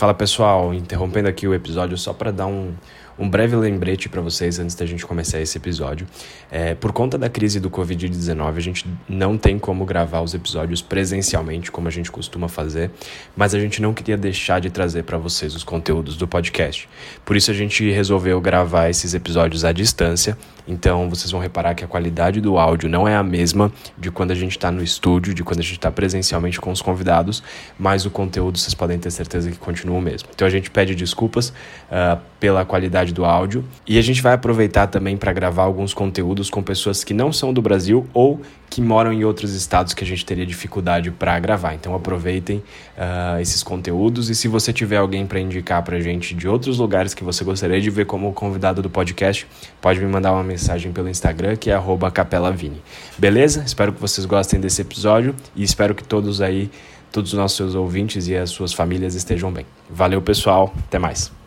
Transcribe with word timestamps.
Fala 0.00 0.14
pessoal, 0.14 0.72
interrompendo 0.72 1.28
aqui 1.28 1.46
o 1.46 1.52
episódio 1.52 1.94
só 1.98 2.14
para 2.14 2.32
dar 2.32 2.46
um, 2.46 2.72
um 3.20 3.28
breve 3.28 3.54
lembrete 3.54 4.08
para 4.08 4.22
vocês 4.22 4.58
antes 4.58 4.74
da 4.74 4.86
gente 4.86 5.04
começar 5.04 5.38
esse 5.38 5.58
episódio. 5.58 6.06
É, 6.50 6.74
por 6.74 6.90
conta 6.90 7.18
da 7.18 7.28
crise 7.28 7.60
do 7.60 7.70
Covid-19, 7.70 8.56
a 8.56 8.60
gente 8.60 8.86
não 9.06 9.36
tem 9.36 9.58
como 9.58 9.84
gravar 9.84 10.22
os 10.22 10.32
episódios 10.32 10.80
presencialmente, 10.80 11.70
como 11.70 11.86
a 11.86 11.90
gente 11.90 12.10
costuma 12.10 12.48
fazer, 12.48 12.90
mas 13.36 13.54
a 13.54 13.60
gente 13.60 13.82
não 13.82 13.92
queria 13.92 14.16
deixar 14.16 14.58
de 14.58 14.70
trazer 14.70 15.04
para 15.04 15.18
vocês 15.18 15.54
os 15.54 15.62
conteúdos 15.62 16.16
do 16.16 16.26
podcast. 16.26 16.88
Por 17.22 17.36
isso 17.36 17.50
a 17.50 17.54
gente 17.54 17.90
resolveu 17.90 18.40
gravar 18.40 18.88
esses 18.88 19.12
episódios 19.12 19.66
à 19.66 19.72
distância. 19.72 20.36
Então 20.66 21.10
vocês 21.10 21.30
vão 21.30 21.40
reparar 21.40 21.74
que 21.74 21.84
a 21.84 21.88
qualidade 21.88 22.40
do 22.40 22.56
áudio 22.56 22.88
não 22.88 23.06
é 23.06 23.16
a 23.16 23.22
mesma 23.22 23.70
de 23.98 24.10
quando 24.10 24.30
a 24.30 24.34
gente 24.34 24.52
está 24.52 24.70
no 24.70 24.82
estúdio, 24.82 25.34
de 25.34 25.44
quando 25.44 25.58
a 25.58 25.62
gente 25.62 25.72
está 25.72 25.90
presencialmente 25.90 26.58
com 26.60 26.70
os 26.70 26.80
convidados, 26.80 27.42
mas 27.78 28.06
o 28.06 28.10
conteúdo 28.10 28.56
vocês 28.56 28.72
podem 28.72 28.98
ter 28.98 29.10
certeza 29.10 29.50
que 29.50 29.58
continua 29.58 29.98
o 29.98 30.00
mesmo. 30.00 30.28
Então 30.34 30.46
a 30.46 30.50
gente 30.50 30.70
pede 30.70 30.94
desculpas 30.94 31.50
uh, 31.50 32.18
pela 32.38 32.64
qualidade 32.64 33.09
qualidade 33.10 33.12
do 33.12 33.24
áudio. 33.24 33.64
E 33.86 33.98
a 33.98 34.02
gente 34.02 34.22
vai 34.22 34.34
aproveitar 34.34 34.86
também 34.86 35.16
para 35.16 35.32
gravar 35.32 35.64
alguns 35.64 35.92
conteúdos 35.92 36.48
com 36.48 36.62
pessoas 36.62 37.04
que 37.04 37.12
não 37.12 37.32
são 37.32 37.52
do 37.52 37.60
Brasil 37.60 38.06
ou 38.14 38.40
que 38.68 38.80
moram 38.80 39.12
em 39.12 39.24
outros 39.24 39.52
estados 39.52 39.92
que 39.92 40.04
a 40.04 40.06
gente 40.06 40.24
teria 40.24 40.46
dificuldade 40.46 41.10
para 41.10 41.38
gravar. 41.40 41.74
Então 41.74 41.94
aproveitem 41.94 42.58
uh, 42.58 43.40
esses 43.40 43.62
conteúdos 43.62 44.30
e 44.30 44.34
se 44.34 44.46
você 44.46 44.72
tiver 44.72 44.96
alguém 44.96 45.26
para 45.26 45.40
indicar 45.40 45.82
para 45.82 46.00
gente 46.00 46.34
de 46.34 46.46
outros 46.46 46.78
lugares 46.78 47.12
que 47.12 47.24
você 47.24 47.44
gostaria 47.44 47.80
de 47.80 47.90
ver 47.90 48.06
como 48.06 48.32
convidado 48.32 48.80
do 48.80 48.88
podcast, 48.88 49.46
pode 49.80 49.98
me 49.98 50.06
mandar 50.06 50.32
uma 50.32 50.44
mensagem 50.44 50.92
pelo 50.92 51.08
Instagram 51.08 51.56
que 51.56 51.70
é 51.70 51.80
@capelavini. 52.14 52.80
Beleza? 53.18 53.62
Espero 53.66 53.92
que 53.92 54.00
vocês 54.00 54.24
gostem 54.24 54.60
desse 54.60 54.80
episódio 54.82 55.34
e 55.56 55.64
espero 55.64 55.94
que 55.94 56.04
todos 56.04 56.40
aí, 56.40 56.70
todos 57.10 57.32
os 57.32 57.38
nossos 57.38 57.74
ouvintes 57.74 58.28
e 58.28 58.36
as 58.36 58.50
suas 58.50 58.72
famílias 58.72 59.16
estejam 59.16 59.50
bem. 59.50 59.66
Valeu 59.90 60.22
pessoal, 60.22 60.72
até 60.86 60.98
mais. 60.98 61.39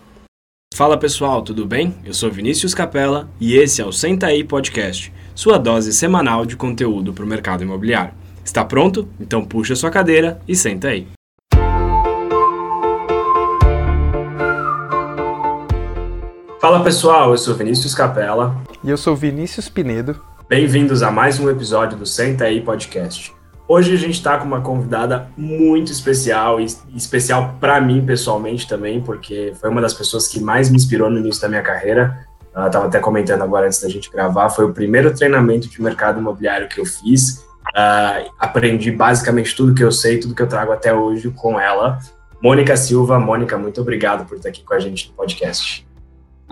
Fala 0.74 0.98
pessoal, 0.98 1.44
tudo 1.44 1.68
bem? 1.68 1.94
Eu 2.04 2.16
sou 2.16 2.32
Vinícius 2.32 2.74
Capella 2.74 3.30
e 3.40 3.56
esse 3.56 3.80
é 3.80 3.86
o 3.86 3.92
Senta 3.92 4.26
aí 4.26 4.44
Podcast, 4.44 5.14
sua 5.36 5.60
dose 5.60 5.94
semanal 5.94 6.48
de 6.48 6.56
conteúdo 6.56 7.14
para 7.14 7.24
o 7.24 7.28
mercado 7.28 7.62
imobiliário. 7.62 8.12
Está 8.44 8.66
pronto? 8.66 9.08
Então 9.20 9.46
puxa 9.46 9.76
sua 9.76 9.92
cadeira 9.92 10.42
e 10.48 10.56
senta 10.56 10.88
aí. 10.88 11.06
Fala 16.60 16.84
pessoal, 16.84 17.30
eu 17.30 17.38
sou 17.38 17.54
Vinícius 17.54 17.94
Capella. 17.94 18.60
E 18.84 18.90
eu 18.90 18.98
sou 18.98 19.16
Vinícius 19.16 19.70
Pinedo. 19.70 20.20
Bem-vindos 20.50 21.04
a 21.04 21.12
mais 21.12 21.40
um 21.40 21.52
episódio 21.52 22.00
do 22.00 22.06
Senta 22.08 22.46
aí 22.46 22.60
Podcast. 22.60 23.32
Hoje 23.68 23.94
a 23.94 23.98
gente 23.98 24.16
está 24.16 24.38
com 24.38 24.46
uma 24.46 24.62
convidada 24.62 25.30
muito 25.38 25.92
especial, 25.92 26.60
especial 26.60 27.56
para 27.60 27.80
mim 27.80 28.06
pessoalmente 28.06 28.68
também, 28.68 29.02
porque 29.02 29.54
foi 29.60 29.70
uma 29.70 29.82
das 29.82 29.94
pessoas 29.94 30.28
que 30.28 30.40
mais 30.40 30.70
me 30.70 30.76
inspirou 30.76 31.10
no 31.10 31.18
início 31.18 31.42
da 31.42 31.48
minha 31.48 31.62
carreira. 31.62 32.28
Eu 32.54 32.68
estava 32.68 32.88
até 32.88 33.00
comentando 33.00 33.42
agora 33.42 33.66
antes 33.66 33.82
da 33.82 33.90
gente 33.90 34.12
gravar, 34.12 34.50
foi 34.50 34.66
o 34.66 34.74
primeiro 34.74 35.14
treinamento 35.14 35.70
de 35.70 35.82
mercado 35.82 36.20
imobiliário 36.20 36.68
que 36.68 36.80
eu 36.80 36.86
fiz. 36.86 37.46
Uh, 37.70 38.30
aprendi 38.38 38.92
basicamente 38.92 39.56
tudo 39.56 39.74
que 39.74 39.84
eu 39.84 39.92
sei, 39.92 40.20
tudo 40.20 40.36
que 40.36 40.42
eu 40.42 40.48
trago 40.48 40.72
até 40.72 40.94
hoje 40.94 41.32
com 41.32 41.60
ela. 41.60 42.00
Mônica 42.42 42.76
Silva. 42.76 43.18
Mônica, 43.18 43.58
muito 43.58 43.80
obrigado 43.80 44.28
por 44.28 44.36
estar 44.36 44.50
aqui 44.50 44.64
com 44.64 44.74
a 44.74 44.80
gente 44.80 45.08
no 45.10 45.16
podcast. 45.16 45.88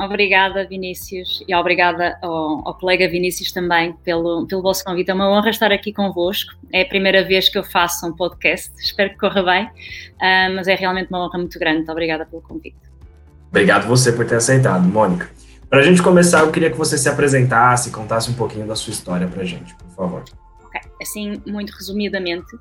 Obrigada, 0.03 0.65
Vinícius, 0.65 1.43
e 1.47 1.53
obrigada 1.53 2.17
ao, 2.23 2.67
ao, 2.67 2.73
colega 2.73 3.07
Vinícius 3.07 3.51
também 3.51 3.93
pelo, 4.03 4.47
pelo 4.47 4.61
vosso 4.63 4.83
convite. 4.83 5.11
É 5.11 5.13
uma 5.13 5.29
honra 5.29 5.51
estar 5.51 5.71
aqui 5.71 5.93
convosco. 5.93 6.55
É 6.73 6.81
a 6.81 6.85
primeira 6.85 7.23
vez 7.23 7.49
que 7.49 7.57
eu 7.57 7.63
faço 7.63 8.07
um 8.07 8.13
podcast, 8.13 8.71
espero 8.81 9.11
que 9.11 9.17
corra 9.17 9.43
bem, 9.43 9.65
uh, 9.65 10.55
mas 10.55 10.67
é 10.67 10.73
realmente 10.73 11.09
uma 11.09 11.23
honra 11.23 11.37
muito 11.37 11.59
grande. 11.59 11.89
Obrigada 11.91 12.25
pelo 12.25 12.41
convite. 12.41 12.75
Obrigado 13.49 13.87
você 13.87 14.11
por 14.11 14.25
ter 14.25 14.35
aceitado, 14.35 14.83
Mônica. 14.87 15.29
Para 15.69 15.79
a 15.79 15.83
gente 15.83 16.01
começar, 16.01 16.39
eu 16.39 16.51
queria 16.51 16.71
que 16.71 16.77
você 16.77 16.97
se 16.97 17.07
apresentasse, 17.07 17.91
contasse 17.91 18.31
um 18.31 18.33
pouquinho 18.33 18.65
da 18.65 18.75
sua 18.75 18.91
história 18.91 19.27
para 19.27 19.43
a 19.43 19.45
gente, 19.45 19.75
por 19.75 19.95
favor. 19.95 20.23
Assim, 21.01 21.41
muito 21.45 21.71
resumidamente, 21.71 22.55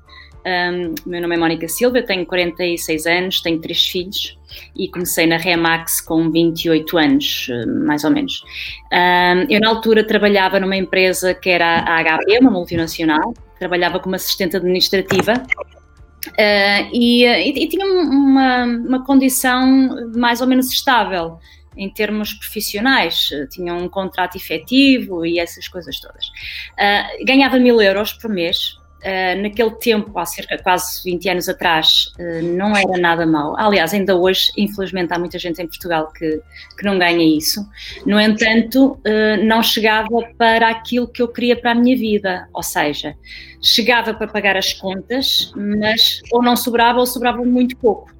um, 0.45 0.95
meu 1.05 1.21
nome 1.21 1.35
é 1.35 1.37
Mónica 1.37 1.67
Silva, 1.67 2.01
tenho 2.01 2.25
46 2.25 3.05
anos, 3.05 3.41
tenho 3.41 3.59
três 3.59 3.85
filhos 3.85 4.37
e 4.75 4.89
comecei 4.89 5.27
na 5.27 5.37
Remax 5.37 6.01
com 6.01 6.31
28 6.31 6.97
anos, 6.97 7.47
mais 7.85 8.03
ou 8.03 8.11
menos. 8.11 8.43
Um, 8.91 9.45
eu, 9.49 9.59
na 9.59 9.69
altura, 9.69 10.03
trabalhava 10.03 10.59
numa 10.59 10.75
empresa 10.75 11.33
que 11.33 11.49
era 11.49 11.79
a 11.79 12.03
HP, 12.03 12.39
uma 12.39 12.51
multinacional, 12.51 13.33
trabalhava 13.59 13.99
como 13.99 14.15
assistente 14.15 14.57
administrativa 14.57 15.33
uh, 15.33 16.89
e, 16.91 17.23
e, 17.23 17.63
e, 17.63 17.69
tinha 17.69 17.85
uma, 17.85 18.63
uma 18.63 19.05
condição 19.05 20.09
mais 20.15 20.41
ou 20.41 20.47
menos 20.47 20.71
estável 20.71 21.37
em 21.75 21.89
termos 21.89 22.33
profissionais, 22.33 23.29
tinha 23.49 23.73
um 23.73 23.87
contrato 23.87 24.35
efetivo 24.35 25.25
e 25.25 25.39
essas 25.39 25.67
coisas 25.67 25.99
todas. 25.99 26.27
Uh, 26.27 27.25
ganhava 27.25 27.57
mil 27.57 27.81
euros 27.81 28.13
por 28.13 28.29
mês, 28.29 28.77
Uh, 29.01 29.41
naquele 29.41 29.71
tempo, 29.71 30.17
há 30.19 30.27
cerca 30.27 30.55
de 30.55 30.61
quase 30.61 31.03
20 31.03 31.29
anos 31.29 31.49
atrás, 31.49 32.13
uh, 32.19 32.45
não 32.55 32.77
era 32.77 32.99
nada 32.99 33.25
mau. 33.25 33.57
Aliás, 33.57 33.95
ainda 33.95 34.15
hoje, 34.15 34.51
infelizmente, 34.55 35.11
há 35.11 35.17
muita 35.17 35.39
gente 35.39 35.59
em 35.59 35.65
Portugal 35.65 36.11
que, 36.13 36.39
que 36.77 36.85
não 36.85 36.99
ganha 36.99 37.23
isso. 37.23 37.67
No 38.05 38.19
entanto, 38.19 38.91
uh, 38.91 39.43
não 39.43 39.63
chegava 39.63 40.07
para 40.37 40.69
aquilo 40.69 41.07
que 41.07 41.19
eu 41.19 41.27
queria 41.27 41.55
para 41.55 41.71
a 41.71 41.75
minha 41.75 41.97
vida. 41.97 42.47
Ou 42.53 42.61
seja, 42.61 43.15
chegava 43.59 44.13
para 44.13 44.27
pagar 44.27 44.55
as 44.55 44.71
contas, 44.71 45.51
mas 45.55 46.21
ou 46.31 46.43
não 46.43 46.55
sobrava 46.55 46.99
ou 46.99 47.07
sobrava 47.07 47.43
muito 47.43 47.75
pouco. 47.77 48.13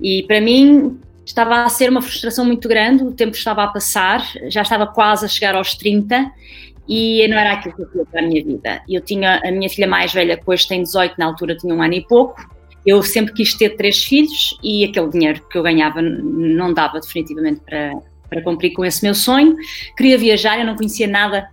E 0.00 0.22
para 0.28 0.40
mim, 0.40 0.96
estava 1.24 1.64
a 1.64 1.68
ser 1.68 1.90
uma 1.90 2.02
frustração 2.02 2.44
muito 2.44 2.68
grande, 2.68 3.02
o 3.02 3.12
tempo 3.12 3.36
estava 3.36 3.64
a 3.64 3.68
passar, 3.68 4.22
já 4.48 4.62
estava 4.62 4.86
quase 4.86 5.24
a 5.24 5.28
chegar 5.28 5.54
aos 5.54 5.74
30 5.74 6.30
e 6.88 7.26
não 7.28 7.38
era 7.38 7.54
aquilo 7.54 7.74
que 7.74 7.82
eu 7.82 7.86
queria 7.86 8.06
para 8.06 8.20
a 8.20 8.22
minha 8.22 8.44
vida. 8.44 8.82
Eu 8.88 9.00
tinha 9.00 9.40
a 9.44 9.50
minha 9.50 9.68
filha 9.70 9.86
mais 9.86 10.12
velha, 10.12 10.36
que 10.36 10.44
hoje 10.46 10.68
tem 10.68 10.82
18, 10.82 11.14
na 11.18 11.26
altura 11.26 11.56
tinha 11.56 11.74
um 11.74 11.82
ano 11.82 11.94
e 11.94 12.06
pouco. 12.06 12.36
Eu 12.84 13.02
sempre 13.02 13.32
quis 13.32 13.54
ter 13.54 13.70
três 13.76 14.04
filhos 14.04 14.58
e 14.62 14.84
aquele 14.84 15.08
dinheiro 15.08 15.42
que 15.48 15.56
eu 15.56 15.62
ganhava 15.62 16.02
não 16.02 16.74
dava 16.74 17.00
definitivamente 17.00 17.60
para, 17.64 17.92
para 18.28 18.42
cumprir 18.42 18.74
com 18.74 18.84
esse 18.84 19.02
meu 19.02 19.14
sonho. 19.14 19.56
Queria 19.96 20.18
viajar, 20.18 20.58
eu 20.58 20.66
não 20.66 20.76
conhecia 20.76 21.06
nada 21.06 21.48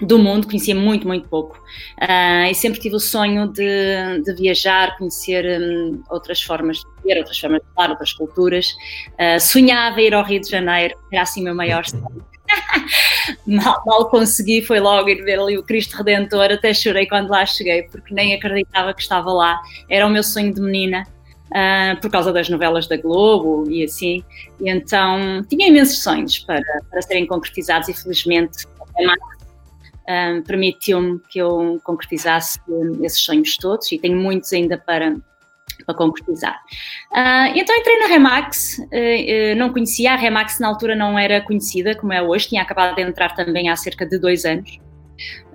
do 0.00 0.18
mundo, 0.18 0.46
conhecia 0.46 0.74
muito, 0.74 1.06
muito 1.06 1.28
pouco. 1.28 1.58
Uh, 2.00 2.50
e 2.50 2.54
sempre 2.54 2.80
tive 2.80 2.96
o 2.96 3.00
sonho 3.00 3.48
de, 3.48 4.22
de 4.24 4.34
viajar, 4.34 4.96
conhecer 4.96 5.60
um, 5.60 6.02
outras 6.10 6.42
formas 6.42 6.78
de 6.78 6.84
viver, 7.02 7.18
outras 7.18 7.38
formas 7.38 7.60
de 7.60 7.66
falar, 7.74 7.90
outras 7.90 8.12
culturas. 8.12 8.66
Uh, 9.12 9.38
sonhava 9.40 10.00
ir 10.00 10.14
ao 10.14 10.24
Rio 10.24 10.40
de 10.40 10.48
Janeiro, 10.48 10.96
era 11.12 11.22
assim 11.22 11.40
o 11.42 11.44
meu 11.44 11.54
maior 11.54 11.84
sonho. 11.84 12.24
mal, 13.46 13.82
mal 13.86 14.08
consegui, 14.08 14.62
foi 14.62 14.80
logo 14.80 15.08
ir 15.08 15.22
ver 15.22 15.38
ali 15.38 15.58
o 15.58 15.62
Cristo 15.62 15.96
Redentor, 15.96 16.52
até 16.52 16.72
chorei 16.72 17.06
quando 17.06 17.30
lá 17.30 17.44
cheguei, 17.46 17.84
porque 17.84 18.14
nem 18.14 18.34
acreditava 18.34 18.94
que 18.94 19.02
estava 19.02 19.32
lá. 19.32 19.60
Era 19.88 20.06
o 20.06 20.10
meu 20.10 20.22
sonho 20.22 20.52
de 20.52 20.60
menina. 20.60 21.06
Uh, 21.54 22.00
por 22.00 22.10
causa 22.10 22.32
das 22.32 22.48
novelas 22.48 22.88
da 22.88 22.96
Globo 22.96 23.70
e 23.70 23.84
assim, 23.84 24.24
e 24.58 24.70
então 24.70 25.44
tinha 25.50 25.68
imensos 25.68 26.02
sonhos 26.02 26.38
para, 26.38 26.62
para 26.90 27.02
serem 27.02 27.26
concretizados 27.26 27.90
e 27.90 27.92
felizmente 27.92 28.64
a 28.80 29.02
uh, 30.08 30.42
permitiu-me 30.42 31.20
que 31.28 31.38
eu 31.38 31.80
concretizasse 31.84 32.60
esses 33.02 33.20
sonhos 33.20 33.56
todos 33.56 33.90
e 33.92 33.98
tenho 33.98 34.16
muitos 34.16 34.52
ainda 34.52 34.78
para, 34.78 35.16
para 35.84 35.94
concretizar. 35.94 36.60
Uh, 37.10 37.56
então 37.56 37.76
entrei 37.76 37.98
na 37.98 38.06
Remax, 38.06 38.78
uh, 38.78 38.82
uh, 38.82 39.56
não 39.56 39.72
conhecia, 39.72 40.12
a 40.12 40.16
Remax 40.16 40.58
na 40.58 40.68
altura 40.68 40.94
não 40.94 41.18
era 41.18 41.40
conhecida 41.40 41.94
como 41.94 42.12
é 42.12 42.22
hoje, 42.22 42.48
tinha 42.48 42.62
acabado 42.62 42.94
de 42.94 43.02
entrar 43.02 43.34
também 43.34 43.68
há 43.68 43.76
cerca 43.76 44.06
de 44.06 44.18
dois 44.18 44.44
anos. 44.44 44.78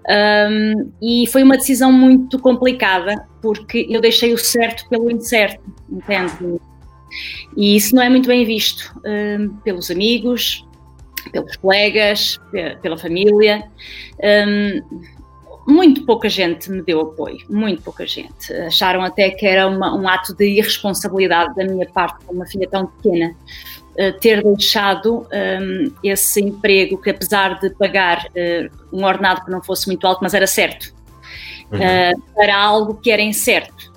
Um, 0.09 0.91
e 1.01 1.27
foi 1.27 1.43
uma 1.43 1.57
decisão 1.57 1.91
muito 1.91 2.39
complicada, 2.39 3.27
porque 3.41 3.85
eu 3.89 3.99
deixei 3.99 4.33
o 4.33 4.37
certo 4.37 4.87
pelo 4.87 5.11
incerto, 5.11 5.61
entende? 5.89 6.59
E 7.57 7.75
isso 7.75 7.93
não 7.93 8.01
é 8.01 8.09
muito 8.09 8.27
bem 8.27 8.45
visto 8.45 8.93
pelos 9.65 9.91
amigos, 9.91 10.65
pelos 11.31 11.55
colegas, 11.55 12.39
pela 12.81 12.97
família. 12.97 13.63
Um, 14.47 14.81
muito 15.67 16.05
pouca 16.05 16.29
gente 16.29 16.71
me 16.71 16.81
deu 16.81 17.01
apoio, 17.01 17.39
muito 17.49 17.83
pouca 17.83 18.07
gente. 18.07 18.53
Acharam 18.53 19.03
até 19.03 19.31
que 19.31 19.45
era 19.45 19.67
uma, 19.67 19.93
um 19.93 20.07
ato 20.07 20.33
de 20.33 20.45
irresponsabilidade 20.45 21.53
da 21.55 21.65
minha 21.65 21.85
parte, 21.85 22.23
com 22.25 22.33
uma 22.33 22.45
filha 22.45 22.69
tão 22.69 22.87
pequena, 22.87 23.35
eh, 23.97 24.11
ter 24.11 24.43
deixado 24.43 25.27
um, 25.33 25.91
esse 26.03 26.39
emprego 26.39 27.01
que, 27.01 27.09
apesar 27.09 27.59
de 27.59 27.71
pagar 27.71 28.27
uh, 28.27 28.95
um 28.95 29.03
ordenado 29.03 29.43
que 29.43 29.49
não 29.49 29.61
fosse 29.61 29.87
muito 29.87 30.05
alto, 30.05 30.19
mas 30.21 30.35
era 30.35 30.45
certo, 30.45 30.93
uhum. 31.71 31.79
uh, 31.79 32.21
para 32.35 32.55
algo 32.55 32.93
que 33.01 33.09
era 33.09 33.23
incerto. 33.23 33.91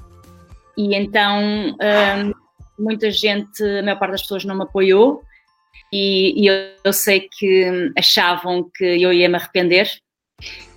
E 0.75 0.95
então 0.97 1.39
um, 1.39 2.33
muita 2.79 3.11
gente, 3.11 3.63
a 3.63 3.83
maior 3.83 3.99
parte 3.99 4.13
das 4.13 4.23
pessoas 4.23 4.43
não 4.43 4.57
me 4.57 4.63
apoiou. 4.63 5.23
E, 5.93 6.43
e 6.43 6.47
eu, 6.47 6.55
eu 6.85 6.93
sei 6.93 7.29
que 7.31 7.93
achavam 7.97 8.71
que 8.75 8.85
eu 8.85 9.13
ia 9.13 9.29
me 9.29 9.37
arrepender, 9.37 9.91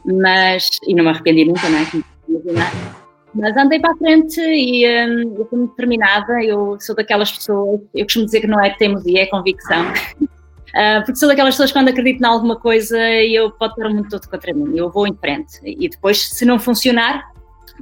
mas, 0.05 0.69
e 0.87 0.93
não 0.93 1.03
me 1.03 1.09
arrependi 1.11 1.45
nunca, 1.45 1.69
não 1.69 1.79
é? 1.79 2.93
Mas 3.33 3.57
andei 3.57 3.79
para 3.79 3.93
a 3.93 3.97
frente 3.97 4.39
e 4.39 4.85
um, 4.87 5.35
eu 5.37 5.47
fui 5.49 5.67
determinada. 5.67 6.43
Eu 6.43 6.77
sou 6.79 6.95
daquelas 6.95 7.31
pessoas, 7.31 7.81
eu 7.93 8.05
costumo 8.05 8.25
dizer 8.25 8.41
que 8.41 8.47
não 8.47 8.63
é 8.63 8.69
teimosia, 8.71 9.23
é 9.23 9.25
convicção. 9.25 9.91
Uh, 9.91 11.01
porque 11.05 11.15
sou 11.15 11.27
daquelas 11.27 11.55
pessoas 11.55 11.71
que 11.71 11.77
quando 11.77 11.89
acredito 11.89 12.21
em 12.21 12.25
alguma 12.25 12.55
coisa 12.55 12.97
eu 13.21 13.51
pode 13.51 13.73
estar 13.73 13.89
muito 13.89 14.09
todo 14.09 14.29
contra 14.29 14.53
mim, 14.53 14.77
eu 14.77 14.91
vou 14.91 15.07
em 15.07 15.15
frente. 15.15 15.59
E 15.63 15.89
depois, 15.89 16.29
se 16.29 16.45
não 16.45 16.59
funcionar, 16.59 17.23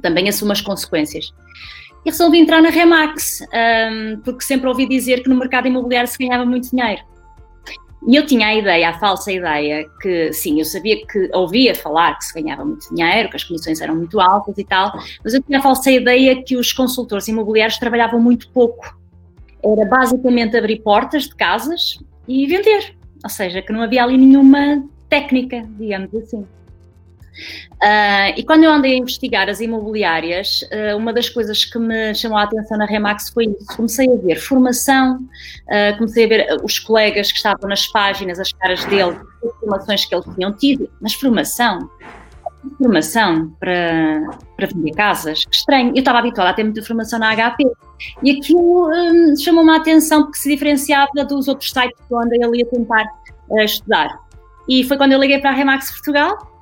também 0.00 0.28
assumo 0.28 0.52
as 0.52 0.60
consequências. 0.60 1.32
E 2.04 2.10
resolvi 2.10 2.38
entrar 2.38 2.60
na 2.62 2.70
Remax, 2.70 3.40
um, 3.42 4.20
porque 4.22 4.42
sempre 4.42 4.68
ouvi 4.68 4.88
dizer 4.88 5.22
que 5.22 5.28
no 5.28 5.36
mercado 5.36 5.68
imobiliário 5.68 6.08
se 6.08 6.18
ganhava 6.18 6.44
muito 6.44 6.70
dinheiro. 6.70 7.02
E 8.06 8.16
eu 8.16 8.26
tinha 8.26 8.48
a 8.48 8.54
ideia, 8.54 8.90
a 8.90 8.98
falsa 8.98 9.30
ideia, 9.30 9.88
que 10.00 10.32
sim, 10.32 10.58
eu 10.58 10.64
sabia 10.64 11.06
que 11.06 11.30
ouvia 11.32 11.74
falar 11.74 12.18
que 12.18 12.24
se 12.24 12.34
ganhava 12.34 12.64
muito 12.64 12.92
dinheiro, 12.92 13.30
que 13.30 13.36
as 13.36 13.44
comissões 13.44 13.80
eram 13.80 13.94
muito 13.94 14.20
altas 14.20 14.58
e 14.58 14.64
tal, 14.64 14.92
mas 15.22 15.34
eu 15.34 15.42
tinha 15.42 15.60
a 15.60 15.62
falsa 15.62 15.90
ideia 15.90 16.42
que 16.42 16.56
os 16.56 16.72
consultores 16.72 17.28
imobiliários 17.28 17.78
trabalhavam 17.78 18.20
muito 18.20 18.50
pouco. 18.50 18.98
Era 19.64 19.84
basicamente 19.84 20.56
abrir 20.56 20.80
portas 20.80 21.24
de 21.24 21.36
casas 21.36 21.98
e 22.26 22.44
vender, 22.46 22.96
ou 23.22 23.30
seja, 23.30 23.62
que 23.62 23.72
não 23.72 23.82
havia 23.82 24.02
ali 24.02 24.16
nenhuma 24.16 24.84
técnica, 25.08 25.64
digamos 25.78 26.12
assim. 26.16 26.44
Uh, 27.82 28.30
e 28.36 28.44
quando 28.44 28.64
eu 28.64 28.70
andei 28.70 28.94
a 28.94 28.96
investigar 28.96 29.48
as 29.48 29.60
imobiliárias, 29.60 30.62
uh, 30.62 30.96
uma 30.96 31.12
das 31.12 31.28
coisas 31.28 31.64
que 31.64 31.78
me 31.78 32.14
chamou 32.14 32.38
a 32.38 32.44
atenção 32.44 32.78
na 32.78 32.86
Remax 32.86 33.30
foi 33.30 33.46
isso. 33.46 33.76
Comecei 33.76 34.08
a 34.08 34.16
ver 34.16 34.36
formação, 34.36 35.16
uh, 35.16 35.96
comecei 35.98 36.24
a 36.24 36.28
ver 36.28 36.46
os 36.62 36.78
colegas 36.78 37.32
que 37.32 37.38
estavam 37.38 37.68
nas 37.68 37.86
páginas, 37.88 38.38
as 38.38 38.52
caras 38.52 38.84
deles, 38.84 39.18
as 39.44 39.56
formações 39.58 40.04
que 40.04 40.14
eles 40.14 40.26
tinham 40.34 40.52
tido, 40.52 40.88
mas 41.00 41.14
formação, 41.14 41.90
formação 42.78 43.50
para, 43.58 44.30
para 44.56 44.66
vender 44.68 44.92
casas, 44.92 45.44
que 45.44 45.56
estranho. 45.56 45.88
Eu 45.88 45.98
estava 45.98 46.18
habituada 46.18 46.50
a 46.50 46.54
ter 46.54 46.62
muita 46.62 46.82
formação 46.82 47.18
na 47.18 47.34
HP 47.34 47.64
e 48.22 48.30
aquilo 48.30 48.90
um, 48.90 49.36
chamou-me 49.36 49.70
a 49.72 49.76
atenção 49.76 50.24
porque 50.24 50.38
se 50.38 50.48
diferenciava 50.48 51.24
dos 51.28 51.48
outros 51.48 51.70
sites 51.70 51.98
que 52.06 52.14
eu 52.14 52.20
andei 52.20 52.42
ali 52.44 52.62
a 52.62 52.66
tentar 52.66 53.04
estudar. 53.64 54.20
E 54.68 54.84
foi 54.84 54.96
quando 54.96 55.12
eu 55.12 55.18
liguei 55.18 55.40
para 55.40 55.50
a 55.50 55.52
Remax 55.52 55.90
Portugal 55.90 56.52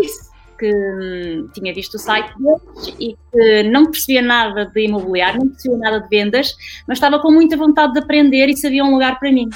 disse 0.00 0.34
que 0.58 0.72
hum, 0.72 1.48
tinha 1.52 1.74
visto 1.74 1.94
o 1.94 1.98
site 1.98 2.32
deles 2.38 2.94
e 2.98 3.16
que 3.32 3.62
não 3.64 3.90
percebia 3.90 4.22
nada 4.22 4.66
de 4.66 4.84
imobiliário, 4.84 5.40
não 5.40 5.48
percebia 5.48 5.78
nada 5.78 6.00
de 6.00 6.08
vendas, 6.08 6.54
mas 6.86 6.98
estava 6.98 7.18
com 7.18 7.30
muita 7.30 7.56
vontade 7.56 7.92
de 7.92 7.98
aprender 7.98 8.48
e 8.48 8.56
sabia 8.56 8.84
um 8.84 8.92
lugar 8.92 9.18
para 9.18 9.32
mim. 9.32 9.48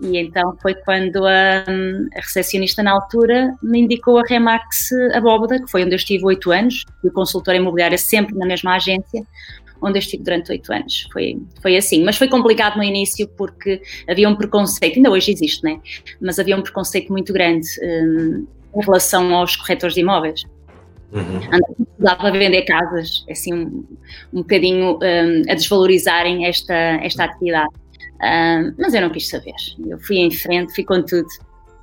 E 0.00 0.16
então 0.16 0.56
foi 0.62 0.74
quando 0.74 1.26
a, 1.26 1.64
hum, 1.68 2.08
a 2.16 2.20
recepcionista 2.20 2.82
na 2.82 2.92
altura 2.92 3.54
me 3.62 3.80
indicou 3.80 4.18
a 4.18 4.22
Remax 4.26 4.88
Abóboda, 5.14 5.60
que 5.60 5.70
foi 5.70 5.84
onde 5.84 5.92
eu 5.92 5.96
estive 5.96 6.24
oito 6.24 6.50
anos, 6.50 6.84
e 7.04 7.10
consultor 7.10 7.54
imobiliário 7.54 7.98
sempre 7.98 8.34
na 8.34 8.46
mesma 8.46 8.76
agência, 8.76 9.26
onde 9.82 9.98
eu 9.98 10.00
estive 10.00 10.22
durante 10.22 10.50
oito 10.52 10.72
anos. 10.72 11.06
Foi, 11.12 11.38
foi 11.60 11.76
assim. 11.76 12.02
Mas 12.02 12.16
foi 12.16 12.28
complicado 12.28 12.76
no 12.76 12.82
início 12.82 13.28
porque 13.36 13.82
havia 14.08 14.28
um 14.28 14.36
preconceito, 14.36 14.96
ainda 14.96 15.10
hoje 15.10 15.32
existe, 15.32 15.62
né? 15.62 15.78
Mas 16.20 16.38
havia 16.38 16.56
um 16.56 16.62
preconceito 16.62 17.12
muito 17.12 17.32
grande. 17.32 17.66
Um, 17.82 18.46
em 18.74 18.80
relação 18.84 19.34
aos 19.34 19.56
corretores 19.56 19.94
de 19.94 20.00
imóveis. 20.00 20.44
Uhum. 21.12 21.40
Dava 21.98 22.28
a 22.28 22.30
vender 22.30 22.62
casas, 22.62 23.24
assim, 23.28 23.52
um, 23.52 23.84
um 24.32 24.42
bocadinho 24.42 24.98
um, 25.02 25.50
a 25.50 25.54
desvalorizarem 25.54 26.46
esta, 26.46 26.74
esta 26.74 27.24
atividade. 27.24 27.70
Um, 28.22 28.74
mas 28.78 28.94
eu 28.94 29.00
não 29.00 29.10
quis 29.10 29.28
saber. 29.28 29.54
Eu 29.86 29.98
fui 29.98 30.18
em 30.18 30.30
frente, 30.30 30.74
fui 30.74 30.84
com 30.84 31.02
tudo 31.02 31.28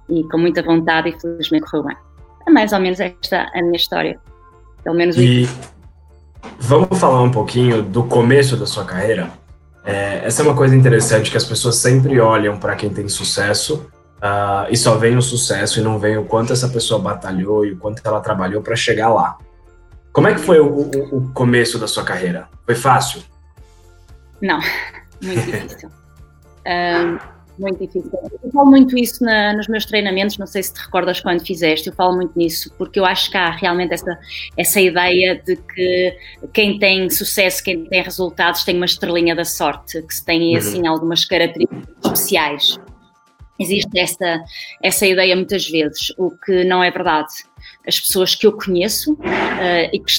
e 0.10 0.24
com 0.24 0.38
muita 0.38 0.62
vontade 0.62 1.10
e 1.10 1.20
felizmente 1.20 1.66
correu 1.70 1.88
bem. 1.88 1.98
É 2.48 2.52
mais 2.52 2.72
ou 2.72 2.80
menos 2.80 3.00
esta 3.00 3.50
a 3.54 3.62
minha 3.62 3.76
história. 3.76 4.20
Pelo 4.84 4.96
menos 4.96 5.18
e 5.18 5.48
vamos 6.60 6.98
falar 6.98 7.22
um 7.22 7.32
pouquinho 7.32 7.84
do 7.84 8.04
começo 8.04 8.56
da 8.56 8.66
sua 8.66 8.86
carreira. 8.86 9.30
É, 9.84 10.22
essa 10.24 10.42
é 10.42 10.46
uma 10.46 10.56
coisa 10.56 10.76
interessante 10.76 11.32
que 11.32 11.38
as 11.38 11.46
pessoas 11.46 11.76
sempre 11.76 12.20
olham 12.20 12.58
para 12.58 12.76
quem 12.76 12.90
tem 12.90 13.08
sucesso 13.10 13.90
Uh, 14.18 14.66
e 14.72 14.76
só 14.76 14.96
vem 14.98 15.16
o 15.16 15.22
sucesso 15.22 15.80
e 15.80 15.84
não 15.84 16.00
vem 16.00 16.18
o 16.18 16.26
quanto 16.26 16.52
essa 16.52 16.68
pessoa 16.68 17.00
batalhou 17.00 17.64
e 17.64 17.74
o 17.74 17.78
quanto 17.78 18.02
ela 18.04 18.20
trabalhou 18.20 18.64
para 18.64 18.76
chegar 18.76 19.10
lá. 19.10 19.38
Como 20.12 20.28
é 20.28 20.34
que 20.34 20.40
foi 20.40 20.60
o, 20.60 20.68
o, 20.68 21.18
o, 21.18 21.34
começo 21.34 21.78
da 21.78 21.88
sua 21.88 22.04
carreira? 22.04 22.50
Foi 22.66 22.74
fácil? 22.74 23.22
Não, 24.42 24.60
muito 25.22 25.46
difícil. 25.46 25.90
uh, 25.90 27.38
muito 27.60 27.80
difícil. 27.80 28.12
Eu 28.44 28.52
falo 28.52 28.70
muito 28.72 28.98
isso 28.98 29.24
na, 29.24 29.54
nos 29.54 29.68
meus 29.68 29.86
treinamentos, 29.86 30.40
não 30.40 30.48
sei 30.48 30.64
se 30.64 30.74
te 30.74 30.80
recordas 30.80 31.20
quando 31.20 31.46
fizeste, 31.46 31.90
eu 31.90 31.94
falo 31.94 32.16
muito 32.16 32.36
nisso, 32.36 32.74
porque 32.76 33.00
eu 33.00 33.06
acho 33.06 33.30
que 33.30 33.38
há 33.38 33.52
realmente 33.52 33.94
essa, 33.94 34.18
essa 34.56 34.82
ideia 34.82 35.40
de 35.46 35.56
que 35.56 36.18
quem 36.54 36.80
tem 36.80 37.08
sucesso, 37.10 37.64
quem 37.64 37.86
tem 37.86 38.02
resultados, 38.02 38.64
tem 38.64 38.76
uma 38.76 38.86
estrelinha 38.86 39.36
da 39.36 39.46
sorte, 39.46 40.02
que 40.02 40.14
se 40.14 40.26
tem 40.26 40.54
uhum. 40.54 40.58
assim 40.58 40.88
algumas 40.88 41.26
características 41.26 41.88
especiais. 42.04 42.80
Existe 43.60 44.00
essa, 44.00 44.44
essa 44.84 45.06
ideia 45.06 45.36
muitas 45.36 45.68
vezes, 45.68 46.14
o 46.18 46.32
que 46.32 46.64
não 46.64 46.84
é 46.84 46.92
verdade. 46.92 47.34
As 47.88 48.00
pessoas 48.00 48.36
que 48.36 48.46
eu 48.46 48.54
conheço 48.54 49.14
uh, 49.14 49.90
e 49.92 50.00
que 50.00 50.18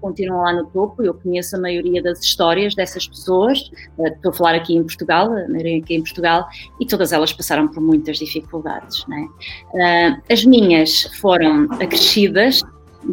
continuam 0.00 0.42
lá 0.42 0.52
no 0.52 0.66
topo, 0.66 1.02
eu 1.02 1.14
conheço 1.14 1.56
a 1.56 1.58
maioria 1.58 2.02
das 2.02 2.22
histórias 2.22 2.74
dessas 2.74 3.08
pessoas, 3.08 3.58
uh, 3.96 4.06
estou 4.08 4.30
a 4.30 4.34
falar 4.34 4.54
aqui 4.56 4.74
em 4.76 4.82
Portugal, 4.82 5.32
a 5.32 5.48
maioria 5.48 5.78
aqui 5.78 5.94
em 5.94 6.02
Portugal, 6.02 6.46
e 6.78 6.86
todas 6.86 7.12
elas 7.12 7.32
passaram 7.32 7.68
por 7.68 7.80
muitas 7.82 8.18
dificuldades. 8.18 9.02
Uh, 9.04 10.20
as 10.30 10.44
minhas 10.44 11.04
foram 11.20 11.64
acrescidas, 11.72 12.60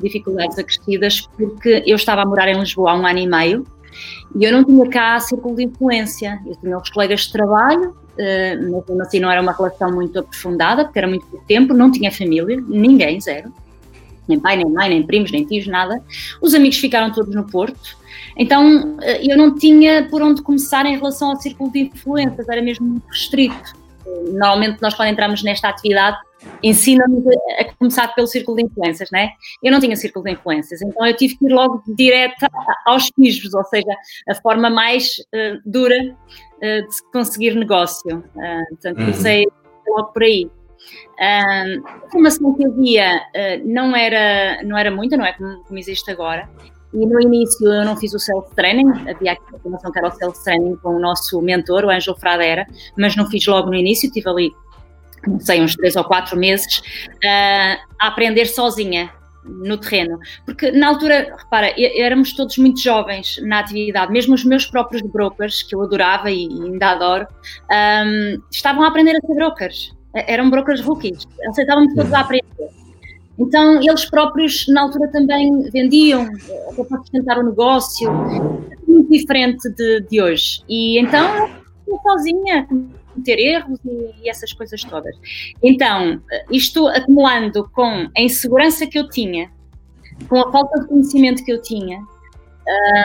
dificuldades 0.02 0.58
acrescidas, 0.58 1.22
porque 1.38 1.84
eu 1.86 1.96
estava 1.96 2.22
a 2.22 2.26
morar 2.26 2.50
em 2.50 2.60
Lisboa 2.60 2.92
há 2.92 2.96
um 2.96 3.06
ano 3.06 3.20
e 3.20 3.28
meio, 3.28 3.66
e 4.36 4.44
eu 4.44 4.52
não 4.52 4.64
tinha 4.64 4.90
cá 4.90 5.20
círculo 5.20 5.56
de 5.56 5.64
influência. 5.64 6.40
Eu 6.46 6.56
tinha 6.56 6.78
os 6.78 6.90
colegas 6.90 7.22
de 7.22 7.32
trabalho, 7.32 7.96
eh, 8.18 8.56
mas 8.88 9.00
assim 9.02 9.20
não 9.20 9.32
era 9.32 9.42
uma 9.42 9.52
relação 9.52 9.92
muito 9.92 10.20
aprofundada, 10.20 10.86
porque 10.86 11.00
era 11.00 11.08
muito 11.08 11.26
pouco 11.26 11.46
tempo, 11.46 11.74
não 11.74 11.92
tinha 11.92 12.12
família, 12.12 12.62
ninguém, 12.68 13.20
zero. 13.20 13.54
Nem 14.28 14.40
pai, 14.40 14.58
nem 14.58 14.70
mãe, 14.70 14.90
nem 14.90 15.04
primos, 15.04 15.32
nem 15.32 15.46
tios, 15.46 15.68
nada. 15.68 16.02
Os 16.42 16.54
amigos 16.54 16.78
ficaram 16.78 17.12
todos 17.12 17.34
no 17.36 17.44
Porto. 17.44 17.98
Então 18.38 18.98
eh, 19.02 19.22
eu 19.32 19.38
não 19.38 19.56
tinha 19.56 20.08
por 20.10 20.22
onde 20.22 20.42
começar 20.42 20.86
em 20.86 20.96
relação 20.96 21.32
ao 21.32 21.36
círculo 21.38 21.72
de 21.72 21.80
influências, 21.82 22.48
era 22.48 22.62
mesmo 22.62 22.86
muito 22.86 23.08
restrito. 23.08 23.82
Normalmente 24.34 24.82
nós 24.82 24.94
quando 24.94 25.10
entramos 25.10 25.44
nesta 25.44 25.70
atividade 25.70 26.18
ensina-nos 26.64 27.24
a 27.60 27.74
começar 27.74 28.08
pelo 28.10 28.28
círculo 28.28 28.58
de 28.58 28.64
influências, 28.64 29.10
né? 29.12 29.32
Eu 29.64 29.72
não 29.72 29.80
tinha 29.80 29.96
círculo 29.96 30.26
de 30.26 30.32
influências, 30.32 30.82
então 30.82 31.06
eu 31.06 31.16
tive 31.16 31.38
que 31.38 31.46
ir 31.46 31.54
logo 31.54 31.82
direto 31.88 32.46
aos 32.86 33.10
pismos, 33.12 33.54
ou 33.54 33.64
seja, 33.66 33.96
a 34.28 34.36
forma 34.36 34.70
mais 34.70 35.18
uh, 35.34 35.62
dura 35.66 35.98
uh, 35.98 36.88
de 36.88 36.96
se 36.96 37.12
conseguir 37.12 37.56
negócio. 37.56 38.18
Uh, 38.18 38.68
portanto, 38.70 39.00
uhum. 39.00 39.06
comecei 39.06 39.48
logo 39.88 40.14
por 40.14 40.24
aí. 40.24 40.46
Uh, 40.46 41.88
a 42.06 42.12
formação 42.12 42.54
que 42.54 42.66
havia 42.66 43.22
não, 43.66 43.96
era, 43.96 44.64
não 44.64 44.78
era 44.78 44.92
muita, 44.92 45.18
não 45.18 45.26
é 45.26 45.34
como, 45.34 45.64
como 45.64 45.80
existe 45.80 46.10
agora. 46.12 46.50
E 46.94 47.06
no 47.06 47.22
início 47.22 47.72
eu 47.72 47.86
não 47.86 47.96
fiz 47.96 48.14
o 48.14 48.20
self-training, 48.20 49.10
havia 49.10 49.32
aqui 49.32 49.56
a 49.56 49.60
formação 49.60 49.92
que 49.92 50.00
era 50.00 50.10
o 50.10 50.12
self-training 50.12 50.76
com 50.78 50.96
o 50.96 51.00
nosso 51.00 51.42
mentor, 51.42 51.86
o 51.86 51.90
Ângelo 51.90 52.18
Fradera, 52.18 52.68
mas 52.98 53.16
não 53.16 53.30
fiz 53.30 53.46
logo 53.48 53.70
no 53.70 53.76
início, 53.76 54.12
tive 54.12 54.30
ali 54.30 54.52
não 55.28 55.40
sei, 55.40 55.62
uns 55.62 55.76
três 55.76 55.96
ou 55.96 56.04
quatro 56.04 56.38
meses, 56.38 56.78
uh, 56.78 57.78
a 58.00 58.08
aprender 58.08 58.46
sozinha 58.46 59.12
no 59.44 59.78
terreno. 59.78 60.20
Porque 60.46 60.72
na 60.72 60.88
altura, 60.88 61.36
repara, 61.38 61.74
éramos 61.78 62.34
todos 62.34 62.58
muito 62.58 62.80
jovens 62.80 63.40
na 63.44 63.60
atividade, 63.60 64.12
mesmo 64.12 64.36
os 64.36 64.44
meus 64.44 64.66
próprios 64.66 65.02
brokers, 65.02 65.64
que 65.64 65.76
eu 65.76 65.82
adorava 65.82 66.30
e 66.32 66.48
ainda 66.48 66.92
adoro, 66.92 67.28
um, 67.72 68.42
estavam 68.52 68.84
a 68.84 68.88
aprender 68.88 69.16
a 69.16 69.26
ser 69.26 69.34
brokers. 69.34 69.94
Eram 70.14 70.50
brokers 70.50 70.82
rookies, 70.82 71.26
aceitavam-me 71.48 71.94
todos 71.96 72.14
a 72.14 72.20
aprender. 72.20 72.46
Então, 73.40 73.82
eles 73.82 74.06
próprios, 74.06 74.68
na 74.68 74.82
altura, 74.82 75.08
também 75.08 75.64
vendiam 75.72 76.30
até 76.70 76.84
para 76.84 76.98
sustentar 77.00 77.40
o 77.40 77.44
negócio, 77.44 78.12
muito 78.88 79.10
diferente 79.10 79.70
de, 79.70 80.02
de 80.02 80.22
hoje. 80.22 80.62
E 80.70 81.00
então, 81.00 81.50
eu 81.88 81.98
sozinha, 82.04 82.68
cometer 83.12 83.40
erros 83.40 83.80
e, 83.86 84.24
e, 84.24 84.30
essas 84.30 84.54
coisas 84.54 84.84
todas. 84.84 85.16
Então, 85.62 86.22
isto 86.50 86.88
acumulando 86.88 87.70
com 87.70 88.10
a 88.18 88.22
insegurança 88.22 88.88
que 88.88 88.98
eu 88.98 89.10
tinha, 89.10 89.52
com 90.28 90.40
a 90.40 90.52
falta 90.52 90.82
de 90.82 90.88
conhecimento 90.88 91.44
que 91.44 91.52
eu 91.52 91.62
tinha, 91.62 92.00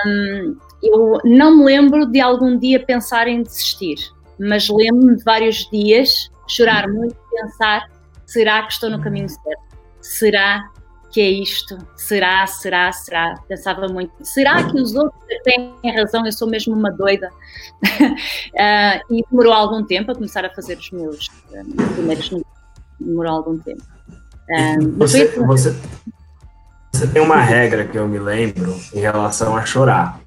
um, 0.06 0.56
eu 0.82 1.20
não 1.24 1.56
me 1.56 1.64
lembro 1.64 2.06
de 2.06 2.20
algum 2.20 2.58
dia 2.58 2.84
pensar 2.84 3.26
em 3.28 3.42
desistir, 3.42 3.96
mas 4.38 4.68
lembro-me 4.68 5.16
de 5.16 5.24
vários 5.24 5.68
dias 5.70 6.30
chorar 6.46 6.88
muito 6.88 7.14
e 7.14 7.42
pensar: 7.42 7.90
será 8.26 8.62
que 8.62 8.72
estou 8.72 8.90
no 8.90 9.00
caminho 9.00 9.28
certo? 9.28 9.76
Será 10.00 10.70
que 11.16 11.20
é 11.22 11.30
isto? 11.30 11.78
Será, 11.96 12.46
será, 12.46 12.92
será? 12.92 13.40
Pensava 13.48 13.88
muito. 13.88 14.12
Será 14.22 14.62
que 14.64 14.78
os 14.78 14.94
outros 14.94 15.18
têm 15.44 15.74
razão? 15.96 16.26
Eu 16.26 16.32
sou 16.32 16.46
mesmo 16.46 16.74
uma 16.74 16.92
doida. 16.92 17.30
uh, 17.82 19.00
e 19.10 19.24
demorou 19.30 19.54
algum 19.54 19.82
tempo 19.82 20.12
a 20.12 20.14
começar 20.14 20.44
a 20.44 20.50
fazer 20.50 20.76
os 20.76 20.90
meus 20.90 21.28
uh, 21.52 21.94
primeiros 21.94 22.30
Demorou 23.00 23.32
algum 23.32 23.56
tempo. 23.56 23.82
Uh, 24.50 24.92
você, 24.98 25.28
você, 25.38 25.74
você 26.92 27.06
tem 27.06 27.22
uma 27.22 27.40
regra 27.40 27.86
que 27.86 27.96
eu 27.96 28.06
me 28.06 28.18
lembro 28.18 28.78
em 28.92 29.00
relação 29.00 29.56
a 29.56 29.64
chorar. 29.64 30.20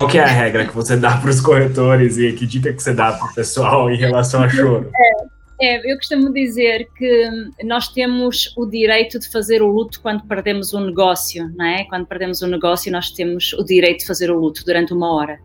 Qual 0.00 0.10
que 0.10 0.18
é 0.18 0.24
a 0.24 0.26
regra 0.26 0.66
que 0.66 0.74
você 0.74 0.96
dá 0.96 1.16
para 1.16 1.30
os 1.30 1.40
corretores 1.40 2.18
e 2.18 2.32
que 2.32 2.44
dica 2.44 2.72
que 2.72 2.82
você 2.82 2.92
dá 2.92 3.12
para 3.12 3.24
o 3.24 3.34
pessoal 3.34 3.88
em 3.88 3.96
relação 3.96 4.42
a 4.42 4.48
choro? 4.48 4.90
É, 4.92 5.41
é, 5.62 5.92
eu 5.92 5.96
costumo 5.96 6.32
dizer 6.32 6.88
que 6.96 7.30
nós 7.62 7.86
temos 7.88 8.52
o 8.56 8.66
direito 8.66 9.18
de 9.20 9.30
fazer 9.30 9.62
o 9.62 9.68
luto 9.68 10.00
quando 10.00 10.26
perdemos 10.26 10.74
um 10.74 10.86
negócio, 10.86 11.48
não 11.54 11.64
é? 11.64 11.84
Quando 11.84 12.04
perdemos 12.04 12.42
um 12.42 12.48
negócio, 12.48 12.90
nós 12.90 13.10
temos 13.10 13.52
o 13.52 13.62
direito 13.62 14.00
de 14.00 14.06
fazer 14.06 14.28
o 14.30 14.38
luto 14.38 14.64
durante 14.64 14.92
uma 14.92 15.14
hora. 15.14 15.38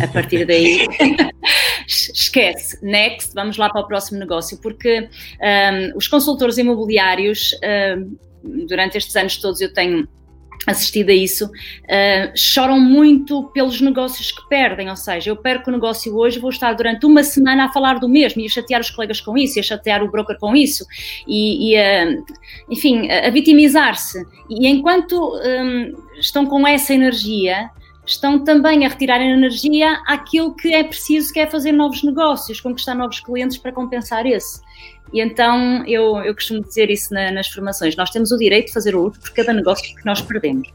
A 0.00 0.06
partir 0.06 0.46
daí, 0.46 0.86
esquece, 1.88 2.78
next, 2.84 3.34
vamos 3.34 3.56
lá 3.56 3.68
para 3.68 3.80
o 3.80 3.86
próximo 3.86 4.18
negócio, 4.18 4.60
porque 4.60 5.00
um, 5.00 5.96
os 5.96 6.06
consultores 6.06 6.56
imobiliários, 6.56 7.52
um, 7.96 8.16
durante 8.66 8.96
estes 8.96 9.16
anos 9.16 9.38
todos 9.38 9.60
eu 9.60 9.72
tenho 9.72 10.06
assistido 10.66 11.10
a 11.10 11.14
isso, 11.14 11.46
uh, 11.46 12.36
choram 12.36 12.78
muito 12.78 13.44
pelos 13.54 13.80
negócios 13.80 14.32
que 14.32 14.46
perdem, 14.48 14.90
ou 14.90 14.96
seja, 14.96 15.30
eu 15.30 15.36
perco 15.36 15.70
o 15.70 15.72
negócio 15.72 16.14
hoje, 16.14 16.38
vou 16.38 16.50
estar 16.50 16.72
durante 16.74 17.06
uma 17.06 17.22
semana 17.22 17.66
a 17.66 17.72
falar 17.72 17.98
do 17.98 18.08
mesmo 18.08 18.42
e 18.42 18.46
a 18.46 18.48
chatear 18.48 18.80
os 18.80 18.90
colegas 18.90 19.20
com 19.20 19.36
isso, 19.36 19.58
e 19.58 19.60
a 19.60 19.62
chatear 19.62 20.02
o 20.02 20.10
broker 20.10 20.38
com 20.38 20.54
isso, 20.54 20.84
e, 21.26 21.74
e 21.74 22.24
enfim, 22.68 23.10
a, 23.10 23.30
vitimizar-se. 23.30 24.26
E 24.48 24.66
enquanto 24.66 25.34
um, 25.36 25.94
estão 26.18 26.44
com 26.46 26.66
essa 26.66 26.92
energia, 26.92 27.70
estão 28.08 28.42
também 28.42 28.86
a 28.86 28.88
retirar 28.88 29.20
energia 29.20 30.00
àquilo 30.06 30.54
que 30.54 30.72
é 30.72 30.82
preciso, 30.82 31.32
que 31.32 31.40
é 31.40 31.46
fazer 31.46 31.72
novos 31.72 32.02
negócios, 32.02 32.60
conquistar 32.60 32.94
novos 32.94 33.20
clientes 33.20 33.58
para 33.58 33.72
compensar 33.72 34.26
esse. 34.26 34.60
E 35.12 35.20
então 35.20 35.84
eu, 35.86 36.18
eu 36.18 36.34
costumo 36.34 36.60
dizer 36.62 36.90
isso 36.90 37.12
na, 37.12 37.30
nas 37.30 37.48
formações: 37.48 37.96
nós 37.96 38.10
temos 38.10 38.32
o 38.32 38.38
direito 38.38 38.66
de 38.66 38.72
fazer 38.72 38.94
o 38.94 39.02
luto 39.02 39.20
por 39.20 39.30
cada 39.32 39.52
negócio 39.52 39.94
que 39.94 40.04
nós 40.04 40.20
perdemos. 40.20 40.68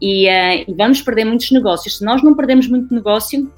E, 0.00 0.26
uh, 0.28 0.64
e 0.68 0.74
vamos 0.76 1.00
perder 1.00 1.24
muitos 1.24 1.50
negócios. 1.50 1.98
Se 1.98 2.04
nós 2.04 2.22
não 2.22 2.34
perdemos 2.34 2.66
muito 2.66 2.92
negócio, 2.92 3.50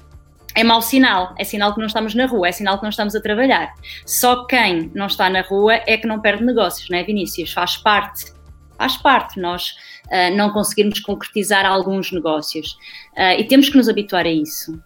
é 0.55 0.63
mau 0.63 0.81
sinal, 0.81 1.33
é 1.37 1.43
sinal 1.43 1.73
que 1.73 1.79
não 1.79 1.87
estamos 1.87 2.13
na 2.13 2.25
rua, 2.25 2.47
é 2.47 2.51
sinal 2.51 2.77
que 2.77 2.83
não 2.83 2.89
estamos 2.89 3.15
a 3.15 3.21
trabalhar. 3.21 3.73
Só 4.05 4.45
quem 4.45 4.91
não 4.93 5.07
está 5.07 5.29
na 5.29 5.41
rua 5.41 5.75
é 5.87 5.97
que 5.97 6.05
não 6.05 6.19
perde 6.19 6.43
negócios, 6.43 6.87
não 6.89 6.97
é, 6.97 7.03
Vinícius? 7.03 7.51
Faz 7.51 7.77
parte, 7.77 8.31
faz 8.77 8.97
parte 8.97 9.39
nós 9.39 9.73
uh, 10.07 10.35
não 10.35 10.51
conseguirmos 10.51 10.99
concretizar 10.99 11.65
alguns 11.65 12.11
negócios. 12.11 12.73
Uh, 13.13 13.39
e 13.39 13.43
temos 13.45 13.69
que 13.69 13.77
nos 13.77 13.89
habituar 13.89 14.25
a 14.25 14.31
isso. 14.31 14.79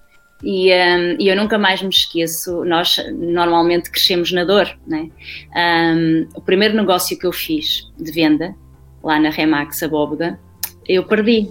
E, 0.43 0.71
um, 0.71 1.15
e, 1.19 1.29
eu 1.29 1.35
nunca 1.35 1.57
mais 1.57 1.81
me 1.81 1.89
esqueço, 1.89 2.63
nós 2.63 2.97
normalmente 3.15 3.89
crescemos 3.89 4.31
na 4.31 4.43
dor, 4.43 4.69
né? 4.85 5.09
Um, 5.55 6.27
o 6.35 6.41
primeiro 6.41 6.75
negócio 6.75 7.17
que 7.17 7.25
eu 7.25 7.31
fiz 7.31 7.91
de 7.97 8.11
venda, 8.11 8.55
lá 9.03 9.19
na 9.19 9.31
Remax 9.31 9.81
Abóboda, 9.81 10.39
eu 10.87 11.03
perdi. 11.03 11.49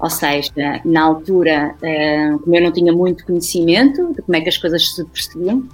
Ou 0.00 0.10
seja, 0.10 0.50
na 0.84 1.04
altura, 1.04 1.76
como 2.42 2.56
eu 2.56 2.62
não 2.62 2.72
tinha 2.72 2.92
muito 2.92 3.24
conhecimento 3.24 4.12
de 4.12 4.22
como 4.22 4.36
é 4.36 4.40
que 4.40 4.48
as 4.48 4.58
coisas 4.58 4.92
se 4.92 5.04
percebiam, 5.04 5.68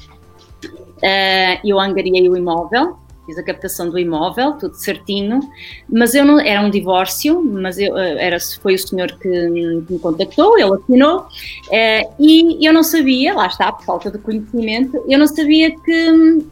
uh, 1.00 1.60
eu 1.64 1.80
angariei 1.80 2.28
o 2.28 2.36
imóvel, 2.36 2.98
fiz 3.30 3.38
a 3.38 3.42
captação 3.42 3.88
do 3.88 3.98
imóvel, 3.98 4.54
tudo 4.54 4.74
certinho, 4.74 5.40
mas 5.88 6.14
eu 6.14 6.24
não, 6.24 6.40
era 6.40 6.60
um 6.60 6.68
divórcio, 6.68 7.40
mas 7.42 7.78
eu, 7.78 7.96
eh, 7.96 8.26
era, 8.26 8.38
foi 8.60 8.74
o 8.74 8.78
senhor 8.78 9.12
que, 9.12 9.30
que 9.30 9.92
me 9.92 9.98
contactou, 10.00 10.58
ele 10.58 10.74
assinou, 10.74 11.26
eh, 11.70 12.08
e 12.18 12.66
eu 12.66 12.72
não 12.72 12.82
sabia, 12.82 13.34
lá 13.34 13.46
está, 13.46 13.70
por 13.70 13.84
falta 13.84 14.10
de 14.10 14.18
conhecimento, 14.18 15.02
eu 15.08 15.18
não 15.18 15.28
sabia 15.28 15.70
que 15.70 16.10
hum, 16.10 16.48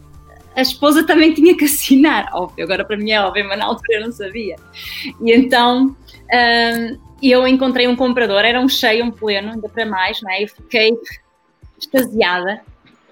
a 0.54 0.62
esposa 0.62 1.04
também 1.04 1.34
tinha 1.34 1.56
que 1.56 1.64
assinar, 1.64 2.30
óbvio, 2.34 2.64
agora 2.64 2.84
para 2.84 2.96
mim 2.96 3.10
é 3.10 3.20
óbvio, 3.20 3.46
mas 3.48 3.58
na 3.58 3.64
altura 3.66 3.98
eu 3.98 4.04
não 4.04 4.12
sabia. 4.12 4.56
E 5.20 5.32
então 5.32 5.86
hum, 5.86 6.98
eu 7.20 7.46
encontrei 7.48 7.88
um 7.88 7.96
comprador, 7.96 8.44
era 8.44 8.60
um 8.60 8.68
cheio, 8.68 9.04
um 9.04 9.10
pleno, 9.10 9.52
ainda 9.52 9.68
para 9.68 9.84
mais, 9.84 10.22
não 10.22 10.30
é? 10.30 10.44
Eu 10.44 10.48
fiquei 10.48 10.96
extasiada 11.76 12.60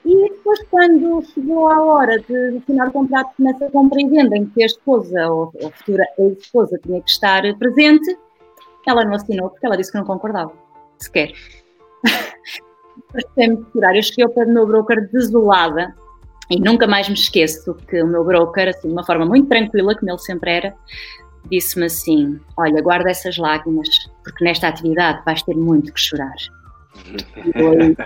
e 0.06 0.30
depois, 0.30 0.62
quando 0.70 1.20
chegou 1.34 1.68
a 1.68 1.82
hora 1.82 2.20
de 2.20 2.58
assinar 2.58 2.88
o 2.88 2.92
contrato 2.92 3.32
nessa 3.40 3.68
compra 3.70 4.00
e 4.00 4.08
venda, 4.08 4.36
em 4.36 4.46
que 4.46 4.62
a 4.62 4.66
esposa 4.66 5.28
ou 5.28 5.52
a 5.64 5.70
futura 5.70 6.04
ex-esposa 6.16 6.78
tinha 6.84 7.02
que 7.02 7.10
estar 7.10 7.42
presente, 7.58 8.16
ela 8.86 9.04
não 9.04 9.14
assinou 9.14 9.50
porque 9.50 9.66
ela 9.66 9.76
disse 9.76 9.90
que 9.90 9.98
não 9.98 10.04
concordava, 10.04 10.52
sequer. 10.96 11.32
tirar. 13.72 13.96
Eu 13.96 14.02
cheguei 14.02 14.24
ao 14.24 14.30
pé 14.30 14.44
do 14.44 14.52
meu 14.52 14.64
broker 14.64 15.10
desolada 15.10 15.92
e 16.48 16.60
nunca 16.60 16.86
mais 16.86 17.08
me 17.08 17.14
esqueço 17.14 17.74
que 17.88 18.00
o 18.00 18.06
meu 18.06 18.22
broker, 18.22 18.68
assim, 18.68 18.86
de 18.86 18.94
uma 18.94 19.04
forma 19.04 19.26
muito 19.26 19.48
tranquila, 19.48 19.92
como 19.96 20.12
ele 20.12 20.18
sempre 20.18 20.52
era, 20.52 20.74
disse-me 21.50 21.86
assim: 21.86 22.38
Olha, 22.56 22.80
guarda 22.80 23.10
essas 23.10 23.36
lágrimas, 23.36 23.88
porque 24.22 24.44
nesta 24.44 24.68
atividade 24.68 25.20
vais 25.24 25.42
ter 25.42 25.56
muito 25.56 25.92
que 25.92 26.00
chorar. 26.00 26.36
E 27.44 27.52
eu, 27.60 27.96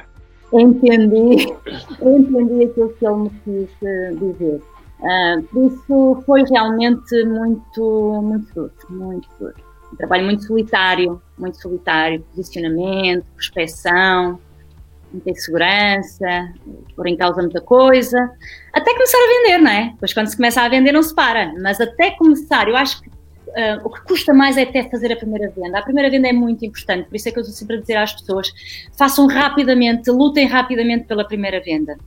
entendi, 0.53 1.47
entendi 2.01 2.65
aquilo 2.65 2.93
que 2.95 3.07
ele 3.07 3.17
me 3.17 3.31
quis 3.45 3.71
eh, 3.83 4.13
dizer. 4.13 4.61
Uh, 5.01 5.67
isso 5.67 6.23
foi 6.27 6.43
realmente 6.45 7.25
muito, 7.25 8.21
muito 8.23 8.53
duro, 8.55 8.73
muito 8.91 9.29
duro. 9.39 9.55
Um 9.93 9.97
trabalho 9.97 10.25
muito 10.25 10.45
solitário, 10.45 11.21
muito 11.39 11.61
solitário, 11.61 12.21
posicionamento, 12.35 13.25
prospeção, 13.35 14.39
muita 15.13 15.31
insegurança, 15.31 16.53
por 16.95 17.07
em 17.07 17.17
causa 17.17 17.41
muita 17.41 17.61
coisa, 17.61 18.31
até 18.73 18.93
começar 18.93 19.19
a 19.19 19.27
vender, 19.27 19.59
não 19.59 19.71
é? 19.71 19.95
Pois 19.99 20.13
quando 20.13 20.29
se 20.29 20.37
começa 20.37 20.61
a 20.61 20.69
vender 20.69 20.93
não 20.93 21.03
se 21.03 21.15
para, 21.15 21.53
mas 21.61 21.81
até 21.81 22.11
começar, 22.13 22.69
eu 22.69 22.77
acho 22.77 23.03
que 23.03 23.11
Uh, 23.51 23.81
o 23.85 23.91
que 23.91 24.01
custa 24.03 24.33
mais 24.33 24.57
é 24.57 24.63
até 24.63 24.89
fazer 24.89 25.13
a 25.13 25.17
primeira 25.17 25.51
venda. 25.51 25.79
A 25.79 25.83
primeira 25.83 26.09
venda 26.11 26.29
é 26.29 26.33
muito 26.33 26.65
importante, 26.65 27.09
por 27.09 27.17
isso 27.17 27.29
é 27.29 27.33
que 27.33 27.39
eu 27.39 27.43
estou 27.43 27.57
sempre 27.57 27.77
a 27.77 27.81
dizer 27.81 27.97
às 27.97 28.13
pessoas: 28.13 28.53
façam 28.97 29.27
rapidamente, 29.27 30.11
lutem 30.11 30.47
rapidamente 30.47 31.05
pela 31.05 31.25
primeira 31.25 31.61
venda, 31.61 31.99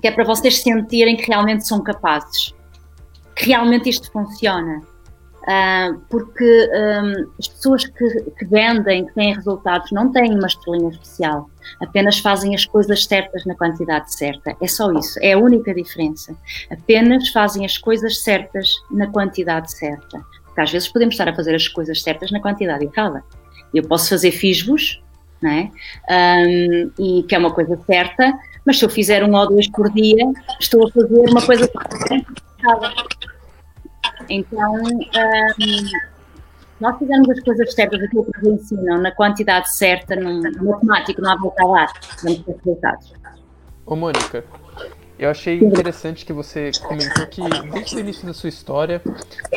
que 0.00 0.08
é 0.08 0.10
para 0.10 0.24
vocês 0.24 0.60
sentirem 0.60 1.16
que 1.16 1.26
realmente 1.26 1.66
são 1.66 1.82
capazes, 1.82 2.54
que 3.34 3.46
realmente 3.46 3.88
isto 3.88 4.10
funciona. 4.12 4.82
Uh, 5.44 6.00
porque 6.08 6.70
um, 6.72 7.30
as 7.38 7.48
pessoas 7.48 7.84
que, 7.84 8.30
que, 8.38 8.46
vendem, 8.46 9.04
que 9.04 9.12
têm 9.12 9.34
resultados, 9.34 9.92
não 9.92 10.10
têm 10.10 10.34
uma 10.34 10.46
estrelinha 10.46 10.88
especial, 10.88 11.50
apenas 11.82 12.18
fazem 12.18 12.54
as 12.54 12.64
coisas 12.64 13.04
certas 13.04 13.44
na 13.44 13.54
quantidade 13.54 14.14
certa. 14.14 14.56
É 14.58 14.66
só 14.66 14.90
isso, 14.92 15.18
é 15.20 15.34
a 15.34 15.38
única 15.38 15.74
diferença. 15.74 16.34
Apenas 16.70 17.28
fazem 17.28 17.66
as 17.66 17.76
coisas 17.76 18.22
certas 18.22 18.70
na 18.90 19.06
quantidade 19.06 19.70
certa. 19.70 20.24
Porque 20.54 20.60
às 20.60 20.70
vezes 20.70 20.86
podemos 20.86 21.14
estar 21.14 21.28
a 21.28 21.34
fazer 21.34 21.52
as 21.52 21.66
coisas 21.66 22.00
certas 22.00 22.30
na 22.30 22.40
quantidade 22.40 22.84
errada. 22.84 23.24
Eu 23.74 23.82
posso 23.82 24.08
fazer 24.08 24.30
fisgos, 24.30 25.02
não 25.42 25.50
é? 25.50 25.68
Um, 26.08 26.92
e 26.96 27.24
que 27.24 27.34
é 27.34 27.38
uma 27.38 27.52
coisa 27.52 27.76
certa, 27.84 28.32
mas 28.64 28.78
se 28.78 28.84
eu 28.84 28.88
fizer 28.88 29.24
um 29.24 29.34
ou 29.34 29.48
dois 29.48 29.68
por 29.68 29.90
dia, 29.90 30.24
estou 30.60 30.86
a 30.86 30.90
fazer 30.92 31.28
uma 31.28 31.44
coisa 31.44 31.68
errada. 31.68 32.94
Então, 34.28 34.74
um, 34.74 35.00
nós 36.80 36.98
fizermos 36.98 37.30
as 37.30 37.40
coisas 37.40 37.74
certas, 37.74 38.00
aquilo 38.00 38.24
que 38.26 38.48
nos 38.48 38.62
ensinam, 38.62 39.02
na 39.02 39.10
quantidade 39.10 39.76
certa, 39.76 40.14
no, 40.14 40.40
matemático, 40.40 41.20
não 41.20 41.32
há 41.32 41.36
volta 41.36 41.64
a 41.64 41.66
dar, 41.66 41.92
resultados. 42.22 43.12
Ô, 43.84 43.96
Mônica, 43.96 44.44
eu 45.18 45.30
achei 45.30 45.58
interessante 45.58 46.24
que 46.24 46.32
você 46.32 46.72
comentou 46.82 47.26
que 47.26 47.40
desde 47.72 47.96
o 47.96 48.00
início 48.00 48.26
da 48.26 48.34
sua 48.34 48.48
história 48.48 49.00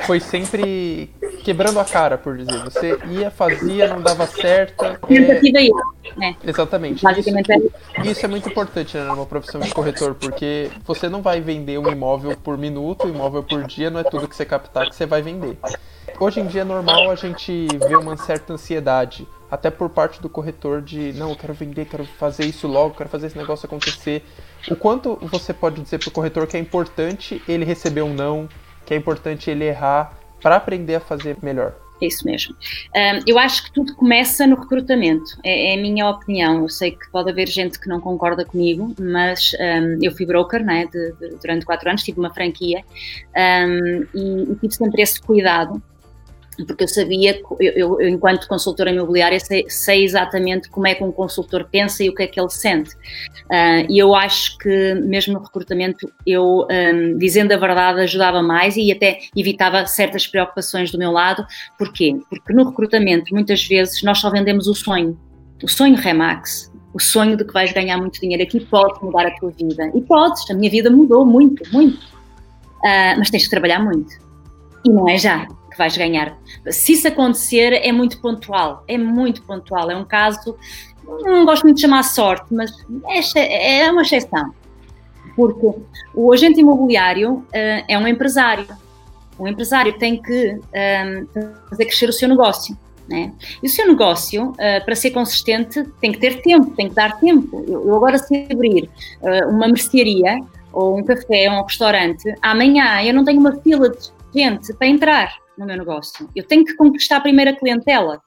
foi 0.05 0.19
sempre 0.19 1.09
quebrando 1.43 1.79
a 1.79 1.85
cara, 1.85 2.17
por 2.17 2.37
dizer. 2.37 2.63
Você 2.63 2.99
ia, 3.09 3.31
fazia, 3.31 3.87
não 3.87 4.01
dava 4.01 4.27
certo. 4.27 4.85
Tentativa 5.07 5.59
e 5.59 5.71
né? 6.15 6.35
Exatamente. 6.43 7.05
Isso, 7.19 7.29
é 7.29 8.07
isso 8.07 8.25
é 8.25 8.27
muito 8.27 8.49
importante 8.49 8.97
né, 8.97 9.03
numa 9.03 9.25
profissão 9.25 9.59
de 9.59 9.73
corretor, 9.73 10.13
porque 10.15 10.69
você 10.85 11.09
não 11.09 11.21
vai 11.21 11.41
vender 11.41 11.77
um 11.79 11.89
imóvel 11.91 12.37
por 12.37 12.57
minuto, 12.57 13.07
um 13.07 13.09
imóvel 13.09 13.43
por 13.43 13.63
dia, 13.63 13.89
não 13.89 13.99
é 13.99 14.03
tudo 14.03 14.27
que 14.27 14.35
você 14.35 14.45
captar 14.45 14.89
que 14.89 14.95
você 14.95 15.05
vai 15.05 15.21
vender. 15.21 15.57
Hoje 16.19 16.39
em 16.39 16.47
dia 16.47 16.61
é 16.61 16.65
normal 16.65 17.11
a 17.11 17.15
gente 17.15 17.67
ver 17.87 17.97
uma 17.97 18.15
certa 18.15 18.53
ansiedade 18.53 19.27
até 19.49 19.69
por 19.69 19.89
parte 19.89 20.21
do 20.21 20.29
corretor 20.29 20.81
de 20.81 21.13
não, 21.13 21.29
eu 21.29 21.35
quero 21.35 21.53
vender, 21.53 21.85
quero 21.85 22.05
fazer 22.05 22.45
isso 22.45 22.67
logo, 22.67 22.95
quero 22.95 23.09
fazer 23.09 23.27
esse 23.27 23.37
negócio 23.37 23.65
acontecer. 23.65 24.23
O 24.69 24.75
quanto 24.75 25.17
você 25.21 25.53
pode 25.53 25.81
dizer 25.81 25.99
para 25.99 26.09
o 26.09 26.11
corretor 26.11 26.45
que 26.47 26.57
é 26.57 26.59
importante 26.59 27.41
ele 27.47 27.63
receber 27.63 28.01
um 28.01 28.13
não, 28.13 28.49
que 28.85 28.93
é 28.93 28.97
importante 28.97 29.49
ele 29.49 29.65
errar 29.65 30.13
para 30.41 30.57
aprender 30.57 30.95
a 30.95 30.99
fazer 30.99 31.37
melhor? 31.41 31.73
Isso 32.01 32.25
mesmo. 32.25 32.55
Um, 32.95 33.21
eu 33.25 33.39
acho 33.39 33.63
que 33.63 33.71
tudo 33.71 33.95
começa 33.95 34.45
no 34.45 34.55
recrutamento, 34.55 35.37
é, 35.43 35.73
é, 35.73 35.79
a 35.79 35.81
minha 35.81 36.07
opinião. 36.07 36.61
Eu 36.61 36.69
sei 36.69 36.91
que 36.91 37.09
pode 37.11 37.29
haver 37.29 37.47
gente 37.47 37.79
que 37.79 37.89
não 37.89 37.99
concorda 37.99 38.45
comigo, 38.45 38.93
mas 38.99 39.51
um, 39.59 39.97
eu 40.01 40.11
fui 40.11 40.25
broker 40.25 40.63
né, 40.63 40.85
de, 40.85 41.13
de, 41.13 41.35
durante 41.41 41.65
quatro 41.65 41.89
anos, 41.89 42.03
tive 42.03 42.19
uma 42.19 42.31
franquia 42.33 42.83
um, 43.35 44.05
e, 44.13 44.51
e 44.51 44.55
tive 44.57 44.75
sempre 44.75 45.01
esse 45.01 45.19
cuidado 45.19 45.81
porque 46.65 46.83
eu 46.83 46.87
sabia, 46.87 47.39
eu, 47.59 48.01
eu, 48.01 48.07
enquanto 48.07 48.47
consultora 48.47 48.91
imobiliária, 48.91 49.39
sei, 49.39 49.65
sei, 49.69 50.03
exatamente 50.03 50.69
como 50.69 50.87
é 50.87 50.95
que 50.95 51.03
um 51.03 51.11
consultor 51.11 51.67
pensa 51.71 52.03
e 52.03 52.09
o 52.09 52.15
que 52.15 52.23
é 52.23 52.27
que 52.27 52.39
ele 52.39 52.49
sente. 52.49 52.95
Uh, 53.45 53.85
e 53.89 53.97
eu 53.97 54.15
acho 54.15 54.57
que, 54.57 54.95
mesmo 54.95 55.33
no 55.33 55.39
recrutamento, 55.39 56.11
eu, 56.25 56.67
um, 56.69 57.17
dizendo 57.17 57.51
a 57.53 57.57
verdade, 57.57 58.01
ajudava 58.01 58.41
mais 58.41 58.75
e 58.75 58.91
até 58.91 59.19
evitava 59.35 59.85
certas 59.85 60.25
preocupações 60.25 60.91
do 60.91 60.97
meu 60.97 61.11
lado. 61.11 61.45
Porquê? 61.77 62.17
Porque 62.29 62.53
no 62.53 62.69
recrutamento, 62.69 63.33
muitas 63.33 63.63
vezes, 63.63 64.01
nós 64.01 64.19
só 64.19 64.29
vendemos 64.31 64.67
o 64.67 64.73
sonho. 64.73 65.17
O 65.61 65.67
sonho 65.67 65.95
Remax, 65.95 66.71
o 66.93 66.99
sonho 66.99 67.37
de 67.37 67.45
que 67.45 67.53
vais 67.53 67.71
ganhar 67.71 67.97
muito 67.97 68.19
dinheiro 68.19 68.43
aqui 68.43 68.59
pode 68.59 69.03
mudar 69.03 69.27
a 69.27 69.35
tua 69.35 69.51
vida. 69.51 69.91
E 69.93 70.01
podes, 70.01 70.49
a 70.49 70.53
minha 70.53 70.69
vida 70.69 70.89
mudou 70.89 71.25
muito, 71.25 71.63
muito. 71.71 71.97
Uh, 71.97 73.17
mas 73.17 73.29
tens 73.29 73.43
que 73.43 73.49
trabalhar 73.49 73.79
muito. 73.79 74.11
E 74.85 74.89
não 74.89 75.07
é 75.09 75.17
já 75.17 75.47
que 75.77 75.83
vais 75.83 75.95
ganhar. 75.95 76.35
Se 76.71 76.93
isso 76.93 77.07
acontecer, 77.07 77.73
é 77.73 77.91
muito 77.91 78.19
pontual, 78.19 78.83
é 78.87 78.97
muito 78.97 79.43
pontual. 79.43 79.91
É 79.91 79.95
um 79.95 80.03
caso, 80.03 80.57
não 81.05 81.45
gosto 81.45 81.63
muito 81.63 81.75
de 81.75 81.81
chamar 81.81 82.03
sorte, 82.03 82.47
mas 82.51 82.71
é, 83.35 83.83
é 83.83 83.91
uma 83.91 84.01
exceção. 84.01 84.53
Porque 85.35 85.71
o 86.15 86.33
agente 86.33 86.59
imobiliário 86.59 87.33
uh, 87.33 87.45
é 87.87 87.97
um 87.97 88.07
empresário. 88.07 88.67
O 89.37 89.47
empresário 89.47 89.95
tem 89.99 90.19
que 90.19 90.59
eh, 90.73 91.23
fazer 91.69 91.85
crescer 91.85 92.09
o 92.09 92.11
seu 92.11 92.27
negócio. 92.27 92.75
Né? 93.07 93.31
E 93.61 93.67
o 93.67 93.69
seu 93.69 93.87
negócio, 93.87 94.49
uh, 94.49 94.83
para 94.83 94.95
ser 94.95 95.11
consistente, 95.11 95.83
tem 96.01 96.11
que 96.11 96.17
ter 96.17 96.41
tempo, 96.41 96.71
tem 96.71 96.89
que 96.89 96.95
dar 96.95 97.19
tempo. 97.19 97.63
Eu, 97.67 97.87
eu 97.87 97.95
agora, 97.95 98.17
se 98.17 98.47
abrir 98.51 98.89
uh, 99.21 99.47
uma 99.47 99.67
mercearia, 99.67 100.39
ou 100.73 100.97
um 100.97 101.03
café, 101.03 101.51
ou 101.51 101.59
um 101.59 101.63
restaurante, 101.63 102.33
amanhã 102.41 103.03
eu 103.03 103.13
não 103.13 103.23
tenho 103.23 103.39
uma 103.39 103.55
fila 103.61 103.91
de 103.91 104.11
gente 104.33 104.73
para 104.73 104.87
entrar 104.87 105.46
no 105.57 105.65
meu 105.65 105.77
negócio. 105.77 106.29
Eu 106.35 106.45
tenho 106.45 106.63
que 106.63 106.75
conquistar 106.75 107.21
primeiro 107.21 107.51
a 107.51 107.55
clientela. 107.55 108.21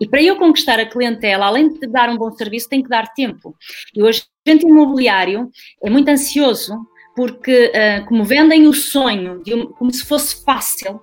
E 0.00 0.06
para 0.06 0.22
eu 0.22 0.36
conquistar 0.36 0.78
a 0.78 0.86
clientela, 0.86 1.46
além 1.46 1.68
de 1.72 1.86
dar 1.86 2.08
um 2.08 2.16
bom 2.16 2.30
serviço, 2.30 2.68
tem 2.68 2.82
que 2.82 2.88
dar 2.88 3.12
tempo. 3.14 3.56
E 3.94 4.02
o 4.02 4.06
agente 4.06 4.64
imobiliário 4.64 5.50
é 5.82 5.90
muito 5.90 6.08
ansioso 6.08 6.78
porque, 7.16 7.72
uh, 7.74 8.06
como 8.06 8.24
vendem 8.24 8.68
o 8.68 8.72
sonho, 8.72 9.42
um, 9.48 9.66
como 9.72 9.92
se 9.92 10.04
fosse 10.04 10.44
fácil, 10.44 11.00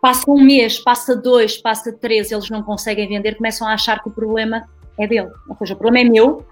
passa 0.00 0.30
um 0.30 0.42
mês, 0.42 0.78
passa 0.78 1.14
dois, 1.14 1.58
passa 1.58 1.92
três, 1.92 2.32
eles 2.32 2.48
não 2.48 2.62
conseguem 2.62 3.06
vender, 3.06 3.36
começam 3.36 3.68
a 3.68 3.74
achar 3.74 4.02
que 4.02 4.08
o 4.08 4.12
problema 4.12 4.66
é 4.98 5.06
dele. 5.06 5.28
Ou 5.46 5.56
seja, 5.58 5.74
o 5.74 5.76
problema 5.76 6.08
é 6.08 6.10
meu, 6.10 6.46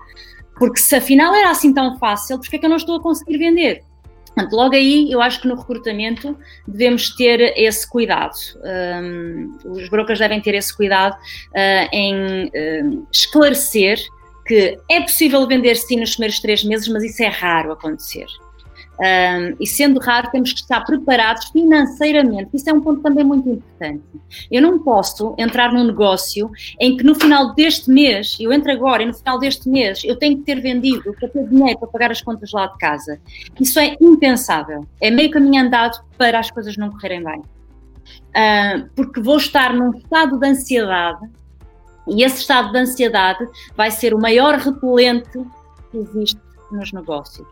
porque 0.59 0.81
se 0.81 0.95
afinal 0.95 1.35
era 1.35 1.51
assim 1.51 1.73
tão 1.73 1.99
fácil, 1.99 2.39
por 2.39 2.47
que 2.47 2.57
é 2.57 2.59
que 2.59 2.67
eu 2.67 2.71
não 2.71 2.77
estou 2.77 2.97
a 2.97 3.03
conseguir 3.03 3.39
vender? 3.39 3.83
Portanto, 4.39 4.55
logo 4.55 4.77
aí, 4.77 5.11
eu 5.11 5.21
acho 5.21 5.41
que 5.41 5.49
no 5.49 5.57
recrutamento 5.57 6.39
devemos 6.67 7.11
ter 7.17 7.53
esse 7.57 7.89
cuidado. 7.89 8.37
Um, 9.03 9.59
os 9.65 9.89
brokers 9.89 10.21
devem 10.21 10.41
ter 10.41 10.55
esse 10.55 10.75
cuidado 10.77 11.15
uh, 11.15 11.89
em 11.93 12.45
uh, 12.47 13.07
esclarecer 13.13 13.99
que 14.47 14.79
é 14.89 15.01
possível 15.01 15.47
vender 15.47 15.75
sim 15.77 15.97
nos 15.97 16.13
primeiros 16.13 16.41
três 16.41 16.65
meses, 16.65 16.89
mas 16.89 17.03
isso 17.03 17.23
é 17.23 17.27
raro 17.27 17.73
acontecer. 17.73 18.27
Um, 19.01 19.57
e 19.61 19.67
sendo 19.67 20.01
raro, 20.01 20.29
temos 20.31 20.53
que 20.53 20.61
estar 20.61 20.81
preparados 20.81 21.47
financeiramente. 21.51 22.51
Isso 22.53 22.69
é 22.69 22.73
um 22.73 22.81
ponto 22.81 23.01
também 23.01 23.25
muito 23.25 23.49
importante. 23.49 24.03
Eu 24.51 24.61
não 24.61 24.81
posso 24.81 25.35
entrar 25.39 25.73
num 25.73 25.85
negócio 25.85 26.51
em 26.81 26.97
que 26.97 27.05
no 27.05 27.15
final 27.15 27.55
deste 27.55 27.91
mês, 27.91 28.37
eu 28.41 28.53
entro 28.53 28.73
agora 28.73 29.05
e 29.05 29.07
no 29.07 29.15
final 29.15 29.39
deste 29.39 29.69
mês 29.69 30.03
eu 30.05 30.17
tenho 30.17 30.39
que 30.39 30.43
ter 30.43 30.61
vendido 30.61 31.15
para 31.15 31.29
ter 31.29 31.47
dinheiro 31.47 31.79
para 31.79 31.89
pagar 31.89 32.11
as 32.11 32.21
contas 32.21 32.51
lá 32.53 32.67
de 32.67 32.77
casa. 32.79 33.21
Isso 33.61 33.79
é 33.79 33.97
impensável. 34.01 34.85
É 35.01 35.11
meio 35.11 35.31
caminho 35.31 35.63
andado 35.63 36.05
para 36.17 36.41
as 36.41 36.51
coisas 36.51 36.77
não 36.77 36.91
correrem 36.91 37.23
bem. 37.23 37.43
Porque 38.97 39.21
vou 39.21 39.37
estar 39.37 39.73
num 39.75 39.93
estado 39.97 40.39
de 40.39 40.49
ansiedade 40.49 41.25
e 42.09 42.25
esse 42.25 42.41
estado 42.41 42.73
de 42.73 42.79
ansiedade 42.79 43.47
vai 43.77 43.93
ser 43.93 44.13
o 44.13 44.21
maior 44.21 44.57
repelente 44.57 45.39
que 45.93 45.99
existe 45.99 46.41
nos 46.73 46.93
negócios 46.93 47.47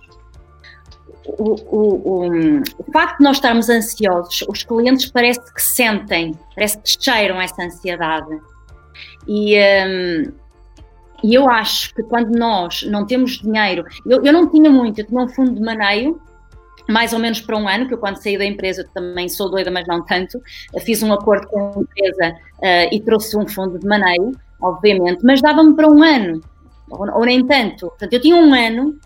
o, 1.26 1.54
o, 1.76 2.60
o, 2.78 2.92
facto 2.92 3.18
de 3.18 3.24
nós 3.24 3.36
estarmos 3.36 3.68
ansiosos, 3.68 4.44
os 4.48 4.62
clientes 4.62 5.10
parece 5.10 5.52
que 5.52 5.62
sentem, 5.62 6.38
parece 6.54 6.78
que 6.78 7.02
cheiram 7.02 7.40
essa 7.40 7.62
ansiedade. 7.62 8.40
E, 9.26 9.58
um, 9.58 10.32
e 11.22 11.34
eu 11.34 11.48
acho 11.48 11.94
que 11.94 12.02
quando 12.02 12.36
nós 12.36 12.82
não 12.84 13.06
temos 13.06 13.38
dinheiro, 13.38 13.84
eu, 14.06 14.24
eu 14.24 14.32
não 14.32 14.48
tinha 14.48 14.70
muito, 14.70 15.00
eu 15.00 15.06
tinha 15.06 15.20
um 15.20 15.28
fundo 15.28 15.54
de 15.54 15.60
maneio, 15.60 16.20
mais 16.88 17.12
ou 17.12 17.18
menos 17.18 17.40
para 17.40 17.56
um 17.56 17.68
ano, 17.68 17.88
que 17.88 17.94
eu 17.94 17.98
quando 17.98 18.22
saí 18.22 18.38
da 18.38 18.44
empresa 18.44 18.88
também 18.94 19.28
sou 19.28 19.50
doida, 19.50 19.70
mas 19.70 19.86
não 19.88 20.04
tanto, 20.04 20.40
fiz 20.80 21.02
um 21.02 21.12
acordo 21.12 21.48
com 21.48 21.58
a 21.58 21.80
empresa 21.80 22.36
uh, 22.58 22.94
e 22.94 23.00
trouxe 23.00 23.36
um 23.36 23.46
fundo 23.46 23.78
de 23.78 23.86
maneio, 23.86 24.32
obviamente, 24.60 25.24
mas 25.24 25.42
dava-me 25.42 25.74
para 25.74 25.88
um 25.88 26.02
ano, 26.02 26.40
ou, 26.88 27.10
ou 27.12 27.24
nem 27.24 27.44
tanto. 27.44 27.88
Portanto, 27.88 28.12
eu 28.12 28.20
tinha 28.20 28.36
um 28.36 28.54
ano 28.54 28.96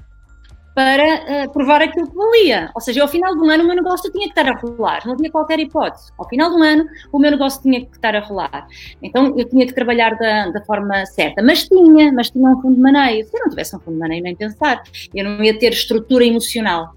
para 0.74 1.46
uh, 1.46 1.52
provar 1.52 1.83
aquilo 1.83 2.09
que 2.09 2.16
valia. 2.16 2.70
Ou 2.74 2.80
seja, 2.80 3.02
ao 3.02 3.09
final 3.09 3.35
do 3.35 3.44
ano 3.48 3.64
o 3.64 3.66
meu 3.66 3.76
negócio 3.76 4.11
tinha 4.11 4.24
que 4.24 4.38
estar 4.38 4.48
a 4.48 4.56
rolar, 4.56 5.02
não 5.04 5.14
havia 5.14 5.30
qualquer 5.30 5.59
hipótese. 5.59 6.12
Ao 6.18 6.28
final 6.28 6.50
do 6.50 6.62
ano 6.62 6.85
o 7.12 7.18
meu 7.18 7.30
negócio 7.30 7.62
tinha 7.62 7.85
que 7.85 7.96
estar 7.96 8.14
a 8.14 8.20
rolar. 8.20 8.66
Então 9.02 9.35
eu 9.38 9.48
tinha 9.48 9.66
que 9.66 9.74
trabalhar 9.74 10.16
da, 10.16 10.50
da 10.50 10.64
forma 10.64 11.04
certa. 11.06 11.42
Mas 11.42 11.68
tinha, 11.68 12.12
mas 12.12 12.30
tinha 12.30 12.48
um 12.48 12.61
fundo 12.61 12.76
de 12.76 12.80
maneio. 12.80 13.24
Se 13.24 13.37
eu 13.37 13.40
não 13.40 13.50
tivesse 13.50 13.76
um 13.76 13.80
fundo 13.80 13.94
de 13.94 14.00
maneio, 14.00 14.22
nem 14.22 14.37
pensar. 14.37 14.83
Eu 15.14 15.24
não 15.24 15.42
ia 15.42 15.59
ter 15.59 15.72
estrutura 15.72 16.24
emocional 16.24 16.94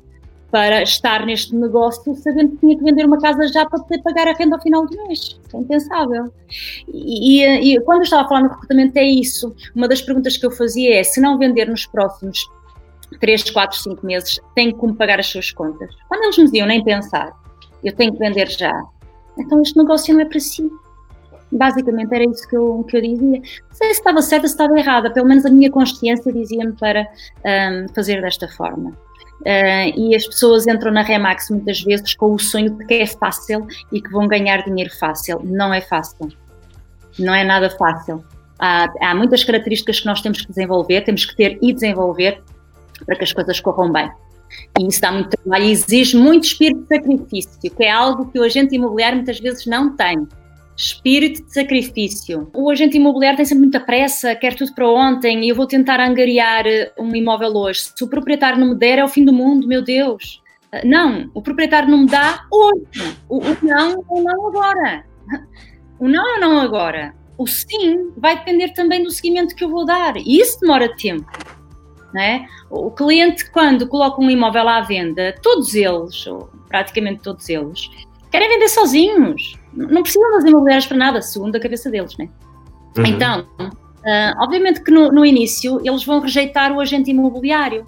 para 0.54 0.84
estar 0.84 1.26
neste 1.26 1.56
negócio 1.56 2.14
sabendo 2.14 2.52
que 2.52 2.58
tinha 2.58 2.78
que 2.78 2.84
vender 2.84 3.08
uma 3.08 3.20
casa 3.20 3.48
já 3.48 3.66
para 3.66 3.80
poder 3.80 4.04
pagar 4.04 4.28
a 4.28 4.34
renda 4.34 4.56
ao 4.56 4.62
final 4.62 4.86
do 4.86 4.96
mês. 5.08 5.40
É 5.52 5.58
impensável. 5.58 6.32
E, 6.88 7.42
e, 7.42 7.76
e 7.76 7.82
quando 7.82 8.00
eu 8.00 8.04
estava 8.04 8.24
a 8.24 8.28
falar 8.28 8.42
no 8.44 8.50
recrutamento 8.50 8.96
é 9.00 9.04
isso. 9.04 9.56
Uma 9.76 9.88
das 9.88 10.04
perguntas 10.04 10.38
que 10.38 10.46
eu 10.46 10.52
fazia 10.52 11.00
é, 11.00 11.04
se 11.04 11.20
não 11.20 11.40
vender 11.40 11.68
nos 11.68 11.88
próximos 11.88 12.38
3, 13.20 13.50
4, 13.50 13.78
5 13.78 14.06
meses, 14.06 14.40
tenho 14.56 14.76
como 14.76 14.96
pagar 14.96 15.20
as 15.20 15.28
suas 15.28 15.52
contas. 15.52 15.94
Quando 16.08 16.24
eles 16.24 16.38
me 16.38 16.46
diziam 16.46 16.68
nem 16.68 16.84
pensar, 16.84 17.32
eu 17.84 17.94
tenho 17.96 18.14
que 18.14 18.20
vender 18.20 18.50
já, 18.50 18.74
então 19.38 19.62
este 19.62 19.78
negócio 19.78 20.14
não 20.14 20.22
é 20.22 20.26
para 20.26 20.40
si. 20.40 20.70
Basicamente 21.52 22.14
era 22.14 22.24
isso 22.24 22.48
que 22.48 22.58
eu, 22.58 22.84
que 22.88 22.98
eu 22.98 23.02
dizia. 23.02 23.40
Não 23.40 23.74
sei 23.74 23.88
se 23.90 24.00
estava 24.00 24.22
certa, 24.22 24.48
se 24.48 24.54
estava 24.54 24.78
errada, 24.78 25.12
pelo 25.12 25.28
menos 25.28 25.46
a 25.46 25.50
minha 25.50 25.70
consciência 25.70 26.34
dizia-me 26.34 26.74
para 26.74 27.08
um, 27.46 27.94
fazer 27.94 28.22
desta 28.22 28.48
forma. 28.48 28.90
Uh, 29.42 29.92
e 29.96 30.16
as 30.16 30.26
pessoas 30.26 30.66
entram 30.68 30.92
na 30.92 31.02
Remax 31.02 31.50
muitas 31.50 31.82
vezes 31.82 32.16
com 32.16 32.34
o 32.34 32.40
sonho 32.40 32.70
de 32.72 32.86
que 32.86 32.94
é 32.94 33.06
fácil 33.06 33.68
e 33.92 34.02
que 34.02 34.10
vão 34.10 34.28
ganhar 34.28 34.64
dinheiro 34.64 34.92
fácil. 34.98 35.42
Não 35.44 35.74
é 35.74 35.82
fácil. 35.82 36.30
Não 37.20 37.34
é 37.36 37.44
nada 37.44 37.70
fácil. 37.70 38.24
Há, 38.58 38.88
há 39.02 39.14
muitas 39.14 39.44
características 39.44 40.00
que 40.00 40.06
nós 40.06 40.22
temos 40.22 40.42
que 40.42 40.48
desenvolver, 40.48 41.02
temos 41.02 41.26
que 41.26 41.36
ter 41.36 41.60
e 41.62 41.74
desenvolver 41.74 42.42
para 43.06 43.16
que 43.16 43.24
as 43.24 43.34
coisas 43.34 43.60
corram 43.60 43.92
bem. 43.92 44.10
E 44.80 44.88
isso 44.88 45.02
dá 45.02 45.12
muito 45.12 45.30
trabalho 45.30 45.66
e 45.66 45.72
exige 45.72 46.18
muito 46.18 46.46
espírito 46.46 46.82
de 46.82 46.88
sacrifício, 46.88 47.72
que 47.72 47.84
é 47.84 47.90
algo 47.90 48.32
que 48.32 48.40
o 48.40 48.44
agente 48.44 48.76
imobiliário 48.76 49.18
muitas 49.18 49.40
vezes 49.40 49.66
não 49.66 49.96
tem. 49.96 50.28
Espírito 50.76 51.44
de 51.46 51.54
sacrifício. 51.54 52.50
O 52.54 52.70
agente 52.70 52.98
imobiliário 52.98 53.38
tem 53.38 53.46
sempre 53.46 53.64
muita 53.64 53.80
pressa, 53.80 54.36
quer 54.36 54.56
tudo 54.56 54.74
para 54.74 54.90
ontem 54.90 55.44
e 55.44 55.50
eu 55.50 55.56
vou 55.56 55.68
tentar 55.68 56.00
angariar 56.00 56.66
eh, 56.66 56.92
um 56.98 57.16
imóvel 57.16 57.56
hoje. 57.56 57.92
Se 57.96 58.04
o 58.04 58.08
proprietário 58.08 58.60
não 58.60 58.70
me 58.70 58.76
der, 58.76 58.98
é 58.98 59.04
o 59.04 59.08
fim 59.08 59.24
do 59.24 59.32
mundo, 59.32 59.68
meu 59.68 59.84
Deus. 59.84 60.42
Eh, 60.72 60.84
não, 60.84 61.30
o 61.36 61.44
proprietário 61.44 61.90
não 61.90 62.00
me 62.00 62.08
dá 62.08 62.44
hoje. 62.52 63.16
O, 63.30 63.38
o 63.38 63.58
não 63.62 63.92
é 63.92 64.22
não 64.22 64.48
agora. 64.48 65.06
O 66.00 66.08
não 66.08 66.36
é 66.36 66.40
não 66.40 66.60
agora. 66.60 67.14
O 67.38 67.46
sim 67.46 68.12
vai 68.18 68.38
depender 68.38 68.74
também 68.74 69.04
do 69.04 69.12
seguimento 69.12 69.56
que 69.56 69.64
eu 69.64 69.70
vou 69.70 69.86
dar. 69.86 70.18
E 70.18 70.40
isso 70.40 70.60
demora 70.60 70.96
tempo. 70.98 71.26
É? 72.16 72.46
O 72.70 72.92
cliente, 72.92 73.50
quando 73.50 73.88
coloca 73.88 74.22
um 74.22 74.30
imóvel 74.30 74.70
à 74.70 74.82
venda, 74.82 75.34
todos 75.42 75.74
eles, 75.74 76.28
ou 76.28 76.48
praticamente 76.68 77.22
todos 77.22 77.50
eles, 77.50 77.90
querem 78.30 78.50
vender 78.50 78.68
sozinhos. 78.68 79.56
Não 79.74 80.04
precisam 80.04 80.32
das 80.32 80.44
imobiliárias 80.44 80.86
para 80.86 80.98
nada, 80.98 81.22
segundo 81.22 81.56
a 81.56 81.60
cabeça 81.60 81.90
deles. 81.90 82.16
Né? 82.18 82.30
Uhum. 82.98 83.06
Então, 83.06 83.48
uh, 83.60 84.44
obviamente 84.44 84.84
que 84.84 84.92
no, 84.92 85.12
no 85.12 85.26
início 85.26 85.82
eles 85.84 86.04
vão 86.04 86.20
rejeitar 86.20 86.72
o 86.72 86.80
agente 86.80 87.10
imobiliário. 87.10 87.86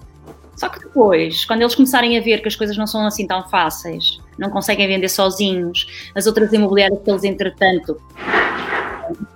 Só 0.56 0.68
que 0.68 0.80
depois, 0.80 1.44
quando 1.44 1.60
eles 1.60 1.74
começarem 1.74 2.18
a 2.18 2.20
ver 2.22 2.40
que 2.40 2.48
as 2.48 2.56
coisas 2.56 2.76
não 2.76 2.86
são 2.86 3.06
assim 3.06 3.26
tão 3.26 3.46
fáceis, 3.48 4.18
não 4.38 4.48
conseguem 4.48 4.88
vender 4.88 5.08
sozinhos, 5.08 5.86
as 6.14 6.26
outras 6.26 6.52
imobiliárias 6.52 6.98
que 7.02 7.10
eles, 7.10 7.24
entretanto, 7.24 8.00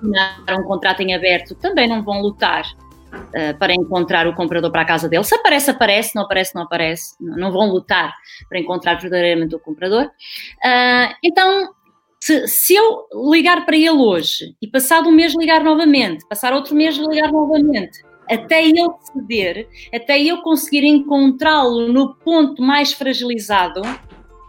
um 0.02 0.62
contrato 0.62 1.00
em 1.02 1.14
aberto, 1.14 1.54
também 1.54 1.86
não 1.86 2.02
vão 2.02 2.22
lutar 2.22 2.64
uh, 3.12 3.58
para 3.58 3.74
encontrar 3.74 4.26
o 4.26 4.34
comprador 4.34 4.70
para 4.70 4.82
a 4.82 4.84
casa 4.84 5.08
dele. 5.08 5.24
Se 5.24 5.34
aparece, 5.34 5.70
aparece, 5.70 6.14
não 6.14 6.22
aparece, 6.22 6.54
não 6.54 6.62
aparece. 6.62 7.14
Não 7.20 7.50
vão 7.50 7.70
lutar 7.70 8.14
para 8.48 8.58
encontrar 8.58 8.94
verdadeiramente 9.00 9.54
o 9.54 9.60
comprador. 9.60 10.04
Uh, 10.04 11.14
então, 11.22 11.74
se, 12.18 12.46
se, 12.46 12.74
eu 12.74 13.06
ligar 13.30 13.64
para 13.64 13.76
ele 13.76 13.90
hoje 13.90 14.54
e 14.60 14.66
passado 14.66 15.08
um 15.08 15.12
mês 15.12 15.34
ligar 15.34 15.62
novamente, 15.64 16.26
passar 16.28 16.52
outro 16.52 16.74
mês 16.74 16.96
ligar 16.96 17.32
novamente, 17.32 18.02
até 18.30 18.64
ele 18.64 18.80
ceder, 19.12 19.68
até 19.92 20.20
eu 20.20 20.42
conseguir 20.42 20.84
encontrá-lo 20.84 21.92
no 21.92 22.14
ponto 22.14 22.62
mais 22.62 22.92
fragilizado, 22.92 23.82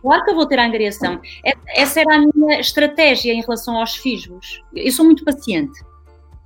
Claro 0.01 0.23
que 0.23 0.31
eu 0.31 0.35
vou 0.35 0.47
ter 0.47 0.57
a 0.57 0.65
angariação. 0.65 1.21
Essa 1.75 2.01
era 2.01 2.15
a 2.15 2.19
minha 2.19 2.59
estratégia 2.59 3.33
em 3.33 3.41
relação 3.41 3.77
aos 3.77 3.95
fisgos. 3.95 4.63
Eu 4.75 4.91
sou 4.91 5.05
muito 5.05 5.23
paciente. 5.23 5.79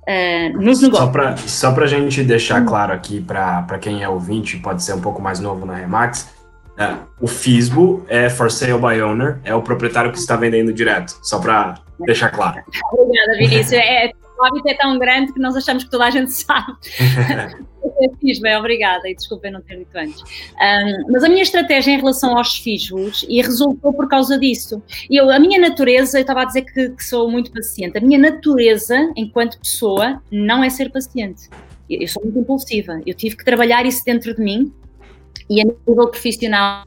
Uh, 0.08 0.62
nos 0.62 0.80
negócios. 0.80 1.50
Só 1.50 1.72
para 1.72 1.84
a 1.84 1.88
gente 1.88 2.22
deixar 2.22 2.64
claro 2.64 2.92
aqui 2.92 3.20
para 3.20 3.78
quem 3.80 4.02
é 4.02 4.08
ouvinte, 4.08 4.56
pode 4.58 4.82
ser 4.82 4.94
um 4.94 5.00
pouco 5.00 5.20
mais 5.20 5.40
novo 5.40 5.66
na 5.66 5.74
Remax, 5.74 6.36
é, 6.78 6.94
o 7.20 7.26
FISBO 7.26 8.04
é 8.06 8.28
for 8.28 8.50
sale 8.50 8.78
by 8.78 9.00
owner, 9.00 9.38
é 9.42 9.54
o 9.54 9.62
proprietário 9.62 10.12
que 10.12 10.18
está 10.18 10.36
vendendo 10.36 10.72
direto, 10.72 11.16
só 11.22 11.38
para 11.38 11.76
deixar 12.04 12.30
claro. 12.30 12.62
Obrigada, 12.92 13.32
Vinícius. 13.38 13.72
É, 13.72 14.12
o 14.38 14.44
hábito 14.44 14.68
é 14.68 14.74
tão 14.74 14.98
grande 14.98 15.32
que 15.32 15.40
nós 15.40 15.56
achamos 15.56 15.84
que 15.84 15.90
toda 15.90 16.04
a 16.04 16.10
gente 16.10 16.30
sabe. 16.32 16.72
é 18.00 18.08
FISBO, 18.20 18.46
é 18.46 18.58
obrigada, 18.58 19.08
e 19.08 19.14
desculpem 19.14 19.50
não 19.50 19.60
ter 19.60 19.78
dito 19.78 19.96
antes. 19.96 20.20
Um, 20.20 21.12
mas 21.12 21.24
a 21.24 21.28
minha 21.28 21.42
estratégia 21.42 21.92
em 21.92 21.96
relação 21.96 22.36
aos 22.36 22.58
FISBOs, 22.58 23.24
e 23.28 23.40
resultou 23.40 23.92
por 23.92 24.08
causa 24.08 24.38
disso. 24.38 24.82
Eu, 25.10 25.30
a 25.30 25.38
minha 25.38 25.60
natureza, 25.60 26.18
eu 26.18 26.22
estava 26.22 26.42
a 26.42 26.44
dizer 26.44 26.62
que, 26.62 26.90
que 26.90 27.04
sou 27.04 27.30
muito 27.30 27.50
paciente, 27.50 27.96
a 27.96 28.00
minha 28.00 28.18
natureza, 28.18 29.12
enquanto 29.16 29.58
pessoa, 29.58 30.22
não 30.30 30.62
é 30.62 30.70
ser 30.70 30.90
paciente. 30.90 31.48
Eu 31.88 32.08
sou 32.08 32.22
muito 32.22 32.40
impulsiva. 32.40 33.00
Eu 33.06 33.14
tive 33.14 33.36
que 33.36 33.44
trabalhar 33.44 33.86
isso 33.86 34.04
dentro 34.04 34.34
de 34.34 34.42
mim 34.42 34.72
e 35.48 35.60
a 35.60 35.64
nível 35.64 36.08
profissional 36.08 36.84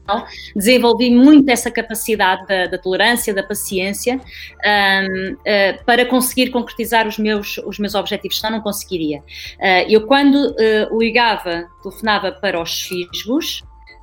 desenvolvi 0.54 1.10
muito 1.10 1.48
essa 1.50 1.70
capacidade 1.70 2.46
da, 2.46 2.66
da 2.66 2.78
tolerância, 2.78 3.32
da 3.32 3.42
paciência 3.42 4.16
um, 4.16 5.32
uh, 5.32 5.38
ah, 5.46 5.82
para 5.84 6.04
conseguir 6.06 6.50
concretizar 6.50 7.06
os 7.06 7.18
meus, 7.18 7.58
os 7.58 7.78
meus 7.78 7.94
objetivos, 7.94 8.38
senão 8.38 8.56
não 8.56 8.60
conseguiria. 8.62 9.18
Uh, 9.18 9.88
eu 9.88 10.06
quando 10.06 10.34
uh, 10.34 10.98
ligava, 10.98 11.66
telefonava 11.82 12.32
para 12.32 12.60
os 12.60 12.82
fisgos, 12.82 13.62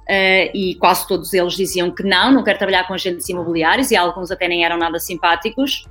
Uh, 0.10 0.48
e 0.54 0.76
quase 0.80 1.06
todos 1.06 1.34
eles 1.34 1.54
diziam 1.54 1.92
que 1.92 2.02
não, 2.02 2.32
não 2.32 2.42
quero 2.42 2.58
trabalhar 2.58 2.88
com 2.88 2.94
agentes 2.94 3.28
imobiliários, 3.28 3.92
e 3.92 3.96
alguns 3.98 4.32
até 4.32 4.48
nem 4.48 4.64
eram 4.64 4.78
nada 4.78 4.98
simpáticos. 5.00 5.86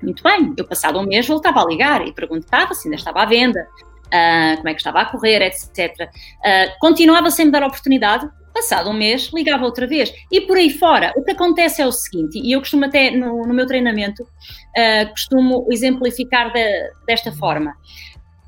Muito 0.00 0.22
bem, 0.22 0.54
eu 0.56 0.64
passado 0.64 0.96
um 0.96 1.02
mês 1.02 1.26
voltava 1.26 1.60
a 1.60 1.66
ligar 1.66 2.06
e 2.06 2.12
perguntava 2.12 2.72
se 2.72 2.86
ainda 2.86 2.96
estava 2.96 3.22
à 3.22 3.26
venda, 3.26 3.66
uh, 4.08 4.56
como 4.56 4.68
é 4.68 4.74
que 4.74 4.80
estava 4.80 5.00
a 5.00 5.04
correr, 5.04 5.42
etc. 5.42 5.94
Uh, 6.00 6.08
ah, 6.44 6.76
continuava 6.80 7.30
sem 7.30 7.46
me 7.46 7.52
dar 7.52 7.62
oportunidade, 7.62 8.28
passado 8.52 8.90
um 8.90 8.92
mês, 8.92 9.30
ligava 9.32 9.64
outra 9.64 9.86
vez. 9.86 10.12
E 10.30 10.40
por 10.40 10.56
aí 10.56 10.70
fora, 10.70 11.12
o 11.16 11.22
que 11.22 11.30
acontece 11.30 11.80
é 11.80 11.86
o 11.86 11.92
seguinte, 11.92 12.38
e 12.38 12.52
eu 12.52 12.60
costumo 12.60 12.84
até 12.84 13.10
no, 13.10 13.42
no 13.46 13.54
meu 13.54 13.66
treinamento, 13.66 14.22
uh, 14.22 15.10
costumo 15.10 15.66
exemplificar 15.70 16.52
de, 16.52 16.90
desta 17.06 17.32
forma. 17.32 17.74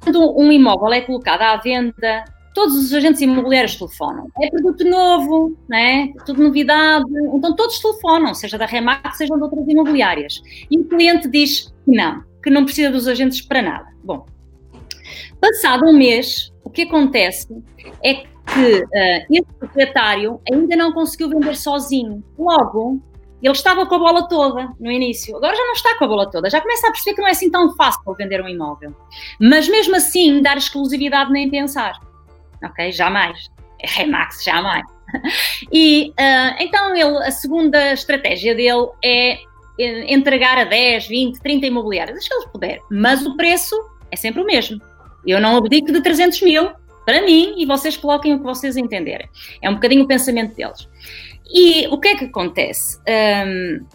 Quando 0.03 0.39
um 0.39 0.51
imóvel 0.51 0.93
é 0.93 1.01
colocado 1.03 1.43
à 1.43 1.57
venda, 1.57 2.25
todos 2.55 2.75
os 2.75 2.93
agentes 2.93 3.21
imobiliários 3.21 3.77
telefonam. 3.77 4.29
É 4.41 4.49
produto 4.49 4.85
novo, 4.85 5.57
né? 5.69 6.13
tudo 6.25 6.43
novidade, 6.43 7.05
então 7.35 7.55
todos 7.55 7.79
telefonam, 7.79 8.35
seja 8.35 8.59
da 8.59 8.67
Remax, 8.67 9.19
seja 9.19 9.35
de 9.35 9.43
outras 9.43 9.69
imobiliárias. 9.69 10.43
E 10.71 10.79
o 10.79 10.85
cliente 10.85 11.29
diz 11.29 11.73
que 11.85 11.93
não, 11.93 12.23
que 12.43 12.51
não 12.51 12.65
precisa 12.65 12.91
dos 12.91 13.07
agentes 13.07 13.41
para 13.41 13.63
nada. 13.63 13.87
Bom, 14.03 14.27
Passado 15.41 15.87
um 15.87 15.93
mês, 15.93 16.53
o 16.65 16.71
que 16.71 16.83
acontece 16.83 17.49
é 18.05 18.15
que 18.15 18.83
uh, 18.83 19.27
esse 19.31 19.53
proprietário 19.59 20.41
ainda 20.51 20.77
não 20.77 20.93
conseguiu 20.93 21.31
vender 21.31 21.57
sozinho. 21.57 22.23
Logo, 22.39 23.01
ele 23.43 23.55
estava 23.55 23.87
com 23.87 23.95
a 23.95 23.99
bola 23.99 24.29
toda 24.29 24.73
no 24.79 24.91
início, 24.91 25.37
agora 25.37 25.57
já 25.57 25.65
não 25.65 25.73
está 25.73 25.97
com 25.97 26.05
a 26.05 26.09
bola 26.09 26.31
toda, 26.31 26.51
já 26.51 26.61
começa 26.61 26.89
a 26.89 26.91
perceber 26.91 27.15
que 27.15 27.23
não 27.23 27.29
é 27.29 27.31
assim 27.31 27.51
tão 27.51 27.75
fácil 27.75 28.15
vender 28.15 28.43
um 28.43 28.49
imóvel. 28.49 28.95
Mas 29.41 29.69
mesmo 29.69 29.97
assim, 29.97 30.43
dar 30.43 30.59
exclusividade 30.59 31.33
nem 31.33 31.49
pensar. 31.51 31.99
Ok? 32.63 32.93
Jamais. 32.93 33.49
É 33.97 34.05
Max, 34.07 34.45
jamais. 34.45 34.85
E 35.73 36.11
uh, 36.11 36.57
então 36.61 36.95
ele, 36.95 37.17
a 37.25 37.33
segunda 37.33 37.93
estratégia 37.93 38.55
dele 38.55 38.91
é 39.05 39.39
entregar 40.09 40.57
a 40.59 40.65
10, 40.65 41.09
20, 41.09 41.41
30 41.41 41.67
imobiliárias, 41.67 42.19
acho 42.19 42.29
que 42.29 42.35
ele 42.35 42.49
puder, 42.53 42.81
mas 42.91 43.27
o 43.27 43.37
preço 43.37 43.75
é 44.11 44.15
sempre 44.15 44.41
o 44.43 44.45
mesmo. 44.45 44.81
Eu 45.27 45.41
não 45.41 45.57
abdico 45.57 45.93
de 45.93 46.03
300 46.03 46.41
mil 46.43 46.71
para 47.05 47.23
mim 47.23 47.55
e 47.59 47.67
vocês 47.67 47.97
coloquem 47.97 48.35
o 48.35 48.39
que 48.39 48.45
vocês 48.45 48.77
entenderem. 48.77 49.29
É 49.63 49.69
um 49.69 49.75
bocadinho 49.75 50.05
o 50.05 50.07
pensamento 50.07 50.55
deles. 50.55 50.89
E 51.53 51.87
o 51.89 51.99
que 51.99 52.09
é 52.09 52.17
que 52.17 52.25
acontece? 52.27 52.99
Um, 53.47 53.87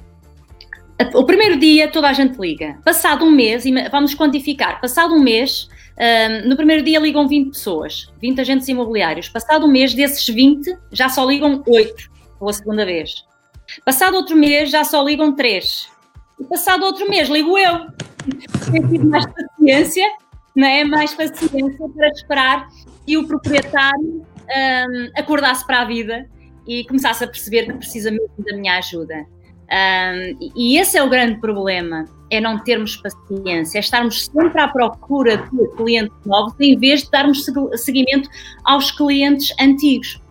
o 1.14 1.24
primeiro 1.26 1.58
dia 1.58 1.88
toda 1.88 2.10
a 2.10 2.14
gente 2.14 2.38
liga. 2.38 2.78
Passado 2.84 3.26
um 3.26 3.32
mês, 3.32 3.64
vamos 3.92 4.14
quantificar, 4.16 4.80
passado 4.82 5.14
um 5.14 5.20
mês, 5.20 5.70
um, 5.98 6.50
no 6.50 6.56
primeiro 6.56 6.84
dia 6.84 7.00
ligam 7.00 7.28
20 7.28 7.50
pessoas, 7.50 8.12
20 8.22 8.42
agentes 8.42 8.68
imobiliários. 8.68 9.30
Passado 9.30 9.66
um 9.66 9.70
mês, 9.70 9.94
desses 9.94 10.28
20, 10.28 10.78
já 10.92 11.08
só 11.10 11.26
ligam 11.26 11.64
8 11.66 12.10
pela 12.38 12.54
segunda 12.54 12.86
vez. 12.86 13.24
Passado 13.84 14.16
outro 14.16 14.36
mês, 14.36 14.70
já 14.70 14.84
só 14.84 15.04
ligam 15.04 15.34
3. 15.34 15.90
E 16.40 16.44
passado 16.44 16.84
outro 16.84 17.10
mês, 17.10 17.30
ligo 17.30 17.58
eu. 17.58 17.88
Tenho 18.72 18.88
tido 18.90 19.08
mais 19.08 19.26
paciência 19.26 20.06
é 20.64 20.84
mais 20.86 21.14
paciência 21.14 21.90
para 21.90 22.08
esperar 22.10 22.68
que 23.06 23.18
o 23.18 23.28
proprietário 23.28 24.24
um, 24.46 25.10
acordasse 25.16 25.66
para 25.66 25.82
a 25.82 25.86
vida 25.86 26.30
e 26.68 26.86
começasse 26.86 27.24
a 27.24 27.28
perceber 27.28 27.66
que 27.66 27.74
precisa 27.74 28.10
mesmo 28.12 28.30
da 28.40 28.56
minha 28.56 28.78
ajuda. 28.78 29.26
Um, 29.66 30.52
e 30.56 30.78
esse 30.78 30.98
é 30.98 31.04
o 31.04 31.10
grande 31.10 31.40
problema, 31.40 32.06
é 32.30 32.40
não 32.40 32.60
termos 32.60 32.98
paciência, 32.98 33.78
é 33.78 33.82
estarmos 33.82 34.26
sempre 34.26 34.62
à 34.62 34.68
procura 34.68 35.38
de 35.38 35.68
clientes 35.76 36.16
novos 36.26 36.54
em 36.60 36.78
vez 36.78 37.04
de 37.04 37.12
darmos 37.12 37.46
seguimento 37.76 38.30
aos 38.64 38.92
clientes 38.92 39.54
antigos. 39.60 40.22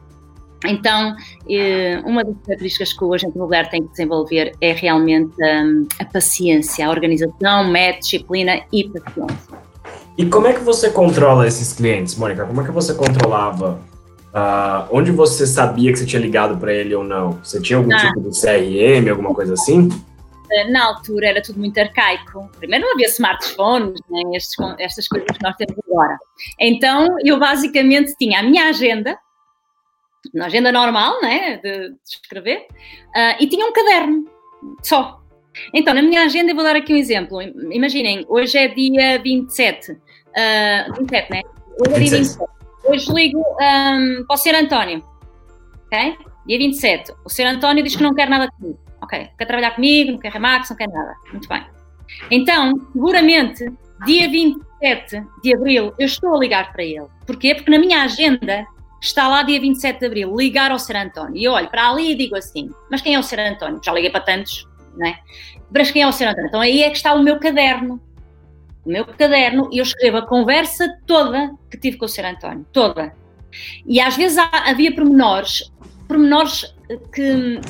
Então, 0.66 1.14
eh, 1.48 2.00
uma 2.06 2.24
das 2.24 2.34
características 2.46 2.92
que 2.94 3.04
o 3.04 3.12
agente 3.12 3.36
imobiliário 3.36 3.70
tem 3.70 3.82
que 3.82 3.90
desenvolver 3.90 4.54
é 4.62 4.72
realmente 4.72 5.34
um, 5.42 5.86
a 6.00 6.04
paciência, 6.06 6.86
a 6.86 6.90
organização, 6.90 7.70
método, 7.70 8.00
disciplina 8.00 8.62
e 8.72 8.88
paciência. 8.88 9.73
E 10.16 10.26
como 10.26 10.46
é 10.46 10.52
que 10.52 10.60
você 10.60 10.90
controla 10.90 11.46
esses 11.46 11.72
clientes, 11.72 12.14
Mônica? 12.14 12.46
Como 12.46 12.60
é 12.60 12.64
que 12.64 12.70
você 12.70 12.94
controlava? 12.94 13.80
Uh, 14.32 14.88
onde 14.90 15.10
você 15.10 15.46
sabia 15.46 15.92
que 15.92 15.98
você 15.98 16.06
tinha 16.06 16.20
ligado 16.20 16.56
para 16.56 16.72
ele 16.72 16.94
ou 16.94 17.04
não? 17.04 17.32
Você 17.42 17.60
tinha 17.60 17.76
algum 17.76 17.92
ah. 17.92 17.98
tipo 17.98 18.20
de 18.20 18.40
CRM, 18.40 19.10
alguma 19.10 19.34
coisa 19.34 19.54
assim? 19.54 19.88
Eh, 20.50 20.70
na 20.70 20.86
altura 20.86 21.28
era 21.28 21.42
tudo 21.42 21.58
muito 21.58 21.78
arcaico. 21.78 22.48
Primeiro 22.58 22.84
não 22.84 22.92
havia 22.92 23.06
smartphones, 23.08 24.00
nem 24.08 24.36
estes, 24.36 24.56
estas 24.78 25.08
coisas 25.08 25.28
que 25.36 25.42
nós 25.42 25.56
temos 25.56 25.76
agora. 25.88 26.16
Então 26.60 27.16
eu 27.24 27.38
basicamente 27.38 28.14
tinha 28.16 28.40
a 28.40 28.42
minha 28.42 28.68
agenda, 28.68 29.18
uma 30.34 30.46
agenda 30.46 30.70
normal, 30.70 31.20
né, 31.22 31.56
de, 31.56 31.90
de 31.90 31.96
escrever, 32.04 32.66
uh, 33.16 33.36
e 33.40 33.48
tinha 33.48 33.66
um 33.66 33.72
caderno 33.72 34.26
só. 34.82 35.20
Então, 35.72 35.94
na 35.94 36.02
minha 36.02 36.24
agenda, 36.24 36.50
eu 36.50 36.54
vou 36.54 36.64
dar 36.64 36.76
aqui 36.76 36.92
um 36.92 36.96
exemplo. 36.96 37.40
Imaginem, 37.42 38.24
hoje 38.28 38.58
é 38.58 38.68
dia 38.68 39.18
27. 39.22 39.92
Uh, 39.92 40.94
27, 40.98 41.30
né? 41.30 41.42
Hoje 41.78 41.94
é 41.94 41.98
dia 41.98 42.10
27. 42.18 42.50
Hoje 42.84 43.12
ligo 43.12 43.38
um, 43.38 44.24
para 44.26 44.34
o 44.34 44.36
Sr. 44.36 44.54
António. 44.56 45.02
Ok? 45.86 46.16
Dia 46.46 46.58
27. 46.58 47.12
O 47.24 47.30
Sr. 47.30 47.46
António 47.46 47.82
diz 47.82 47.96
que 47.96 48.02
não 48.02 48.14
quer 48.14 48.28
nada 48.28 48.50
comigo. 48.50 48.78
Ok? 49.00 49.28
Quer 49.38 49.44
trabalhar 49.44 49.72
comigo, 49.72 50.12
não 50.12 50.18
quer 50.18 50.32
remax, 50.32 50.70
não 50.70 50.76
quer 50.76 50.88
nada. 50.88 51.14
Muito 51.30 51.48
bem. 51.48 51.64
Então, 52.30 52.74
seguramente, 52.92 53.64
dia 54.04 54.28
27 54.28 55.24
de 55.42 55.54
abril, 55.54 55.94
eu 55.98 56.06
estou 56.06 56.34
a 56.34 56.38
ligar 56.38 56.72
para 56.72 56.82
ele. 56.82 57.06
Porquê? 57.26 57.54
Porque 57.54 57.70
na 57.70 57.78
minha 57.78 58.02
agenda 58.02 58.66
está 59.00 59.28
lá 59.28 59.42
dia 59.42 59.60
27 59.60 60.00
de 60.00 60.06
abril, 60.06 60.36
ligar 60.36 60.70
ao 60.70 60.78
Sr. 60.78 60.96
António. 60.96 61.36
E 61.36 61.44
eu 61.44 61.52
olho 61.52 61.68
para 61.70 61.88
ali 61.88 62.12
e 62.12 62.14
digo 62.14 62.36
assim: 62.36 62.70
Mas 62.90 63.00
quem 63.00 63.14
é 63.14 63.18
o 63.18 63.22
Sr. 63.22 63.40
António? 63.40 63.80
Já 63.82 63.92
liguei 63.92 64.10
para 64.10 64.20
tantos 64.20 64.66
não 64.96 65.06
é? 65.06 65.18
Mas 65.70 65.90
quem 65.90 66.02
é 66.02 66.06
o 66.06 66.12
Sr. 66.12 66.28
António? 66.28 66.48
Então 66.48 66.60
aí 66.60 66.82
é 66.82 66.90
que 66.90 66.96
está 66.96 67.14
o 67.14 67.22
meu 67.22 67.38
caderno. 67.38 68.00
O 68.84 68.90
meu 68.90 69.04
caderno, 69.04 69.68
e 69.72 69.78
eu 69.78 69.82
escrevo 69.82 70.18
a 70.18 70.26
conversa 70.26 70.98
toda 71.06 71.52
que 71.70 71.78
tive 71.78 71.96
com 71.96 72.04
o 72.04 72.08
Sr. 72.08 72.26
António, 72.26 72.66
toda. 72.72 73.14
E 73.86 74.00
às 74.00 74.16
vezes 74.16 74.36
há, 74.36 74.70
havia 74.70 74.94
pormenores, 74.94 75.72
pormenores 76.06 76.74
que 77.12 77.60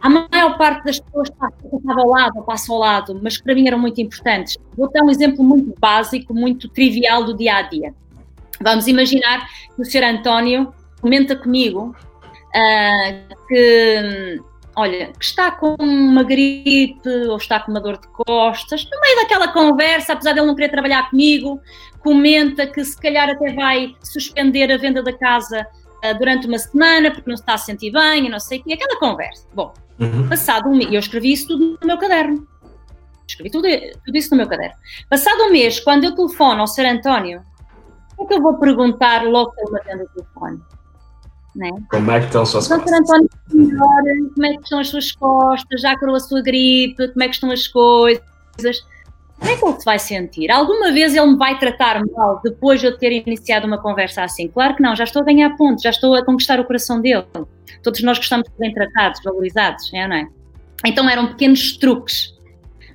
a 0.00 0.08
maior 0.08 0.58
parte 0.58 0.84
das 0.84 1.00
pessoas 1.00 1.30
passava 1.30 2.00
ao 2.00 2.08
lado 2.08 2.42
passa 2.42 2.72
ao 2.72 2.78
lado, 2.78 3.20
mas 3.22 3.36
que 3.36 3.44
para 3.44 3.54
mim 3.54 3.66
eram 3.66 3.78
muito 3.78 4.00
importantes. 4.00 4.56
Vou 4.76 4.90
dar 4.90 5.02
um 5.02 5.10
exemplo 5.10 5.44
muito 5.44 5.74
básico, 5.78 6.34
muito 6.34 6.68
trivial 6.68 7.24
do 7.24 7.36
dia 7.36 7.56
a 7.56 7.62
dia. 7.62 7.94
Vamos 8.60 8.86
imaginar 8.86 9.46
que 9.74 9.82
o 9.82 9.84
Sr. 9.84 10.04
António 10.04 10.72
comenta 11.00 11.36
comigo 11.36 11.94
uh, 12.54 13.36
que 13.48 14.40
olha, 14.76 15.12
que 15.18 15.24
está 15.24 15.50
com 15.50 15.74
uma 15.80 16.22
gripe 16.22 17.08
ou 17.28 17.36
está 17.38 17.58
com 17.58 17.70
uma 17.70 17.80
dor 17.80 17.98
de 17.98 18.06
costas, 18.08 18.84
no 18.84 19.00
meio 19.00 19.16
daquela 19.16 19.48
conversa, 19.48 20.12
apesar 20.12 20.32
de 20.32 20.40
ele 20.40 20.46
não 20.46 20.54
querer 20.54 20.68
trabalhar 20.68 21.08
comigo, 21.08 21.60
comenta 22.00 22.66
que 22.66 22.84
se 22.84 22.96
calhar 23.00 23.28
até 23.28 23.52
vai 23.54 23.96
suspender 24.02 24.70
a 24.70 24.76
venda 24.76 25.02
da 25.02 25.12
casa 25.16 25.66
uh, 26.04 26.18
durante 26.18 26.46
uma 26.46 26.58
semana 26.58 27.10
porque 27.10 27.28
não 27.28 27.36
se 27.36 27.42
está 27.42 27.54
a 27.54 27.58
sentir 27.58 27.90
bem 27.90 28.26
e 28.26 28.28
não 28.28 28.38
sei 28.38 28.58
o 28.58 28.64
quê, 28.64 28.74
aquela 28.74 29.00
conversa. 29.00 29.48
Bom, 29.54 29.72
uhum. 29.98 30.28
passado 30.28 30.68
um 30.68 30.76
mês, 30.76 30.92
eu 30.92 31.00
escrevi 31.00 31.32
isso 31.32 31.48
tudo 31.48 31.78
no 31.80 31.86
meu 31.86 31.98
caderno. 31.98 32.46
Escrevi 33.26 33.50
tudo, 33.50 33.66
tudo 34.04 34.16
isso 34.16 34.30
no 34.30 34.36
meu 34.36 34.46
caderno. 34.46 34.76
Passado 35.08 35.42
um 35.44 35.50
mês, 35.50 35.80
quando 35.80 36.04
eu 36.04 36.14
telefono 36.14 36.60
ao 36.60 36.66
Sr. 36.66 36.86
António, 36.86 37.42
o 38.18 38.26
que 38.26 38.34
é 38.34 38.36
eu 38.36 38.42
vou 38.42 38.58
perguntar 38.58 39.24
logo 39.24 39.52
que 39.52 39.60
ele 39.62 39.72
me 39.72 39.80
atende 39.80 40.02
o 40.04 40.08
telefone? 40.08 40.60
Né? 41.56 41.70
Como 41.90 42.10
é 42.10 42.20
que 42.20 42.26
estão 42.26 42.44
suas 42.44 42.68
costas? 42.68 42.92
António 42.92 43.30
melhor, 43.52 44.02
como 44.34 44.46
é 44.46 44.54
que 44.54 44.62
estão 44.62 44.78
as 44.78 44.88
suas 44.88 45.12
costas, 45.12 45.80
já 45.80 45.98
curou 45.98 46.14
a 46.14 46.20
sua 46.20 46.42
gripe, 46.42 47.08
como 47.08 47.22
é 47.22 47.28
que 47.28 47.34
estão 47.34 47.50
as 47.50 47.66
coisas. 47.66 48.22
Como 49.38 49.50
é 49.50 49.56
que 49.56 49.64
ele 49.64 49.78
se 49.78 49.84
vai 49.84 49.98
sentir? 49.98 50.50
Alguma 50.50 50.92
vez 50.92 51.14
ele 51.14 51.26
me 51.26 51.36
vai 51.36 51.58
tratar 51.58 52.02
mal 52.06 52.40
depois 52.42 52.80
de 52.80 52.86
eu 52.86 52.98
ter 52.98 53.12
iniciado 53.12 53.66
uma 53.66 53.78
conversa 53.78 54.22
assim? 54.22 54.48
Claro 54.48 54.76
que 54.76 54.82
não, 54.82 54.94
já 54.94 55.04
estou 55.04 55.22
a 55.22 55.24
ganhar 55.24 55.56
pontos, 55.56 55.82
já 55.82 55.90
estou 55.90 56.14
a 56.14 56.24
conquistar 56.24 56.60
o 56.60 56.64
coração 56.64 57.00
dele. 57.00 57.24
Todos 57.82 58.02
nós 58.02 58.18
gostamos 58.18 58.44
de 58.44 58.54
ser 58.54 58.60
bem 58.60 58.74
tratados, 58.74 59.20
valorizados, 59.22 59.92
é, 59.94 60.06
não 60.06 60.16
é? 60.16 60.26
Então 60.84 61.08
eram 61.08 61.28
pequenos 61.28 61.76
truques, 61.76 62.34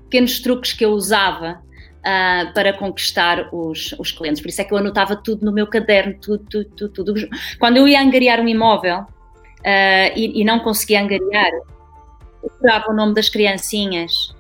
pequenos 0.03 0.39
truques 0.39 0.73
que 0.73 0.85
eu 0.85 0.91
usava 0.91 1.61
uh, 2.01 2.53
para 2.53 2.73
conquistar 2.73 3.49
os, 3.53 3.93
os 3.97 4.11
clientes. 4.11 4.41
Por 4.41 4.49
isso 4.49 4.61
é 4.61 4.63
que 4.63 4.73
eu 4.73 4.77
anotava 4.77 5.15
tudo 5.15 5.45
no 5.45 5.51
meu 5.51 5.67
caderno, 5.67 6.15
tudo, 6.19 6.43
tudo, 6.49 6.69
tudo. 6.75 7.13
tudo. 7.13 7.29
Quando 7.59 7.77
eu 7.77 7.87
ia 7.87 8.01
angariar 8.01 8.39
um 8.39 8.47
imóvel 8.47 8.99
uh, 8.99 10.11
e, 10.15 10.41
e, 10.41 10.43
não 10.43 10.59
conseguia 10.59 11.01
angariar, 11.01 11.51
eu 12.43 12.49
decorava 12.49 12.91
o 12.91 12.95
nome 12.95 13.13
das 13.13 13.29
criancinhas, 13.29 14.35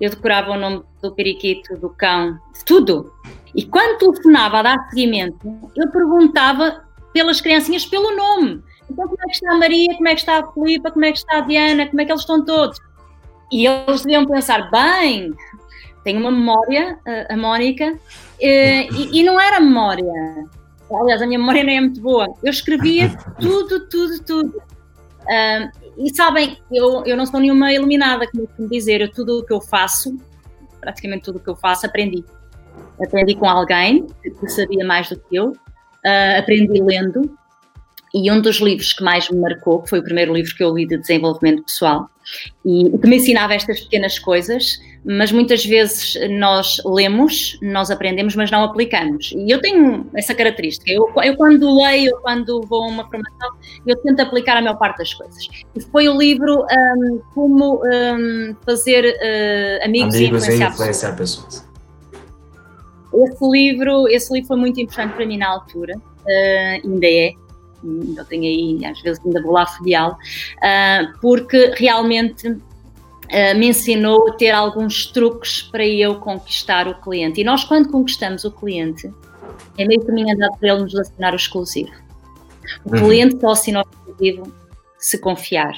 eu 0.00 0.10
decorava 0.10 0.50
o 0.52 0.58
nome 0.58 0.82
do 1.02 1.12
periquito, 1.12 1.76
do 1.76 1.90
cão, 1.90 2.38
tudo. 2.64 3.12
E 3.54 3.64
quando 3.64 3.98
telefonava 3.98 4.58
a 4.58 4.62
dar 4.62 4.88
seguimento, 4.90 5.70
eu 5.74 5.90
perguntava 5.90 6.84
pelas 7.12 7.40
criancinhas 7.40 7.86
pelo 7.86 8.14
nome. 8.14 8.62
Então, 8.90 9.08
como 9.08 9.18
é 9.20 9.24
que 9.24 9.34
está 9.34 9.52
a 9.52 9.56
Maria, 9.56 9.96
como 9.96 10.08
é 10.08 10.14
que 10.14 10.20
está 10.20 10.38
a 10.38 10.52
Filipa, 10.52 10.90
como 10.90 11.04
é 11.04 11.12
que 11.12 11.18
está 11.18 11.38
a 11.38 11.40
Diana, 11.40 11.86
como 11.86 12.00
é 12.00 12.04
que 12.04 12.12
eles 12.12 12.20
estão 12.20 12.44
todos? 12.44 12.78
E 13.50 13.66
eles 13.66 14.02
deviam 14.02 14.26
pensar, 14.26 14.70
bem, 14.70 15.32
tem 16.06 16.16
uma 16.16 16.30
memória, 16.30 17.00
a, 17.28 17.36
Mónica, 17.36 17.98
e, 18.40 18.88
e, 19.12 19.24
não 19.24 19.40
era 19.40 19.58
memória. 19.58 20.06
Aliás, 20.88 21.20
a 21.20 21.26
minha 21.26 21.36
memória 21.36 21.64
não 21.64 21.72
é 21.72 21.80
muito 21.80 22.00
boa. 22.00 22.32
Eu 22.44 22.50
escrevia 22.50 23.10
tudo, 23.40 23.88
tudo, 23.88 24.22
tudo. 24.22 24.62
Um, 25.28 26.04
e 26.06 26.14
sabem, 26.14 26.58
eu, 26.70 27.04
eu 27.04 27.16
não 27.16 27.26
sou 27.26 27.40
nenhuma 27.40 27.72
iluminada, 27.72 28.24
como 28.30 28.48
eu 28.56 28.68
dizer, 28.68 29.00
eu, 29.00 29.10
tudo 29.10 29.40
o 29.40 29.44
que 29.44 29.52
eu 29.52 29.60
faço, 29.60 30.16
praticamente 30.80 31.24
tudo 31.24 31.38
o 31.38 31.40
que 31.40 31.50
eu 31.50 31.56
faço, 31.56 31.86
aprendi. 31.86 32.24
Aprendi 33.02 33.34
com 33.34 33.48
alguém 33.48 34.06
que 34.22 34.48
sabia 34.48 34.86
mais 34.86 35.08
do 35.08 35.18
que 35.18 35.34
eu, 35.34 35.48
uh, 35.48 36.38
aprendi 36.38 36.80
lendo, 36.80 37.36
e 38.14 38.30
um 38.30 38.40
dos 38.40 38.56
livros 38.56 38.92
que 38.92 39.02
mais 39.02 39.28
me 39.30 39.38
marcou, 39.38 39.82
que 39.82 39.90
foi 39.90 39.98
o 39.98 40.02
primeiro 40.02 40.32
livro 40.34 40.54
que 40.54 40.62
eu 40.62 40.74
li 40.74 40.86
de 40.86 40.96
desenvolvimento 40.96 41.62
pessoal, 41.64 42.08
e 42.64 42.90
que 42.98 43.06
me 43.06 43.16
ensinava 43.16 43.54
estas 43.54 43.80
pequenas 43.80 44.18
coisas, 44.18 44.80
mas 45.04 45.30
muitas 45.30 45.64
vezes 45.64 46.16
nós 46.30 46.80
lemos, 46.84 47.56
nós 47.62 47.90
aprendemos, 47.90 48.34
mas 48.34 48.50
não 48.50 48.64
aplicamos. 48.64 49.32
E 49.36 49.50
eu 49.50 49.60
tenho 49.60 50.08
essa 50.16 50.34
característica. 50.34 50.90
Eu, 50.90 51.08
eu 51.22 51.36
quando 51.36 51.80
leio, 51.80 52.10
eu 52.10 52.20
quando 52.20 52.60
vou 52.62 52.84
a 52.84 52.88
uma 52.88 53.08
formação, 53.08 53.50
eu 53.86 53.96
tento 53.98 54.20
aplicar 54.20 54.56
a 54.56 54.62
maior 54.62 54.76
parte 54.76 54.98
das 54.98 55.14
coisas. 55.14 55.46
E 55.74 55.80
foi 55.80 56.08
o 56.08 56.18
livro 56.18 56.64
um, 56.64 57.20
Como 57.34 57.80
um, 57.84 58.56
Fazer 58.64 59.04
uh, 59.04 59.84
Amigos, 59.84 60.14
amigos, 60.16 60.16
e 60.16 60.24
Influenciar, 60.24 60.70
influenciar 60.70 61.16
pessoas. 61.16 61.46
pessoas. 61.46 61.66
Esse 63.14 63.50
livro, 63.50 64.08
esse 64.08 64.32
livro 64.32 64.48
foi 64.48 64.56
muito 64.56 64.80
importante 64.80 65.14
para 65.14 65.24
mim 65.24 65.38
na 65.38 65.48
altura, 65.48 65.96
uh, 65.96 66.80
ainda 66.84 67.06
é 67.06 67.32
eu 67.84 68.24
tenho 68.24 68.44
aí, 68.44 68.84
às 68.84 69.00
vezes 69.00 69.24
ainda 69.24 69.42
vou 69.42 69.52
lá 69.52 69.66
folheá-lo, 69.66 70.14
uh, 70.14 71.20
porque 71.20 71.72
realmente 71.76 72.48
uh, 72.48 73.58
me 73.58 73.68
ensinou 73.68 74.28
a 74.28 74.32
ter 74.32 74.50
alguns 74.50 75.06
truques 75.06 75.62
para 75.62 75.86
eu 75.86 76.16
conquistar 76.16 76.88
o 76.88 76.94
cliente. 77.00 77.40
E 77.40 77.44
nós, 77.44 77.64
quando 77.64 77.90
conquistamos 77.90 78.44
o 78.44 78.50
cliente, 78.50 79.12
é 79.78 79.84
meio 79.84 80.04
caminho 80.04 80.34
andado 80.34 80.56
para 80.58 80.68
ele 80.70 80.82
nos 80.82 80.94
assinar 80.94 81.32
o 81.32 81.36
exclusivo. 81.36 81.92
O 82.84 82.94
uhum. 82.94 83.04
cliente 83.04 83.40
só 83.40 83.50
assina 83.50 83.82
o 83.82 83.82
exclusivo 83.82 84.52
se 84.98 85.18
confiar. 85.18 85.74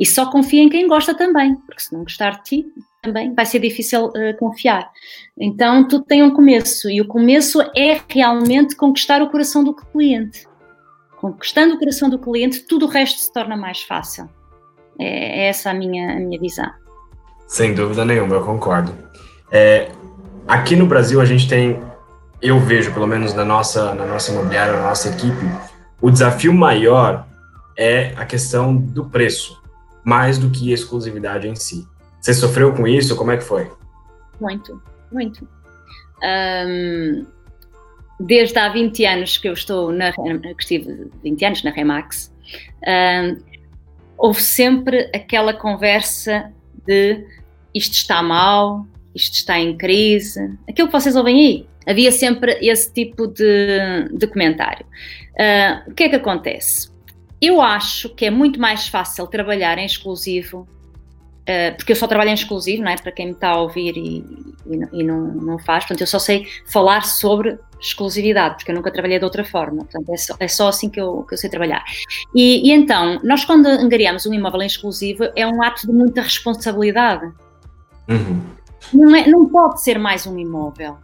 E 0.00 0.06
só 0.06 0.30
confia 0.30 0.62
em 0.62 0.68
quem 0.68 0.88
gosta 0.88 1.14
também, 1.14 1.54
porque 1.54 1.82
se 1.82 1.92
não 1.92 2.02
gostar 2.02 2.38
de 2.38 2.44
ti, 2.44 2.66
também 3.02 3.34
vai 3.34 3.44
ser 3.44 3.58
difícil 3.58 4.06
uh, 4.06 4.36
confiar. 4.38 4.90
Então, 5.38 5.86
tudo 5.86 6.04
tem 6.04 6.22
um 6.22 6.30
começo, 6.30 6.88
e 6.88 7.00
o 7.00 7.06
começo 7.06 7.60
é 7.76 8.00
realmente 8.08 8.74
conquistar 8.74 9.20
o 9.22 9.30
coração 9.30 9.62
do 9.62 9.74
cliente 9.74 10.47
conquistando 11.20 11.74
o 11.74 11.78
coração 11.78 12.08
do 12.08 12.18
cliente, 12.18 12.60
tudo 12.60 12.86
o 12.86 12.88
resto 12.88 13.18
se 13.18 13.32
torna 13.32 13.56
mais 13.56 13.82
fácil. 13.82 14.28
É, 14.98 15.42
é 15.42 15.48
essa 15.48 15.70
a 15.70 15.74
minha, 15.74 16.16
a 16.16 16.20
minha 16.20 16.40
visão. 16.40 16.70
Sem 17.46 17.74
dúvida 17.74 18.04
nenhuma, 18.04 18.36
eu 18.36 18.44
concordo. 18.44 18.92
É, 19.50 19.90
aqui 20.46 20.76
no 20.76 20.86
Brasil 20.86 21.20
a 21.20 21.24
gente 21.24 21.48
tem, 21.48 21.80
eu 22.42 22.58
vejo 22.60 22.92
pelo 22.92 23.06
menos 23.06 23.34
na 23.34 23.44
nossa, 23.44 23.94
na 23.94 24.06
nossa 24.06 24.32
imobiliária, 24.32 24.74
na 24.74 24.88
nossa 24.88 25.08
equipe, 25.08 25.46
o 26.00 26.10
desafio 26.10 26.52
maior 26.52 27.26
é 27.76 28.12
a 28.16 28.24
questão 28.24 28.76
do 28.76 29.04
preço, 29.06 29.60
mais 30.04 30.38
do 30.38 30.50
que 30.50 30.70
a 30.70 30.74
exclusividade 30.74 31.48
em 31.48 31.54
si. 31.54 31.86
Você 32.20 32.34
sofreu 32.34 32.72
com 32.72 32.86
isso? 32.86 33.16
Como 33.16 33.30
é 33.30 33.36
que 33.36 33.44
foi? 33.44 33.70
Muito, 34.40 34.82
muito. 35.10 35.48
Um, 36.22 37.26
desde 38.18 38.58
há 38.58 38.68
20 38.68 39.04
anos 39.04 39.38
que 39.38 39.48
eu 39.48 39.52
estou 39.52 39.92
na 39.92 40.12
que 40.12 40.54
estive 40.60 41.10
20 41.22 41.44
anos 41.44 41.62
na 41.62 41.70
Remax, 41.70 42.32
uh, 42.82 43.42
houve 44.16 44.42
sempre 44.42 45.10
aquela 45.14 45.54
conversa 45.54 46.52
de 46.86 47.24
isto 47.74 47.94
está 47.94 48.22
mal, 48.22 48.86
isto 49.14 49.34
está 49.34 49.58
em 49.58 49.76
crise, 49.76 50.58
aquilo 50.68 50.88
que 50.88 50.92
vocês 50.92 51.14
ouvem 51.14 51.38
aí. 51.38 51.66
Havia 51.86 52.12
sempre 52.12 52.58
esse 52.60 52.92
tipo 52.92 53.26
de, 53.26 54.08
de 54.12 54.26
comentário. 54.26 54.84
Uh, 55.34 55.90
o 55.90 55.94
que 55.94 56.04
é 56.04 56.08
que 56.08 56.16
acontece? 56.16 56.90
Eu 57.40 57.62
acho 57.62 58.10
que 58.10 58.26
é 58.26 58.30
muito 58.30 58.60
mais 58.60 58.88
fácil 58.88 59.26
trabalhar 59.26 59.78
em 59.78 59.86
exclusivo 59.86 60.68
Uh, 61.48 61.74
porque 61.76 61.92
eu 61.92 61.96
só 61.96 62.06
trabalho 62.06 62.28
em 62.28 62.34
exclusivo, 62.34 62.82
não 62.82 62.90
é? 62.90 62.96
Para 62.96 63.10
quem 63.10 63.26
me 63.26 63.32
está 63.32 63.50
a 63.50 63.60
ouvir 63.60 63.96
e, 63.96 64.18
e, 64.66 65.00
e, 65.00 65.02
não, 65.02 65.28
não 65.28 65.58
faz, 65.58 65.84
portanto, 65.84 66.02
eu 66.02 66.06
só 66.06 66.18
sei 66.18 66.46
falar 66.66 67.06
sobre 67.06 67.58
exclusividade, 67.80 68.56
porque 68.56 68.70
eu 68.70 68.74
nunca 68.74 68.92
trabalhei 68.92 69.18
de 69.18 69.24
outra 69.24 69.42
forma, 69.44 69.78
portanto, 69.78 70.12
é 70.12 70.16
só, 70.16 70.36
é 70.38 70.48
só 70.48 70.68
assim 70.68 70.90
que 70.90 71.00
eu, 71.00 71.22
que 71.22 71.32
eu 71.32 71.38
sei 71.38 71.48
trabalhar. 71.48 71.82
E, 72.34 72.68
e, 72.68 72.72
então, 72.72 73.18
nós 73.22 73.46
quando 73.46 73.66
angariamos 73.66 74.26
um 74.26 74.34
imóvel 74.34 74.60
em 74.60 74.66
exclusivo, 74.66 75.24
é 75.34 75.46
um 75.46 75.62
ato 75.62 75.86
de 75.86 75.92
muita 75.92 76.20
responsabilidade. 76.20 77.32
Uhum. 78.08 78.42
Não, 78.92 79.16
é, 79.16 79.26
não 79.26 79.48
pode 79.48 79.82
ser 79.82 79.98
mais 79.98 80.26
um 80.26 80.38
imóvel 80.38 80.98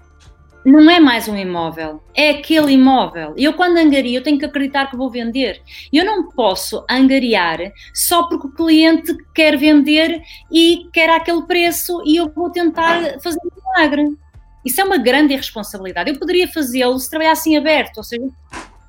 não 0.64 0.90
é 0.90 0.98
mais 0.98 1.28
um 1.28 1.36
imóvel, 1.36 2.02
é 2.14 2.30
aquele 2.30 2.72
imóvel. 2.72 3.34
Eu, 3.36 3.52
quando 3.52 3.76
angario, 3.76 4.14
eu 4.14 4.22
tenho 4.22 4.38
que 4.38 4.44
acreditar 4.44 4.90
que 4.90 4.96
vou 4.96 5.10
vender. 5.10 5.60
Eu 5.92 6.04
não 6.04 6.30
posso 6.30 6.84
angariar 6.90 7.58
só 7.92 8.22
porque 8.24 8.46
o 8.46 8.52
cliente 8.52 9.14
quer 9.34 9.58
vender 9.58 10.22
e 10.50 10.88
quer 10.92 11.10
aquele 11.10 11.42
preço 11.42 12.02
e 12.06 12.16
eu 12.16 12.32
vou 12.32 12.50
tentar 12.50 13.20
fazer 13.20 13.38
um 13.44 13.50
milagre. 13.54 14.16
Isso 14.64 14.80
é 14.80 14.84
uma 14.84 14.96
grande 14.96 15.34
irresponsabilidade. 15.34 16.10
Eu 16.10 16.18
poderia 16.18 16.48
fazê-lo 16.48 16.98
se 16.98 17.10
trabalhasse 17.10 17.50
em 17.50 17.58
aberto, 17.58 17.98
ou 17.98 18.04
seja, 18.04 18.26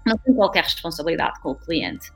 não 0.06 0.18
tenho 0.18 0.38
qualquer 0.38 0.64
responsabilidade 0.64 1.40
com 1.42 1.52
o 1.52 1.56
cliente. 1.56 2.12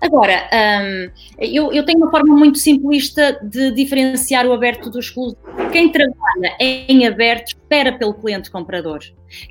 Agora, 0.00 0.48
um, 0.52 1.10
eu, 1.38 1.72
eu, 1.72 1.84
tenho 1.84 1.98
uma 1.98 2.10
forma 2.10 2.36
muito 2.36 2.58
simplista 2.58 3.38
de 3.42 3.70
diferenciar 3.70 4.46
o 4.46 4.52
aberto 4.52 4.90
do 4.90 4.98
exclusivo. 4.98 5.40
Quem 5.72 5.90
trabalha 5.90 6.56
em 6.60 7.06
aberto 7.06 7.48
espera 7.48 7.92
pelo 7.92 8.14
cliente 8.14 8.50
comprador. 8.50 9.00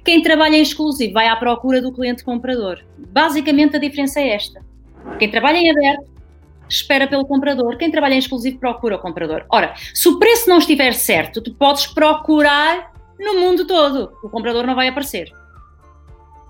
Quem 0.06 0.22
trabalha 0.22 0.58
em 0.58 0.62
exclusivo 0.62 1.14
vai 1.14 1.28
à 1.28 1.36
procura 1.36 1.82
do 1.82 1.92
cliente 1.92 2.24
comprador. 2.24 2.84
Basicamente, 2.98 3.76
a 3.76 3.80
diferença 3.80 4.20
é 4.20 4.30
esta. 4.36 4.64
Quem 5.18 5.32
trabalha 5.32 5.58
em 5.58 5.72
aberto 5.72 6.12
espera 6.70 7.08
pelo 7.08 7.26
comprador. 7.26 7.78
Quem 7.78 7.92
trabalha 7.92 8.14
em 8.14 8.20
exclusivo 8.20 8.60
procura 8.60 8.96
o 8.96 9.00
comprador. 9.00 9.46
Ora, 9.50 9.74
se 9.94 10.08
o 10.08 10.20
preço 10.20 10.48
não 10.48 10.60
estiver 10.60 10.94
certo, 10.94 11.42
tu 11.42 11.54
podes 11.54 11.88
procurar 11.88 12.94
no 13.20 13.40
mundo 13.40 13.66
todo. 13.66 14.12
O 14.24 14.30
comprador 14.30 14.66
não 14.66 14.76
vai 14.76 14.88
aparecer. 14.88 15.32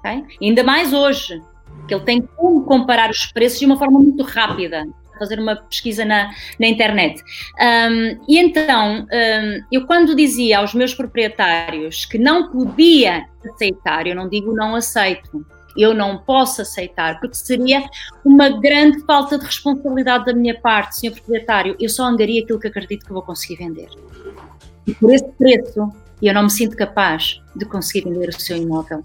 Okay? 0.02 0.26
Ainda 0.42 0.64
mais 0.64 0.92
hoje, 0.92 1.42
que 1.88 1.94
ele 1.94 2.04
tem 2.04 2.22
como 2.22 2.66
comparar 2.66 3.10
os 3.10 3.28
preços 3.28 3.60
de 3.60 3.66
uma 3.66 3.78
forma 3.78 4.00
muito 4.00 4.24
rápida, 4.24 4.86
fazer 5.18 5.40
uma 5.40 5.56
pesquisa 5.56 6.04
na, 6.04 6.32
na 6.60 6.68
internet. 6.68 7.22
Um, 7.60 8.20
e 8.28 8.40
então, 8.40 9.02
um, 9.06 9.64
eu 9.72 9.86
quando 9.86 10.16
dizia 10.16 10.60
aos 10.60 10.74
meus 10.74 10.96
proprietários 10.96 12.06
que 12.06 12.18
não 12.18 12.50
podia 12.50 13.26
aceitar, 13.54 14.08
eu 14.08 14.16
não 14.16 14.28
digo 14.28 14.54
não 14.56 14.76
aceito, 14.76 15.46
eu 15.78 15.94
não 15.94 16.18
posso 16.18 16.64
aceitar, 16.64 17.20
porque 17.20 17.36
seria 17.36 17.84
uma 18.26 18.50
grande 18.50 19.00
falta 19.06 19.38
de 19.38 19.46
responsabilidade 19.46 20.26
da 20.26 20.34
minha 20.34 20.60
parte, 20.60 20.98
senhor 20.98 21.14
proprietário, 21.14 21.76
eu 21.80 21.88
só 21.88 22.04
angaria 22.04 22.42
aquilo 22.42 22.60
que 22.60 22.68
acredito 22.68 23.06
que 23.06 23.14
vou 23.14 23.22
conseguir 23.22 23.58
vender. 23.58 23.90
E 24.88 24.94
por 24.96 25.14
esse 25.14 25.30
preço, 25.34 25.88
eu 26.22 26.34
não 26.34 26.44
me 26.44 26.50
sinto 26.50 26.76
capaz 26.76 27.40
de 27.56 27.66
conseguir 27.66 28.10
vender 28.10 28.30
o 28.30 28.42
seu 28.42 28.58
imóvel 28.58 29.04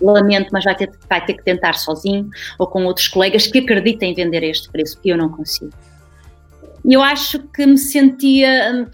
lamento, 0.00 0.50
mas 0.52 0.64
vai 0.64 0.74
ter, 0.74 0.90
vai 1.08 1.24
ter 1.24 1.34
que 1.34 1.44
tentar 1.44 1.74
sozinho 1.74 2.28
ou 2.58 2.66
com 2.66 2.84
outros 2.84 3.08
colegas 3.08 3.46
que 3.46 3.58
acreditem 3.58 4.12
em 4.12 4.14
vender 4.14 4.42
a 4.42 4.46
este 4.46 4.70
preço, 4.70 4.98
e 5.04 5.10
eu 5.10 5.16
não 5.16 5.28
consigo. 5.28 5.72
Eu 6.88 7.02
acho 7.02 7.40
que 7.48 7.66
me 7.66 7.76
sentia 7.76 8.72
hum, 8.72 8.86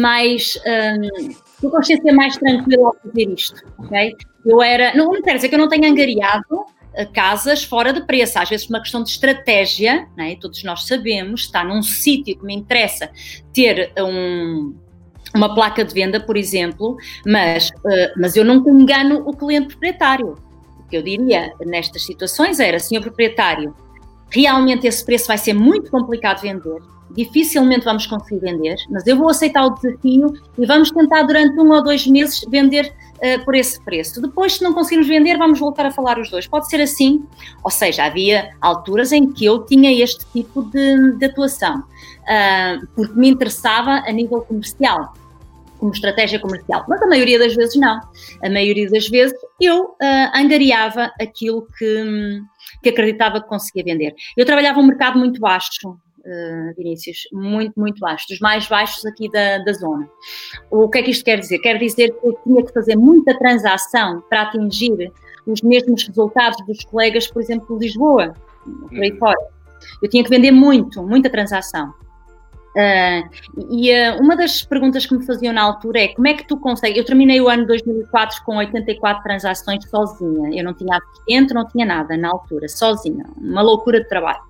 mais. 0.00 0.58
Um, 0.64 1.50
com 1.60 1.68
consciência 1.68 2.12
mais 2.14 2.36
tranquila 2.36 2.86
ao 2.86 2.96
fazer 3.02 3.28
isto, 3.28 3.62
ok? 3.78 4.16
Eu 4.46 4.62
era. 4.62 4.94
Não, 4.94 5.06
não 5.06 5.20
quero 5.20 5.36
dizer 5.36 5.48
que 5.48 5.56
eu 5.56 5.58
não 5.58 5.68
tenha 5.68 5.90
angariado 5.90 6.54
uh, 6.54 7.12
casas 7.12 7.64
fora 7.64 7.92
de 7.92 8.06
preço, 8.06 8.38
às 8.38 8.48
vezes 8.48 8.68
uma 8.68 8.80
questão 8.80 9.02
de 9.02 9.10
estratégia, 9.10 10.06
né? 10.16 10.36
todos 10.40 10.62
nós 10.62 10.86
sabemos, 10.86 11.42
está 11.42 11.64
num 11.64 11.82
sítio 11.82 12.38
que 12.38 12.44
me 12.44 12.54
interessa 12.54 13.10
ter 13.52 13.92
um, 13.98 14.74
uma 15.34 15.54
placa 15.54 15.84
de 15.84 15.92
venda, 15.92 16.20
por 16.20 16.36
exemplo, 16.36 16.96
mas, 17.26 17.68
uh, 17.68 18.12
mas 18.16 18.36
eu 18.36 18.44
nunca 18.44 18.70
engano 18.70 19.22
o 19.26 19.36
cliente 19.36 19.68
proprietário. 19.68 20.36
Que 20.90 20.96
eu 20.96 21.02
diria 21.02 21.52
nestas 21.64 22.04
situações 22.04 22.58
era, 22.58 22.78
senhor 22.80 23.00
proprietário, 23.00 23.74
realmente 24.30 24.86
esse 24.86 25.04
preço 25.04 25.28
vai 25.28 25.38
ser 25.38 25.52
muito 25.52 25.90
complicado 25.90 26.40
de 26.40 26.48
vender, 26.48 26.82
dificilmente 27.10 27.84
vamos 27.84 28.06
conseguir 28.06 28.40
vender, 28.40 28.76
mas 28.88 29.06
eu 29.06 29.16
vou 29.16 29.28
aceitar 29.28 29.66
o 29.66 29.70
desafio 29.70 30.32
e 30.58 30.66
vamos 30.66 30.90
tentar 30.90 31.22
durante 31.24 31.58
um 31.58 31.70
ou 31.72 31.82
dois 31.82 32.06
meses 32.06 32.44
vender 32.48 32.92
uh, 33.16 33.44
por 33.44 33.54
esse 33.54 33.80
preço. 33.82 34.20
Depois, 34.20 34.54
se 34.54 34.62
não 34.62 34.72
conseguirmos 34.72 35.08
vender, 35.08 35.36
vamos 35.36 35.58
voltar 35.58 35.86
a 35.86 35.90
falar 35.90 36.18
os 36.18 36.30
dois. 36.30 36.46
Pode 36.46 36.68
ser 36.68 36.80
assim? 36.80 37.24
Ou 37.64 37.70
seja, 37.70 38.04
havia 38.04 38.50
alturas 38.60 39.12
em 39.12 39.30
que 39.32 39.44
eu 39.44 39.64
tinha 39.64 39.92
este 39.92 40.24
tipo 40.32 40.62
de, 40.62 41.16
de 41.16 41.24
atuação, 41.24 41.78
uh, 41.80 42.86
porque 42.94 43.18
me 43.18 43.28
interessava 43.28 44.02
a 44.06 44.12
nível 44.12 44.40
comercial 44.42 45.12
como 45.80 45.92
estratégia 45.92 46.38
comercial, 46.38 46.84
mas 46.86 47.00
a 47.02 47.06
maioria 47.06 47.38
das 47.38 47.54
vezes 47.54 47.74
não. 47.76 47.98
A 48.44 48.50
maioria 48.50 48.88
das 48.88 49.08
vezes 49.08 49.36
eu 49.60 49.84
uh, 49.84 49.96
angariava 50.34 51.10
aquilo 51.18 51.66
que, 51.78 52.40
que 52.82 52.90
acreditava 52.90 53.40
que 53.40 53.48
conseguia 53.48 53.82
vender. 53.82 54.14
Eu 54.36 54.44
trabalhava 54.44 54.78
um 54.78 54.86
mercado 54.86 55.18
muito 55.18 55.40
baixo, 55.40 55.88
uh, 55.88 56.74
Vinícius, 56.76 57.22
muito, 57.32 57.80
muito 57.80 57.98
baixo, 57.98 58.26
dos 58.28 58.38
mais 58.40 58.68
baixos 58.68 59.04
aqui 59.06 59.30
da, 59.30 59.58
da 59.58 59.72
zona. 59.72 60.06
O 60.70 60.88
que 60.88 60.98
é 60.98 61.02
que 61.02 61.10
isto 61.10 61.24
quer 61.24 61.40
dizer? 61.40 61.58
Quer 61.60 61.78
dizer 61.78 62.10
que 62.10 62.26
eu 62.26 62.38
tinha 62.44 62.64
que 62.64 62.72
fazer 62.72 62.96
muita 62.96 63.36
transação 63.38 64.22
para 64.28 64.42
atingir 64.42 65.10
os 65.46 65.62
mesmos 65.62 66.06
resultados 66.06 66.64
dos 66.66 66.84
colegas, 66.84 67.26
por 67.26 67.40
exemplo, 67.40 67.78
de 67.78 67.86
Lisboa, 67.86 68.34
por 68.88 69.02
aí 69.02 69.10
uhum. 69.12 69.18
fora. 69.18 69.38
Eu 70.02 70.10
tinha 70.10 70.22
que 70.22 70.28
vender 70.28 70.50
muito, 70.50 71.02
muita 71.02 71.30
transação. 71.30 71.94
Uh, 72.70 73.28
e 73.68 73.90
uh, 73.90 74.22
uma 74.22 74.36
das 74.36 74.62
perguntas 74.62 75.04
que 75.04 75.16
me 75.16 75.26
faziam 75.26 75.52
na 75.52 75.62
altura 75.62 76.02
é 76.02 76.08
como 76.08 76.28
é 76.28 76.34
que 76.34 76.46
tu 76.46 76.56
consegues? 76.56 76.96
Eu 76.96 77.04
terminei 77.04 77.40
o 77.40 77.48
ano 77.48 77.66
2004 77.66 78.44
com 78.44 78.56
84 78.56 79.22
transações 79.22 79.88
sozinha. 79.88 80.50
Eu 80.56 80.64
não 80.64 80.72
tinha 80.72 80.96
assistente, 80.96 81.52
não 81.52 81.66
tinha 81.66 81.84
nada 81.84 82.16
na 82.16 82.28
altura, 82.28 82.68
sozinha. 82.68 83.24
Uma 83.36 83.62
loucura 83.62 84.00
de 84.00 84.08
trabalho. 84.08 84.40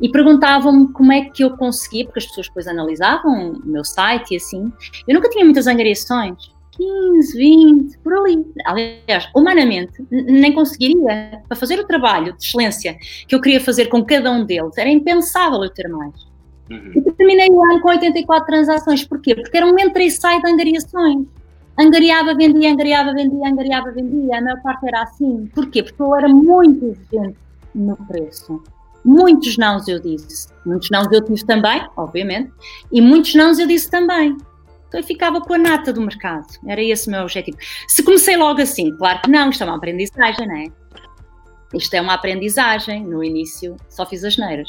E 0.00 0.08
perguntavam-me 0.08 0.92
como 0.92 1.12
é 1.12 1.26
que 1.26 1.44
eu 1.44 1.56
conseguia, 1.56 2.04
porque 2.04 2.18
as 2.18 2.26
pessoas 2.26 2.48
depois 2.48 2.66
analisavam 2.66 3.52
o 3.52 3.66
meu 3.66 3.84
site 3.84 4.34
e 4.34 4.36
assim. 4.36 4.72
Eu 5.06 5.14
nunca 5.14 5.28
tinha 5.28 5.44
muitas 5.44 5.66
angariações. 5.66 6.52
15, 6.72 7.36
20, 7.36 7.98
por 7.98 8.14
ali. 8.14 8.44
Aliás, 8.64 9.28
humanamente, 9.36 10.04
nem 10.10 10.52
conseguiria. 10.52 11.42
Para 11.46 11.56
fazer 11.56 11.78
o 11.78 11.86
trabalho 11.86 12.32
de 12.32 12.44
excelência 12.44 12.96
que 13.28 13.34
eu 13.34 13.40
queria 13.40 13.60
fazer 13.60 13.86
com 13.86 14.04
cada 14.04 14.30
um 14.32 14.44
deles, 14.44 14.76
era 14.76 14.88
impensável 14.88 15.62
eu 15.62 15.70
ter 15.70 15.86
mais. 15.88 16.31
Uhum. 16.70 16.92
E 16.94 17.12
terminei 17.12 17.48
o 17.50 17.62
ano 17.62 17.80
com 17.80 17.88
84 17.88 18.46
transações. 18.46 19.04
Porquê? 19.04 19.34
Porque 19.34 19.56
era 19.56 19.66
um 19.66 19.78
entra 19.78 20.02
e 20.02 20.10
sai 20.10 20.40
de 20.40 20.48
angariações. 20.48 21.26
Angariava, 21.78 22.34
vendia, 22.34 22.72
angariava, 22.72 23.12
vendia, 23.12 23.48
angariava, 23.48 23.90
vendia. 23.92 24.38
A 24.38 24.40
maior 24.42 24.62
parte 24.62 24.86
era 24.86 25.02
assim. 25.02 25.50
Porquê? 25.54 25.82
Porque 25.82 26.00
eu 26.00 26.14
era 26.14 26.28
muito 26.28 26.84
exigente 26.86 27.38
no 27.74 27.96
preço. 27.96 28.62
Muitos 29.04 29.56
nãos 29.56 29.88
eu 29.88 29.98
disse. 29.98 30.48
Muitos 30.64 30.90
nãos 30.90 31.10
eu 31.10 31.24
tive 31.24 31.44
também, 31.44 31.86
obviamente. 31.96 32.52
E 32.92 33.00
muitos 33.00 33.34
nãos 33.34 33.58
eu 33.58 33.66
disse 33.66 33.90
também. 33.90 34.36
Então 34.88 35.00
eu 35.00 35.04
ficava 35.04 35.40
com 35.40 35.54
a 35.54 35.58
nata 35.58 35.92
do 35.92 36.02
mercado. 36.02 36.46
Era 36.66 36.82
esse 36.82 37.08
o 37.08 37.10
meu 37.10 37.22
objetivo. 37.22 37.56
Se 37.88 38.02
comecei 38.02 38.36
logo 38.36 38.60
assim, 38.60 38.94
claro 38.98 39.22
que 39.22 39.30
não, 39.30 39.48
isto 39.48 39.62
é 39.62 39.66
uma 39.66 39.76
aprendizagem, 39.76 40.46
não 40.46 40.56
é? 40.56 40.66
Isto 41.74 41.94
é 41.94 42.00
uma 42.00 42.14
aprendizagem. 42.14 43.04
No 43.04 43.22
início 43.22 43.76
só 43.88 44.06
fiz 44.06 44.24
as 44.24 44.36
neiras. 44.36 44.68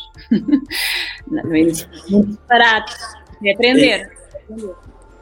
no 1.28 1.56
início 1.56 1.88
muito 2.10 2.34
separado. 2.34 2.92
É 3.46 3.52
aprender. 3.54 4.12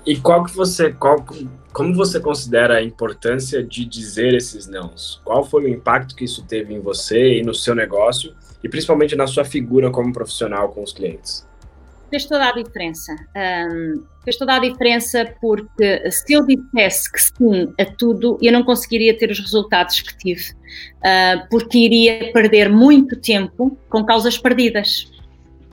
E, 0.05 0.13
e 0.13 0.19
qual 0.19 0.43
que 0.43 0.55
você, 0.55 0.91
qual, 0.93 1.25
como 1.73 1.93
você 1.93 2.19
considera 2.19 2.77
a 2.77 2.83
importância 2.83 3.63
de 3.63 3.85
dizer 3.85 4.33
esses 4.33 4.67
nãos? 4.67 5.21
Qual 5.23 5.43
foi 5.43 5.63
o 5.63 5.67
impacto 5.67 6.15
que 6.15 6.25
isso 6.25 6.43
teve 6.45 6.73
em 6.73 6.79
você 6.79 7.39
e 7.39 7.43
no 7.43 7.53
seu 7.53 7.73
negócio 7.73 8.35
e 8.63 8.69
principalmente 8.69 9.15
na 9.15 9.27
sua 9.27 9.43
figura 9.43 9.89
como 9.89 10.13
profissional 10.13 10.69
com 10.69 10.83
os 10.83 10.93
clientes? 10.93 11.47
Fez 12.11 12.25
toda 12.25 12.49
a 12.49 12.51
diferença. 12.51 13.15
Um, 13.35 14.03
fez 14.23 14.37
toda 14.37 14.55
a 14.55 14.59
diferença 14.59 15.33
porque 15.41 16.11
se 16.11 16.33
eu 16.33 16.45
dissesse 16.45 17.11
que 17.11 17.19
sim 17.19 17.73
a 17.79 17.85
tudo, 17.85 18.37
eu 18.41 18.51
não 18.51 18.63
conseguiria 18.63 19.17
ter 19.17 19.31
os 19.31 19.39
resultados 19.39 20.01
que 20.01 20.15
tive, 20.17 20.51
uh, 20.51 21.47
porque 21.49 21.79
iria 21.79 22.31
perder 22.31 22.69
muito 22.69 23.19
tempo 23.19 23.75
com 23.89 24.03
causas 24.03 24.37
perdidas. 24.37 25.11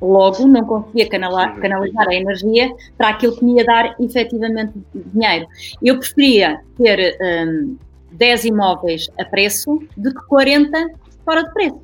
Logo, 0.01 0.47
não 0.47 0.65
conseguia 0.65 1.09
canalizar, 1.09 1.59
canalizar 1.59 2.09
a 2.09 2.15
energia 2.15 2.71
para 2.97 3.09
aquilo 3.09 3.37
que 3.37 3.45
me 3.45 3.59
ia 3.59 3.65
dar 3.65 3.97
efetivamente 3.99 4.73
dinheiro. 4.95 5.49
Eu 5.83 5.99
preferia 5.99 6.61
ter 6.77 7.19
um, 7.21 7.77
10 8.13 8.45
imóveis 8.45 9.09
a 9.19 9.25
preço 9.25 9.83
do 9.97 10.15
que 10.15 10.27
40 10.29 10.89
fora 11.25 11.43
de 11.43 11.53
preço. 11.53 11.83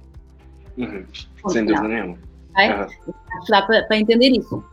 Uhum. 0.78 1.04
Sem 1.48 1.66
dúvida 1.66 1.88
nenhuma. 1.88 2.18
Okay? 2.54 2.70
Uhum. 2.70 3.14
Dá 3.48 3.62
para, 3.62 3.82
para 3.84 3.98
entender 3.98 4.30
isso. 4.30 4.64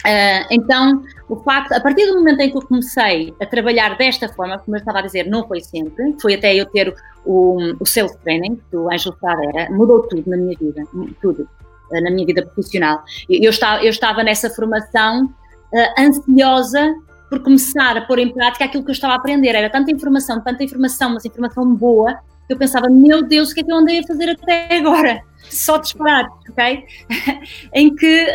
Uh, 0.00 0.46
então, 0.50 1.02
o 1.28 1.36
facto, 1.36 1.72
a 1.72 1.80
partir 1.80 2.06
do 2.06 2.14
momento 2.14 2.40
em 2.40 2.50
que 2.50 2.56
eu 2.56 2.62
comecei 2.62 3.34
a 3.40 3.44
trabalhar 3.44 3.98
desta 3.98 4.28
forma, 4.28 4.58
como 4.58 4.76
eu 4.76 4.80
estava 4.80 5.00
a 5.00 5.02
dizer, 5.02 5.26
não 5.26 5.46
foi 5.46 5.60
sempre, 5.60 6.16
foi 6.20 6.34
até 6.34 6.54
eu 6.54 6.64
ter 6.66 6.94
o, 7.24 7.58
o 7.78 7.86
sales 7.86 8.16
training 8.24 8.58
do 8.72 8.90
Ângelo 8.90 9.16
Ferreira, 9.20 9.70
mudou 9.70 10.02
tudo 10.08 10.28
na 10.30 10.38
minha 10.38 10.56
vida, 10.58 10.82
tudo, 11.20 11.42
uh, 11.42 12.02
na 12.02 12.10
minha 12.10 12.26
vida 12.26 12.42
profissional. 12.46 13.02
Eu, 13.28 13.42
eu, 13.42 13.50
estava, 13.50 13.84
eu 13.84 13.90
estava 13.90 14.24
nessa 14.24 14.48
formação 14.48 15.26
uh, 15.26 16.00
ansiosa 16.00 16.94
por 17.28 17.40
começar 17.40 17.96
a 17.96 18.00
pôr 18.00 18.18
em 18.20 18.32
prática 18.32 18.64
aquilo 18.64 18.82
que 18.82 18.90
eu 18.90 18.94
estava 18.94 19.12
a 19.12 19.16
aprender. 19.16 19.54
Era 19.54 19.68
tanta 19.68 19.90
informação, 19.90 20.40
tanta 20.40 20.64
informação, 20.64 21.12
mas 21.12 21.26
informação 21.26 21.74
boa, 21.74 22.18
eu 22.52 22.58
pensava, 22.58 22.88
meu 22.88 23.22
Deus, 23.22 23.50
o 23.50 23.54
que 23.54 23.60
é 23.60 23.64
que 23.64 23.72
eu 23.72 23.76
andei 23.76 24.00
a 24.00 24.06
fazer 24.06 24.30
até 24.30 24.76
agora? 24.76 25.22
só 25.50 25.78
disparar, 25.78 26.28
ok? 26.48 26.84
em 27.74 27.94
que 27.94 28.26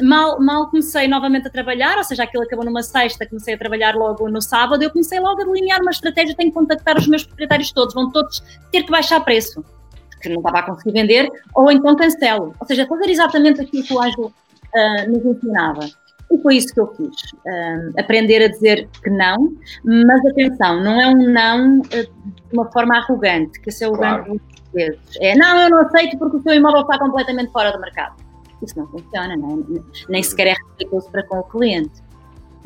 um, 0.00 0.06
mal, 0.06 0.40
mal 0.40 0.68
comecei 0.68 1.08
novamente 1.08 1.48
a 1.48 1.50
trabalhar, 1.50 1.98
ou 1.98 2.04
seja, 2.04 2.22
aquilo 2.22 2.44
acabou 2.44 2.64
numa 2.64 2.82
sexta, 2.82 3.26
comecei 3.26 3.54
a 3.54 3.58
trabalhar 3.58 3.94
logo 3.96 4.28
no 4.28 4.40
sábado, 4.40 4.82
eu 4.82 4.90
comecei 4.90 5.18
logo 5.18 5.42
a 5.42 5.44
delinear 5.44 5.80
uma 5.80 5.90
estratégia, 5.90 6.34
tenho 6.36 6.50
que 6.50 6.54
contactar 6.54 6.96
os 6.96 7.06
meus 7.06 7.24
proprietários 7.24 7.72
todos, 7.72 7.94
vão 7.94 8.10
todos 8.10 8.42
ter 8.70 8.84
que 8.84 8.90
baixar 8.90 9.20
preço, 9.20 9.64
porque 10.10 10.28
não 10.28 10.38
estava 10.38 10.58
a 10.58 10.62
conseguir 10.62 10.92
vender, 10.92 11.28
ou 11.54 11.70
então 11.70 11.96
cancelo. 11.96 12.54
Ou 12.58 12.66
seja, 12.66 12.86
fazer 12.86 13.10
exatamente 13.10 13.60
aquilo 13.60 13.82
que 13.82 13.92
o 13.92 14.00
Ângelo 14.00 14.26
uh, 14.26 15.10
nos 15.10 15.24
ensinava. 15.24 15.88
E 16.30 16.38
foi 16.38 16.56
isso 16.56 16.72
que 16.72 16.80
eu 16.80 16.86
fiz. 16.94 17.32
Uh, 17.32 17.98
aprender 17.98 18.44
a 18.44 18.48
dizer 18.48 18.88
que 19.02 19.10
não, 19.10 19.52
mas 19.84 20.24
atenção, 20.26 20.82
não 20.82 21.00
é 21.00 21.08
um 21.08 21.32
não 21.32 21.80
uh, 21.80 21.82
de 21.82 22.52
uma 22.52 22.70
forma 22.70 22.96
arrogante, 22.96 23.60
que 23.60 23.68
esse 23.68 23.84
é 23.84 23.88
o 23.88 23.92
claro. 23.92 24.24
grande 24.24 24.40
vezes. 24.72 25.00
É, 25.20 25.34
não, 25.36 25.58
eu 25.58 25.70
não 25.70 25.78
aceito 25.80 26.16
porque 26.18 26.36
o 26.36 26.42
seu 26.42 26.54
imóvel 26.54 26.82
está 26.82 26.98
completamente 26.98 27.50
fora 27.52 27.72
do 27.72 27.80
mercado. 27.80 28.14
Isso 28.62 28.78
não 28.78 28.86
funciona, 28.88 29.36
não 29.36 29.64
é? 29.76 29.80
nem 30.08 30.22
sequer 30.22 30.48
é 30.48 30.52
respeitoso 30.52 31.10
para 31.10 31.22
com 31.24 31.38
o 31.38 31.44
cliente. 31.44 32.02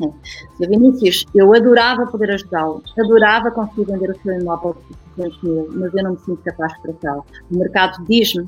É. 0.01 0.09
Seu 0.57 0.69
Vinícius, 0.69 1.25
eu 1.33 1.53
adorava 1.53 2.05
poder 2.07 2.31
ajudá-lo, 2.31 2.83
adorava 2.99 3.49
conseguir 3.49 3.85
vender 3.85 4.09
o 4.11 4.21
seu 4.21 4.39
imóvel 4.39 4.73
por 4.75 4.97
200 5.15 5.43
mil, 5.43 5.69
mas 5.71 5.93
eu 5.93 6.03
não 6.03 6.11
me 6.11 6.19
sinto 6.19 6.43
capaz 6.43 6.77
para 6.79 6.93
tal. 6.93 7.25
O 7.49 7.57
mercado 7.57 8.03
diz-me 8.05 8.47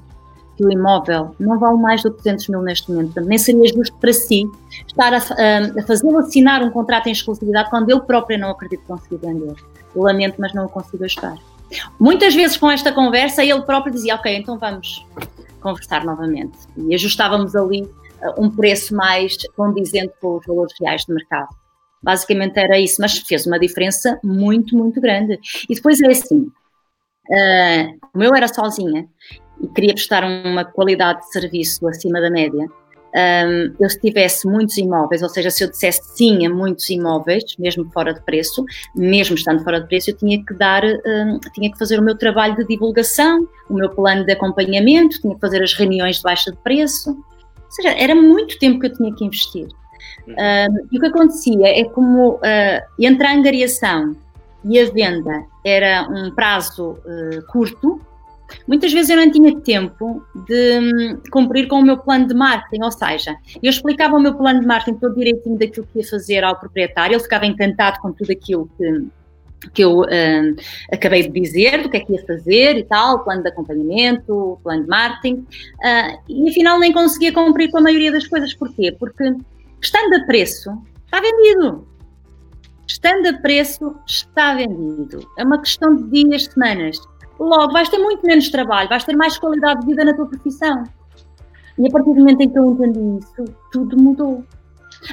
que 0.58 0.66
o 0.66 0.72
imóvel 0.72 1.36
não 1.40 1.60
vale 1.60 1.78
mais 1.78 2.02
do 2.02 2.12
que 2.12 2.18
200 2.18 2.48
mil 2.50 2.62
neste 2.62 2.92
momento, 2.92 3.22
nem 3.22 3.38
seria 3.38 3.72
justo 3.72 3.96
para 3.98 4.12
si 4.12 4.50
estar 4.88 5.14
a, 5.14 5.18
a, 5.18 5.80
a 5.80 5.84
fazê-lo 5.86 6.18
assinar 6.18 6.64
um 6.64 6.72
contrato 6.72 7.08
em 7.08 7.12
exclusividade 7.12 7.70
quando 7.70 7.92
eu 7.92 8.02
própria 8.02 8.38
não 8.38 8.50
acredito 8.50 8.84
conseguir 8.88 9.18
vender. 9.18 9.56
Eu 9.96 10.02
lamento, 10.02 10.36
mas 10.40 10.54
não 10.54 10.66
o 10.66 10.70
consigo 10.70 11.06
ajudar. 11.06 11.38
Muitas 12.00 12.34
vezes 12.34 12.58
com 12.58 12.72
esta 12.72 12.92
conversa 12.92 13.44
ele 13.44 13.62
próprio 13.62 13.94
dizia, 13.94 14.16
ok, 14.16 14.36
então 14.36 14.58
vamos 14.58 15.06
conversar 15.62 16.04
novamente. 16.04 16.58
E 16.76 16.96
ajustávamos 16.96 17.56
ali 17.56 17.84
uh, 17.84 17.90
um 18.38 18.50
preço 18.50 18.96
mais 18.96 19.38
condizente 19.56 20.14
com 20.20 20.38
os 20.38 20.46
valores 20.46 20.74
reais 20.82 21.06
do 21.06 21.14
mercado. 21.14 21.50
Basicamente 22.02 22.58
era 22.58 22.80
isso, 22.80 23.00
mas 23.00 23.18
fez 23.20 23.46
uma 23.46 23.60
diferença 23.60 24.20
muito, 24.24 24.76
muito 24.76 25.00
grande. 25.00 25.40
E 25.70 25.76
depois 25.76 26.00
é 26.02 26.08
assim, 26.08 26.40
uh, 27.30 28.10
como 28.12 28.24
eu 28.24 28.34
era 28.34 28.48
sozinha 28.48 29.08
e 29.62 29.68
queria 29.68 29.94
prestar 29.94 30.24
uma 30.24 30.66
qualidade 30.66 31.22
de 31.22 31.32
serviço 31.32 31.88
acima 31.88 32.22
da 32.22 32.30
média, 32.30 32.68
um, 33.16 33.74
eu 33.80 33.90
se 33.90 34.00
tivesse 34.00 34.48
muitos 34.48 34.78
imóveis, 34.78 35.24
ou 35.24 35.30
seja, 35.30 35.50
se 35.50 35.64
eu 35.64 35.70
dissesse 35.70 36.02
sim 36.16 36.46
a 36.46 36.50
muitos 36.50 36.90
imóveis, 36.90 37.44
mesmo 37.58 37.90
fora 37.92 38.14
de 38.14 38.22
preço, 38.22 38.64
mesmo 38.96 39.36
estando 39.36 39.64
fora 39.64 39.82
de 39.82 39.88
preço, 39.88 40.12
eu 40.12 40.18
tinha 40.18 40.44
que 40.44 40.54
dar, 40.54 40.84
um, 40.84 41.40
tinha 41.54 41.72
que 41.72 41.78
fazer 41.78 42.00
o 42.00 42.04
meu 42.04 42.18
trabalho 42.18 42.56
de 42.56 42.66
divulgação, 42.66 43.48
o 43.70 43.74
meu 43.74 43.90
plano 43.90 44.26
de 44.26 44.34
acompanhamento, 44.34 45.20
tinha 45.20 45.34
que 45.34 45.42
fazer 45.42 45.64
as 45.64 45.74
reuniões 45.74 46.18
de 46.18 46.24
baixa 46.24 46.52
de 46.52 46.58
preço, 46.58 47.12
ou 47.12 47.72
seja, 47.72 47.90
era 47.90 48.14
muito 48.14 48.60
tempo 48.60 48.80
que 48.80 48.88
eu 48.88 48.94
tinha 48.94 49.14
que 49.16 49.26
investir. 49.26 49.68
Um, 50.28 50.88
e 50.92 50.98
o 50.98 51.00
que 51.00 51.08
acontecia 51.08 51.68
é 51.68 51.86
como 51.86 52.36
uh, 52.36 52.40
entre 53.00 53.26
a 53.26 53.34
angariação 53.34 54.16
e 54.66 54.80
a 54.80 54.90
venda 54.92 55.46
era 55.66 56.08
um 56.10 56.32
prazo 56.32 56.92
uh, 56.92 57.46
curto, 57.48 58.02
muitas 58.68 58.94
vezes 58.94 59.10
eu 59.10 59.18
não 59.18 59.32
tinha 59.32 59.56
tempo 59.60 60.24
de 60.48 60.80
hum, 60.80 61.22
cumprir 61.32 61.68
com 61.68 61.80
o 61.80 61.84
meu 61.84 61.98
plano 61.98 62.28
de 62.28 62.34
marketing, 62.34 62.84
ou 62.84 62.92
seja, 62.92 63.36
eu 63.62 63.70
explicava 63.70 64.16
o 64.16 64.20
meu 64.20 64.36
plano 64.36 64.62
de 64.62 64.66
marketing 64.66 64.98
todo 64.98 65.16
direitinho 65.16 65.58
daquilo 65.58 65.88
que 65.92 66.00
ia 66.00 66.08
fazer 66.08 66.44
ao 66.44 66.60
proprietário, 66.60 67.16
ele 67.16 67.24
ficava 67.24 67.46
encantado 67.46 68.00
com 68.00 68.12
tudo 68.12 68.32
aquilo 68.32 68.70
que, 68.78 69.08
que 69.74 69.84
eu 69.84 70.02
uh, 70.02 70.56
acabei 70.92 71.24
de 71.24 71.40
dizer, 71.40 71.84
do 71.84 71.90
que 71.90 71.98
é 71.98 72.00
que 72.00 72.14
ia 72.14 72.26
fazer 72.26 72.78
e 72.78 72.84
tal, 72.84 73.24
plano 73.24 73.44
de 73.44 73.50
acompanhamento, 73.50 74.60
plano 74.64 74.84
de 74.84 74.90
marketing, 74.90 75.36
uh, 75.36 76.20
e 76.30 76.50
afinal 76.50 76.80
nem 76.80 76.92
conseguia 76.92 77.34
cumprir 77.34 77.70
com 77.72 77.78
a 77.78 77.82
maioria 77.82 78.12
das 78.12 78.28
coisas. 78.28 78.54
Porquê? 78.54 78.92
Porque 78.92 79.36
estando 79.82 80.16
a 80.16 80.26
preço, 80.26 80.72
está 81.06 81.20
vendido. 81.20 81.88
Estando 82.88 83.28
a 83.28 83.34
preço, 83.34 83.96
está 84.08 84.56
vendido. 84.56 85.28
É 85.38 85.44
uma 85.44 85.60
questão 85.60 85.96
de 85.96 86.10
dias, 86.10 86.46
semanas. 86.46 87.00
Logo, 87.40 87.72
vais 87.72 87.90
ter 87.90 87.98
muito 87.98 88.26
menos 88.26 88.50
trabalho, 88.50 88.90
vais 88.90 89.04
ter 89.04 89.16
mais 89.16 89.38
qualidade 89.38 89.82
de 89.82 89.88
vida 89.88 90.04
na 90.04 90.14
tua 90.14 90.26
profissão. 90.28 90.84
E 91.78 91.88
a 91.88 91.92
partir 91.92 92.14
do 92.14 92.20
momento 92.20 92.42
em 92.42 92.50
que 92.50 92.58
eu 92.58 92.72
entendi 92.72 93.20
isso, 93.20 93.46
tudo 93.72 94.02
mudou. 94.02 94.44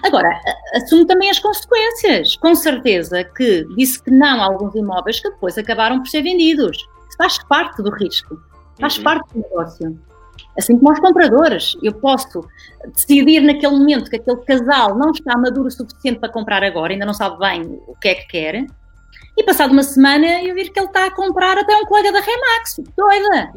Agora, 0.03 0.29
assumo 0.75 1.05
também 1.07 1.31
as 1.31 1.39
consequências. 1.39 2.37
Com 2.37 2.55
certeza 2.55 3.23
que 3.23 3.67
disse 3.77 4.03
que 4.03 4.11
não 4.11 4.41
a 4.41 4.47
alguns 4.47 4.75
imóveis 4.75 5.21
que 5.21 5.31
depois 5.31 5.59
acabaram 5.59 5.99
por 5.99 6.09
ser 6.09 6.23
vendidos. 6.23 6.79
Faz 7.19 7.39
parte 7.45 7.83
do 7.83 7.91
risco, 7.91 8.37
faz 8.81 8.97
uhum. 8.97 9.05
parte 9.05 9.35
do 9.35 9.43
negócio. 9.43 9.99
Assim 10.59 10.77
como 10.79 10.91
aos 10.91 11.01
compradores, 11.01 11.77
eu 11.83 11.93
posso 11.93 12.45
decidir 12.93 13.41
naquele 13.41 13.77
momento 13.77 14.11
que 14.11 14.17
aquele 14.17 14.39
casal 14.39 14.97
não 14.97 15.11
está 15.11 15.37
maduro 15.37 15.69
o 15.69 15.71
suficiente 15.71 16.19
para 16.19 16.29
comprar 16.29 16.63
agora, 16.65 16.93
ainda 16.93 17.07
não 17.07 17.15
sabe 17.15 17.39
bem 17.39 17.81
o 17.87 17.95
que 17.97 18.09
é 18.09 18.15
que 18.15 18.27
quer, 18.27 18.67
e 19.37 19.43
passado 19.43 19.73
uma 19.73 19.83
semana 19.83 20.43
eu 20.43 20.55
vir 20.55 20.71
que 20.71 20.79
ele 20.79 20.87
está 20.87 21.07
a 21.07 21.11
comprar 21.11 21.59
até 21.59 21.77
um 21.77 21.85
colega 21.85 22.13
da 22.13 22.21
Remax, 22.21 22.81
doida, 22.97 23.53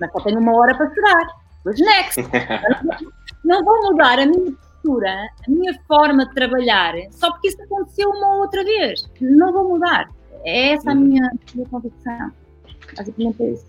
mas 0.00 0.12
só 0.12 0.20
tenho 0.20 0.38
uma 0.38 0.54
hora 0.54 0.74
para 0.76 0.92
chorar. 0.94 1.26
Pois 1.64 1.80
next, 1.80 2.22
não 3.44 3.64
vou 3.64 3.90
mudar 3.90 4.18
a 4.18 4.26
minha 4.26 4.52
postura, 4.52 5.28
a 5.46 5.50
minha 5.50 5.78
forma 5.86 6.26
de 6.26 6.34
trabalhar, 6.34 6.94
só 7.10 7.30
porque 7.32 7.48
isso 7.48 7.62
aconteceu 7.62 8.10
uma 8.10 8.34
ou 8.34 8.40
outra 8.42 8.62
vez. 8.64 9.08
Não 9.20 9.52
vou 9.52 9.68
mudar. 9.68 10.08
É 10.44 10.72
essa 10.72 10.90
a 10.90 10.94
uhum. 10.94 11.00
minha, 11.00 11.26
a 11.26 11.54
minha 11.54 11.68
convicção. 11.68 12.32
Basicamente 12.96 13.42
é 13.42 13.50
isso. 13.50 13.66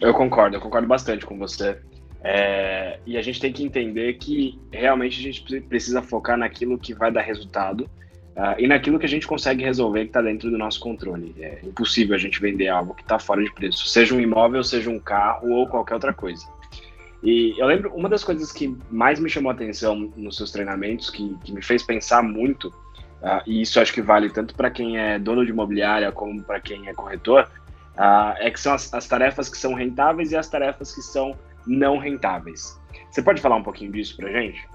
Eu 0.00 0.12
concordo, 0.12 0.56
eu 0.56 0.60
concordo 0.60 0.86
bastante 0.86 1.24
com 1.24 1.38
você. 1.38 1.78
É, 2.22 2.98
e 3.04 3.18
a 3.18 3.22
gente 3.22 3.40
tem 3.40 3.52
que 3.52 3.64
entender 3.64 4.14
que 4.14 4.58
realmente 4.72 5.20
a 5.20 5.22
gente 5.22 5.60
precisa 5.62 6.00
focar 6.00 6.38
naquilo 6.38 6.78
que 6.78 6.94
vai 6.94 7.12
dar 7.12 7.20
resultado 7.20 7.88
uh, 8.36 8.54
e 8.58 8.66
naquilo 8.66 8.98
que 8.98 9.06
a 9.06 9.08
gente 9.08 9.26
consegue 9.26 9.64
resolver 9.64 10.00
que 10.00 10.06
está 10.06 10.22
dentro 10.22 10.50
do 10.50 10.58
nosso 10.58 10.80
controle. 10.80 11.34
É 11.38 11.60
impossível 11.64 12.14
a 12.14 12.18
gente 12.18 12.40
vender 12.40 12.68
algo 12.68 12.94
que 12.94 13.02
está 13.02 13.18
fora 13.18 13.42
de 13.42 13.52
preço, 13.52 13.86
seja 13.86 14.14
um 14.14 14.20
imóvel, 14.20 14.62
seja 14.62 14.90
um 14.90 14.98
carro 14.98 15.50
ou 15.50 15.66
qualquer 15.66 15.94
outra 15.94 16.12
coisa. 16.12 16.46
E 17.22 17.54
eu 17.58 17.66
lembro, 17.66 17.90
uma 17.94 18.08
das 18.08 18.22
coisas 18.22 18.52
que 18.52 18.76
mais 18.90 19.18
me 19.18 19.30
chamou 19.30 19.50
a 19.50 19.54
atenção 19.54 20.12
nos 20.14 20.36
seus 20.36 20.52
treinamentos, 20.52 21.08
que, 21.08 21.34
que 21.42 21.52
me 21.52 21.62
fez 21.62 21.82
pensar 21.82 22.22
muito, 22.22 22.68
uh, 22.68 23.40
e 23.46 23.62
isso 23.62 23.80
acho 23.80 23.94
que 23.94 24.02
vale 24.02 24.28
tanto 24.28 24.54
para 24.54 24.70
quem 24.70 24.98
é 24.98 25.18
dono 25.18 25.44
de 25.44 25.50
imobiliária 25.50 26.12
como 26.12 26.42
para 26.42 26.60
quem 26.60 26.86
é 26.86 26.92
corretor, 26.92 27.48
uh, 27.96 28.36
é 28.38 28.50
que 28.50 28.60
são 28.60 28.74
as, 28.74 28.92
as 28.92 29.08
tarefas 29.08 29.48
que 29.48 29.56
são 29.56 29.72
rentáveis 29.72 30.32
e 30.32 30.36
as 30.36 30.48
tarefas 30.48 30.94
que 30.94 31.00
são 31.00 31.34
não 31.66 31.96
rentáveis. 31.96 32.78
Você 33.10 33.22
pode 33.22 33.40
falar 33.40 33.56
um 33.56 33.62
pouquinho 33.62 33.90
disso 33.90 34.16
para 34.16 34.30
gente? 34.30 34.68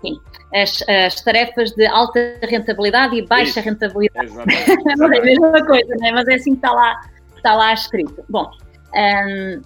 Sim, 0.00 0.18
as, 0.54 0.82
as, 0.88 1.20
tarefas 1.20 1.72
de 1.72 1.86
alta 1.86 2.38
rentabilidade 2.42 3.16
e 3.16 3.22
baixa 3.22 3.60
Isso. 3.60 3.68
rentabilidade. 3.68 4.28
Exatamente. 4.28 4.96
não 4.96 5.12
é 5.12 5.18
a 5.18 5.22
mesma 5.22 5.66
coisa, 5.66 5.94
né? 5.96 6.12
mas 6.12 6.26
é 6.28 6.34
assim 6.34 6.52
que 6.52 6.58
está 6.58 6.72
lá, 6.72 7.00
está 7.36 7.54
lá 7.54 7.74
escrito. 7.74 8.24
Bom, 8.28 8.50
um, 8.94 9.62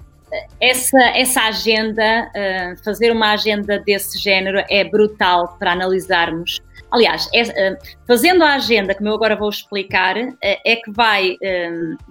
essa, 0.60 1.00
essa 1.10 1.42
agenda, 1.42 2.28
uh, 2.28 2.84
fazer 2.84 3.12
uma 3.12 3.32
agenda 3.32 3.78
desse 3.78 4.18
género 4.18 4.64
é 4.68 4.82
brutal 4.82 5.56
para 5.58 5.72
analisarmos. 5.72 6.60
Aliás, 6.90 7.28
é, 7.32 7.42
uh, 7.42 7.76
fazendo 8.06 8.42
a 8.42 8.54
agenda, 8.54 8.94
como 8.94 9.08
eu 9.08 9.14
agora 9.14 9.36
vou 9.36 9.48
explicar, 9.48 10.16
é 10.42 10.76
que 10.76 10.90
vai 10.90 11.36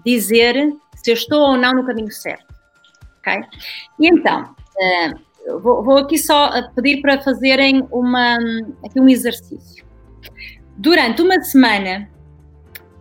dizer 0.05 0.55
se 0.95 1.11
eu 1.11 1.15
estou 1.15 1.41
ou 1.41 1.57
não 1.57 1.73
no 1.73 1.85
caminho 1.85 2.11
certo. 2.11 2.53
Ok? 3.19 3.41
E 3.99 4.07
então, 4.07 4.55
vou, 5.61 5.83
vou, 5.83 5.97
aqui 5.97 6.17
só 6.17 6.49
pedir 6.73 7.01
para 7.01 7.21
fazerem 7.21 7.87
uma, 7.91 8.37
aqui 8.83 8.99
um 8.99 9.09
exercício. 9.09 9.85
Durante 10.77 11.21
uma 11.21 11.41
semana, 11.41 12.09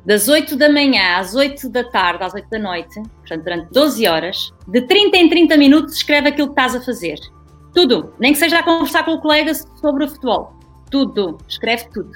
das 0.04 0.28
8 0.28 0.56
da 0.56 0.68
manhã 0.68 1.18
às 1.18 1.34
8 1.34 1.68
da 1.68 1.84
tarde, 1.84 2.24
às 2.24 2.34
8 2.34 2.48
da 2.50 2.58
noite, 2.58 3.00
portanto, 3.02 3.44
durante 3.44 3.72
12 3.72 4.06
horas, 4.06 4.52
de 4.66 4.80
30 4.82 5.16
em 5.16 5.28
30 5.28 5.56
minutos, 5.56 5.94
escreve 5.94 6.28
aquilo 6.28 6.48
que 6.48 6.60
estás 6.60 6.74
a 6.74 6.80
fazer. 6.80 7.18
Tudo. 7.72 8.12
Nem 8.18 8.32
que 8.32 8.38
seja 8.38 8.58
a 8.58 8.62
conversar 8.62 9.04
com 9.04 9.12
o 9.12 9.20
colega 9.20 9.54
sobre 9.54 10.04
o 10.04 10.08
futebol. 10.08 10.54
Tudo. 10.90 11.38
Escreve 11.48 11.88
tudo. 11.90 12.10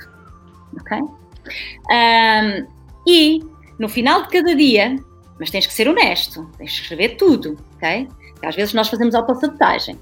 Ok? 0.78 0.98
Um, 0.98 2.66
e, 3.06 3.40
no 3.78 3.88
final 3.88 4.22
de 4.22 4.28
cada 4.28 4.54
dia, 4.54 4.96
mas 5.38 5.50
tens 5.50 5.66
que 5.66 5.72
ser 5.72 5.88
honesto, 5.88 6.50
tens 6.58 6.72
que 6.72 6.82
escrever 6.82 7.16
tudo, 7.16 7.56
ok? 7.76 8.08
Porque 8.32 8.46
às 8.46 8.56
vezes 8.56 8.74
nós 8.74 8.88
fazemos 8.88 9.14
autossabotagem. 9.14 9.98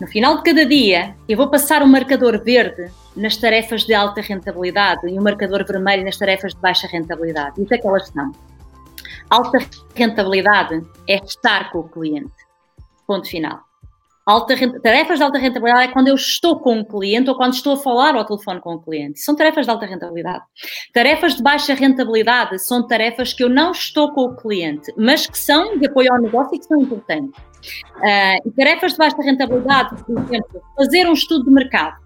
No 0.00 0.06
final 0.06 0.36
de 0.36 0.44
cada 0.44 0.64
dia, 0.64 1.16
eu 1.28 1.36
vou 1.36 1.48
passar 1.50 1.82
um 1.82 1.88
marcador 1.88 2.42
verde 2.44 2.88
nas 3.16 3.36
tarefas 3.36 3.84
de 3.84 3.92
alta 3.92 4.20
rentabilidade 4.20 5.08
e 5.08 5.18
um 5.18 5.22
marcador 5.22 5.66
vermelho 5.66 6.04
nas 6.04 6.16
tarefas 6.16 6.54
de 6.54 6.60
baixa 6.60 6.86
rentabilidade. 6.86 7.60
O 7.60 7.66
que 7.66 7.74
é 7.74 7.78
que 7.78 7.86
elas 7.86 8.06
são? 8.08 8.30
Alta 9.28 9.58
rentabilidade 9.96 10.86
é 11.08 11.16
estar 11.16 11.72
com 11.72 11.80
o 11.80 11.88
cliente. 11.88 12.32
Ponto 13.08 13.28
final. 13.28 13.67
Alta, 14.28 14.54
tarefas 14.82 15.16
de 15.16 15.24
alta 15.24 15.38
rentabilidade 15.38 15.84
é 15.84 15.88
quando 15.90 16.08
eu 16.08 16.14
estou 16.14 16.60
com 16.60 16.74
um 16.74 16.84
cliente 16.84 17.30
ou 17.30 17.34
quando 17.34 17.54
estou 17.54 17.72
a 17.72 17.76
falar 17.78 18.14
ao 18.14 18.26
telefone 18.26 18.60
com 18.60 18.74
o 18.74 18.78
cliente. 18.78 19.20
São 19.20 19.34
tarefas 19.34 19.64
de 19.64 19.72
alta 19.72 19.86
rentabilidade. 19.86 20.44
Tarefas 20.92 21.36
de 21.36 21.42
baixa 21.42 21.72
rentabilidade 21.72 22.58
são 22.58 22.86
tarefas 22.86 23.32
que 23.32 23.42
eu 23.42 23.48
não 23.48 23.72
estou 23.72 24.12
com 24.12 24.24
o 24.24 24.36
cliente, 24.36 24.92
mas 24.98 25.26
que 25.26 25.38
são 25.38 25.78
de 25.78 25.86
apoio 25.86 26.12
ao 26.12 26.20
negócio 26.20 26.54
e 26.54 26.58
que 26.58 26.66
são 26.66 26.78
importantes. 26.78 27.40
Uh, 27.96 28.46
e 28.46 28.50
tarefas 28.54 28.92
de 28.92 28.98
baixa 28.98 29.22
rentabilidade, 29.22 30.04
por 30.04 30.18
exemplo, 30.18 30.62
fazer 30.76 31.08
um 31.08 31.14
estudo 31.14 31.46
de 31.46 31.50
mercado. 31.50 31.96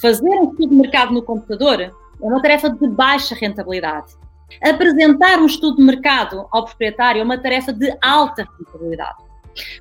Fazer 0.00 0.30
um 0.30 0.50
estudo 0.50 0.68
de 0.68 0.76
mercado 0.76 1.12
no 1.12 1.24
computador 1.24 1.80
é 1.80 1.90
uma 2.20 2.40
tarefa 2.40 2.70
de 2.70 2.88
baixa 2.88 3.34
rentabilidade. 3.34 4.14
Apresentar 4.62 5.40
um 5.40 5.46
estudo 5.46 5.78
de 5.78 5.82
mercado 5.82 6.46
ao 6.52 6.66
proprietário 6.66 7.20
é 7.20 7.24
uma 7.24 7.36
tarefa 7.36 7.72
de 7.72 7.92
alta 8.00 8.46
rentabilidade. 8.60 9.33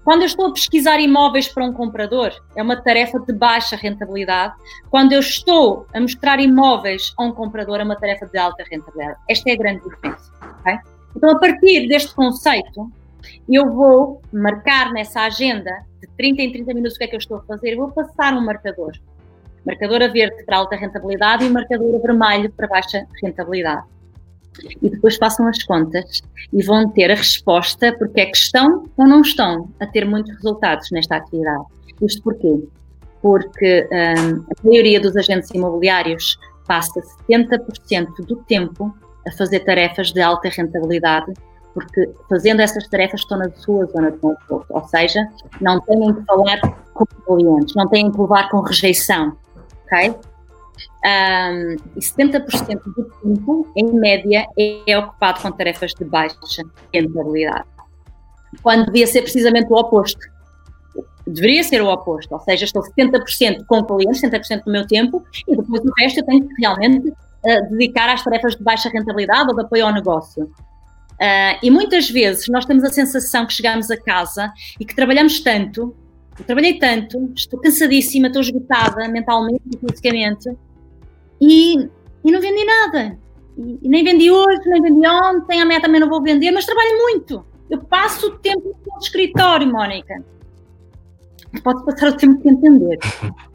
Quando 0.03 0.21
eu 0.21 0.27
estou 0.27 0.47
a 0.47 0.53
pesquisar 0.53 0.99
imóveis 0.99 1.47
para 1.47 1.65
um 1.65 1.73
comprador, 1.73 2.31
é 2.55 2.61
uma 2.61 2.81
tarefa 2.81 3.19
de 3.19 3.33
baixa 3.33 3.75
rentabilidade. 3.75 4.53
Quando 4.89 5.13
eu 5.13 5.19
estou 5.19 5.87
a 5.93 5.99
mostrar 5.99 6.39
imóveis 6.39 7.13
a 7.17 7.23
um 7.23 7.31
comprador, 7.31 7.79
é 7.79 7.83
uma 7.83 7.95
tarefa 7.95 8.25
de 8.25 8.37
alta 8.37 8.63
rentabilidade. 8.69 9.19
Esta 9.29 9.49
é 9.49 9.53
a 9.53 9.57
grande 9.57 9.83
diferença. 9.83 10.31
Okay? 10.61 10.77
Então, 11.15 11.29
a 11.31 11.39
partir 11.39 11.87
deste 11.87 12.13
conceito, 12.13 12.91
eu 13.49 13.71
vou 13.71 14.21
marcar 14.31 14.91
nessa 14.91 15.21
agenda 15.21 15.71
de 16.01 16.07
30 16.17 16.41
em 16.41 16.51
30 16.51 16.73
minutos 16.73 16.95
o 16.95 16.97
que 16.97 17.03
é 17.05 17.07
que 17.07 17.15
eu 17.15 17.19
estou 17.19 17.37
a 17.37 17.43
fazer, 17.43 17.73
eu 17.73 17.77
vou 17.77 17.91
passar 17.91 18.33
um 18.33 18.41
marcador. 18.41 18.91
Marcador 19.65 19.99
verde 20.11 20.43
para 20.45 20.57
alta 20.57 20.75
rentabilidade 20.75 21.45
e 21.45 21.49
marcador 21.49 22.01
vermelho 22.01 22.51
para 22.51 22.67
baixa 22.67 23.07
rentabilidade 23.21 23.92
e 24.81 24.89
depois 24.89 25.17
façam 25.17 25.47
as 25.47 25.61
contas 25.63 26.21
e 26.51 26.63
vão 26.63 26.89
ter 26.89 27.11
a 27.11 27.15
resposta 27.15 27.95
porque 27.97 28.21
é 28.21 28.25
que 28.27 28.37
estão 28.37 28.85
ou 28.97 29.07
não 29.07 29.21
estão 29.21 29.69
a 29.79 29.85
ter 29.85 30.05
muitos 30.05 30.33
resultados 30.35 30.89
nesta 30.91 31.17
atividade. 31.17 31.63
Isto 32.01 32.23
porquê? 32.23 32.63
Porque 33.21 33.87
um, 33.91 34.41
a 34.41 34.67
maioria 34.67 34.99
dos 34.99 35.15
agentes 35.15 35.49
imobiliários 35.51 36.37
passa 36.67 37.01
70% 37.29 38.25
do 38.25 38.37
tempo 38.37 38.93
a 39.25 39.31
fazer 39.31 39.61
tarefas 39.61 40.11
de 40.11 40.21
alta 40.21 40.49
rentabilidade, 40.49 41.33
porque 41.73 42.09
fazendo 42.29 42.61
essas 42.61 42.87
tarefas 42.87 43.21
estão 43.21 43.37
na 43.37 43.49
sua 43.51 43.85
zona 43.85 44.11
de 44.11 44.17
conforto, 44.17 44.65
ou 44.69 44.83
seja, 44.87 45.27
não 45.61 45.79
têm 45.81 46.13
que 46.13 46.21
falar 46.25 46.59
com 46.93 47.05
clientes, 47.05 47.73
não 47.75 47.87
têm 47.87 48.11
que 48.11 48.19
levar 48.19 48.49
com 48.49 48.59
rejeição, 48.59 49.35
ok? 49.85 50.15
Um, 51.05 51.75
e 51.95 51.99
70% 51.99 52.81
do 52.95 53.03
tempo, 53.21 53.67
em 53.75 53.93
média, 53.93 54.47
é 54.57 54.97
ocupado 54.97 55.41
com 55.41 55.51
tarefas 55.51 55.93
de 55.93 56.05
baixa 56.05 56.63
rentabilidade. 56.93 57.65
Quando 58.61 58.85
devia 58.85 59.07
ser 59.07 59.21
precisamente 59.21 59.71
o 59.71 59.75
oposto. 59.75 60.31
Deveria 61.25 61.63
ser 61.63 61.81
o 61.81 61.87
oposto, 61.87 62.33
ou 62.33 62.39
seja, 62.41 62.65
estou 62.65 62.83
70% 62.83 63.65
com 63.65 63.83
clientes, 63.83 64.21
70% 64.21 64.65
do 64.65 64.71
meu 64.71 64.85
tempo, 64.85 65.23
e 65.47 65.55
depois 65.55 65.81
o 65.81 65.91
resto 65.97 66.19
eu 66.19 66.25
tenho 66.25 66.47
que 66.47 66.61
realmente 66.61 67.09
uh, 67.09 67.69
dedicar 67.71 68.09
às 68.09 68.21
tarefas 68.21 68.57
de 68.57 68.63
baixa 68.63 68.89
rentabilidade 68.89 69.49
ou 69.49 69.55
de 69.55 69.61
apoio 69.61 69.85
ao 69.85 69.93
negócio. 69.93 70.43
Uh, 70.43 71.57
e 71.61 71.71
muitas 71.71 72.09
vezes 72.09 72.49
nós 72.49 72.65
temos 72.65 72.83
a 72.83 72.89
sensação 72.89 73.45
que 73.45 73.53
chegamos 73.53 73.89
a 73.89 73.95
casa 73.95 74.51
e 74.77 74.83
que 74.83 74.93
trabalhamos 74.93 75.39
tanto, 75.39 75.95
eu 76.39 76.45
trabalhei 76.45 76.79
tanto, 76.79 77.31
estou 77.35 77.59
cansadíssima, 77.59 78.27
estou 78.27 78.41
esgotada 78.41 79.07
mentalmente 79.07 79.61
e 79.71 79.77
fisicamente, 79.77 80.49
e, 81.39 81.89
e 82.23 82.31
não 82.31 82.41
vendi 82.41 82.65
nada. 82.65 83.17
E, 83.57 83.79
e, 83.83 83.89
nem 83.89 84.03
vendi 84.03 84.31
hoje, 84.31 84.61
nem 84.65 84.81
vendi 84.81 85.07
ontem, 85.07 85.61
amanhã 85.61 85.79
também 85.79 86.01
não 86.01 86.09
vou 86.09 86.21
vender, 86.21 86.51
mas 86.51 86.65
trabalho 86.65 86.97
muito. 87.01 87.45
Eu 87.69 87.83
passo 87.83 88.27
o 88.27 88.37
tempo 88.39 88.75
no 88.85 88.99
escritório, 88.99 89.71
Mónica. 89.71 90.23
Pode 91.63 91.85
passar 91.85 92.09
o 92.09 92.17
tempo 92.17 92.41
que 92.41 92.49
entender. 92.49 92.97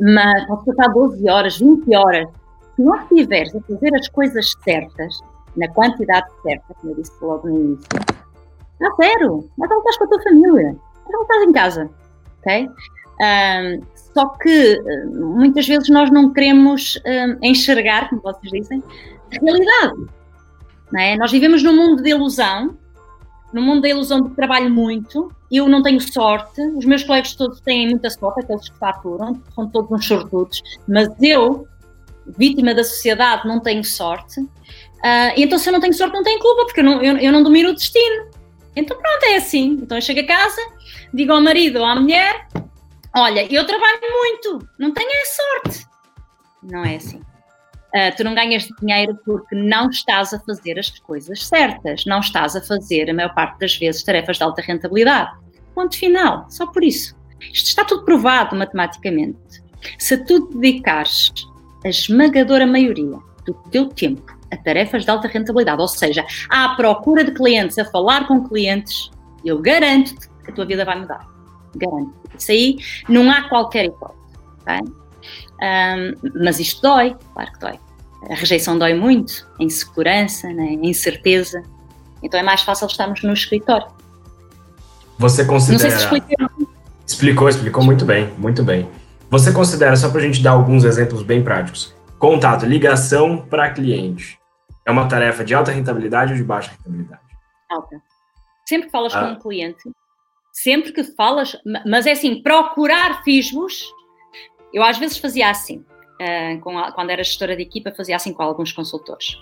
Mas 0.00 0.46
pode 0.46 0.64
passar 0.64 0.88
12 0.88 1.28
horas, 1.28 1.58
20 1.58 1.94
horas. 1.94 2.26
Se 2.74 2.82
não 2.82 2.96
estiveres 2.96 3.54
a 3.54 3.60
fazer 3.60 3.94
as 3.94 4.08
coisas 4.08 4.56
certas, 4.64 5.20
na 5.54 5.68
quantidade 5.68 6.26
certa, 6.42 6.74
como 6.80 6.94
eu 6.94 6.96
disse 6.96 7.12
logo 7.20 7.48
no 7.48 7.58
início, 7.58 7.88
está 7.92 8.94
zero. 8.96 9.44
Mas 9.58 9.68
não 9.68 9.78
estás 9.78 9.98
com 9.98 10.04
a 10.04 10.08
tua 10.08 10.22
família. 10.22 10.76
Mas 11.10 11.12
não 11.12 11.22
estás 11.22 11.42
em 11.42 11.52
casa. 11.52 11.90
Ok? 12.40 12.70
Um, 13.20 13.82
só 14.14 14.26
que 14.28 14.80
muitas 15.12 15.66
vezes 15.66 15.88
nós 15.88 16.10
não 16.10 16.32
queremos 16.32 16.98
um, 17.06 17.46
enxergar, 17.46 18.08
como 18.08 18.22
vocês 18.22 18.50
dizem, 18.52 18.82
a 19.32 19.44
realidade. 19.44 20.06
É? 20.96 21.16
Nós 21.16 21.30
vivemos 21.30 21.62
num 21.62 21.76
mundo 21.76 22.02
de 22.02 22.10
ilusão, 22.10 22.76
num 23.52 23.62
mundo 23.62 23.82
da 23.82 23.88
ilusão 23.88 24.22
de 24.22 24.30
trabalho 24.30 24.70
muito, 24.70 25.30
eu 25.50 25.68
não 25.68 25.82
tenho 25.82 26.00
sorte, 26.00 26.60
os 26.76 26.84
meus 26.84 27.04
colegas 27.04 27.34
todos 27.34 27.60
têm 27.60 27.88
muita 27.88 28.10
sorte, 28.10 28.40
aqueles 28.40 28.68
que 28.68 28.78
faturam, 28.78 29.40
são 29.54 29.68
todos 29.68 29.90
uns 29.90 30.06
sortudos, 30.06 30.62
mas 30.88 31.08
eu, 31.20 31.66
vítima 32.26 32.74
da 32.74 32.82
sociedade, 32.82 33.46
não 33.46 33.60
tenho 33.60 33.84
sorte. 33.84 34.40
Uh, 34.40 35.32
então, 35.36 35.58
se 35.58 35.68
eu 35.68 35.72
não 35.72 35.80
tenho 35.80 35.94
sorte, 35.94 36.12
não 36.12 36.22
tenho 36.22 36.40
culpa, 36.40 36.64
porque 36.64 36.80
eu 36.80 36.84
não, 36.84 37.02
eu, 37.02 37.16
eu 37.18 37.32
não 37.32 37.42
domino 37.42 37.70
o 37.70 37.74
destino. 37.74 38.29
Então, 38.76 38.96
pronto, 38.96 39.24
é 39.24 39.36
assim. 39.36 39.78
Então, 39.82 39.98
eu 39.98 40.02
chego 40.02 40.20
a 40.20 40.26
casa, 40.26 40.60
digo 41.12 41.32
ao 41.32 41.40
marido 41.40 41.80
ou 41.80 41.84
à 41.84 41.94
mulher: 41.94 42.46
Olha, 43.14 43.52
eu 43.52 43.66
trabalho 43.66 44.00
muito, 44.00 44.68
não 44.78 44.92
tenho 44.92 45.10
sorte. 45.26 45.86
Não 46.62 46.84
é 46.84 46.96
assim. 46.96 47.18
Uh, 47.18 48.14
tu 48.16 48.22
não 48.22 48.36
ganhas 48.36 48.68
dinheiro 48.80 49.18
porque 49.24 49.56
não 49.56 49.90
estás 49.90 50.32
a 50.32 50.38
fazer 50.38 50.78
as 50.78 50.90
coisas 51.00 51.44
certas, 51.44 52.04
não 52.04 52.20
estás 52.20 52.54
a 52.54 52.62
fazer, 52.62 53.10
a 53.10 53.14
maior 53.14 53.34
parte 53.34 53.58
das 53.58 53.76
vezes, 53.76 54.04
tarefas 54.04 54.36
de 54.36 54.44
alta 54.44 54.62
rentabilidade. 54.62 55.32
Ponto 55.74 55.96
final, 55.96 56.46
só 56.48 56.68
por 56.68 56.84
isso. 56.84 57.16
Isto 57.40 57.66
está 57.66 57.84
tudo 57.84 58.04
provado 58.04 58.54
matematicamente. 58.54 59.60
Se 59.98 60.16
tu 60.24 60.46
dedicares 60.50 61.32
a 61.84 61.88
esmagadora 61.88 62.66
maioria 62.66 63.18
do 63.44 63.54
teu 63.70 63.88
tempo 63.88 64.38
a 64.50 64.56
tarefas 64.56 65.04
de 65.04 65.10
alta 65.10 65.28
rentabilidade, 65.28 65.80
ou 65.80 65.88
seja, 65.88 66.24
à 66.48 66.70
procura 66.70 67.24
de 67.24 67.32
clientes, 67.32 67.78
a 67.78 67.84
falar 67.84 68.26
com 68.26 68.46
clientes, 68.48 69.10
eu 69.44 69.60
garanto-te 69.60 70.28
que 70.44 70.50
a 70.50 70.54
tua 70.54 70.66
vida 70.66 70.84
vai 70.84 70.98
mudar. 70.98 71.26
Garanto. 71.76 72.12
Isso 72.36 72.50
aí 72.50 72.78
não 73.08 73.30
há 73.30 73.48
qualquer 73.48 73.86
hipótese. 73.86 74.18
Okay? 74.62 74.80
Um, 75.62 76.42
mas 76.42 76.58
isto 76.58 76.82
dói, 76.82 77.16
claro 77.34 77.52
que 77.52 77.58
dói. 77.58 77.78
A 78.30 78.34
rejeição 78.34 78.78
dói 78.78 78.94
muito, 78.94 79.46
a 79.58 79.62
insegurança, 79.62 80.48
né? 80.48 80.78
a 80.82 80.86
incerteza. 80.86 81.62
Então 82.22 82.38
é 82.38 82.42
mais 82.42 82.62
fácil 82.62 82.86
estarmos 82.86 83.22
no 83.22 83.32
escritório. 83.32 83.86
Você 85.18 85.44
considera. 85.44 85.82
Não 85.82 85.90
sei 85.90 85.90
se 85.90 86.04
expliquei. 86.04 86.36
Explicou, 87.06 87.48
explicou 87.48 87.84
muito 87.84 88.04
bem, 88.04 88.32
muito 88.38 88.62
bem. 88.62 88.88
Você 89.30 89.52
considera, 89.52 89.94
só 89.96 90.08
para 90.10 90.20
a 90.20 90.24
gente 90.24 90.42
dar 90.42 90.52
alguns 90.52 90.84
exemplos 90.84 91.22
bem 91.22 91.42
práticos, 91.42 91.94
contato, 92.18 92.66
ligação 92.66 93.38
para 93.38 93.70
cliente. 93.70 94.39
É 94.90 94.92
uma 94.92 95.08
tarefa 95.08 95.44
de 95.44 95.54
alta 95.54 95.70
rentabilidade 95.72 96.32
ou 96.32 96.38
de 96.38 96.44
baixa 96.44 96.70
rentabilidade? 96.72 97.22
Alta. 97.70 98.02
Sempre 98.66 98.86
que 98.86 98.92
falas 98.92 99.14
ah. 99.14 99.20
com 99.20 99.32
um 99.32 99.38
cliente, 99.38 99.90
sempre 100.52 100.92
que 100.92 101.04
falas, 101.04 101.56
mas 101.86 102.06
é 102.06 102.12
assim, 102.12 102.42
procurar 102.42 103.22
fismos 103.24 103.82
eu 104.72 104.82
às 104.82 104.98
vezes 104.98 105.18
fazia 105.18 105.50
assim, 105.50 105.78
uh, 105.78 106.78
a, 106.78 106.92
quando 106.92 107.10
era 107.10 107.22
gestora 107.24 107.56
de 107.56 107.62
equipa, 107.62 107.92
fazia 107.92 108.16
assim 108.16 108.32
com 108.32 108.42
alguns 108.42 108.72
consultores. 108.72 109.36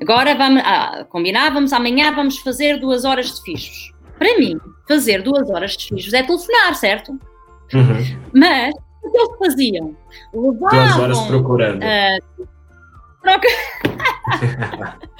Agora 0.00 0.34
vamos, 0.34 0.62
ah, 0.64 1.04
combinávamos, 1.08 1.72
amanhã 1.72 2.12
vamos 2.12 2.38
fazer 2.38 2.78
duas 2.78 3.04
horas 3.04 3.34
de 3.34 3.42
fichos. 3.42 3.92
Para 4.18 4.38
mim, 4.38 4.58
fazer 4.88 5.22
duas 5.22 5.48
horas 5.50 5.76
de 5.76 5.88
fichos 5.88 6.12
é 6.12 6.22
telefonar, 6.22 6.74
certo? 6.74 7.12
Uhum. 7.72 8.20
Mas 8.34 8.74
o 9.02 9.10
que 9.10 9.18
eles 9.18 9.38
faziam? 9.38 9.96
Levavam, 10.32 10.68
duas 10.68 10.98
horas 10.98 11.20
procurando. 11.26 11.82
Uh, 11.82 12.48
troca... 13.22 13.48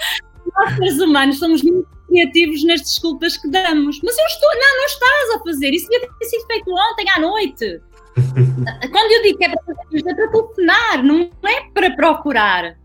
Nós, 0.56 0.74
seres 0.74 0.98
humanos, 0.98 1.38
somos 1.38 1.62
muito 1.62 1.88
criativos 2.10 2.64
nas 2.64 2.80
desculpas 2.80 3.36
que 3.36 3.48
damos. 3.48 4.00
Mas 4.02 4.18
eu 4.18 4.26
estou. 4.26 4.48
Não, 4.54 4.78
não 4.78 4.86
estás 4.86 5.30
a 5.36 5.38
fazer. 5.44 5.70
Isso 5.70 5.88
devia 5.88 6.08
ter 6.18 6.24
sido 6.26 6.46
feito 6.46 6.70
ontem 6.70 7.08
à 7.10 7.20
noite. 7.20 7.80
Quando 8.90 9.12
eu 9.12 9.22
digo 9.22 9.38
que 9.38 9.44
é 9.44 9.48
para 9.48 9.74
fazer 9.74 10.08
é 10.08 10.14
para 10.14 10.28
telefonar, 10.28 11.04
não 11.04 11.30
é 11.44 11.62
para 11.72 11.90
procurar. 11.92 12.76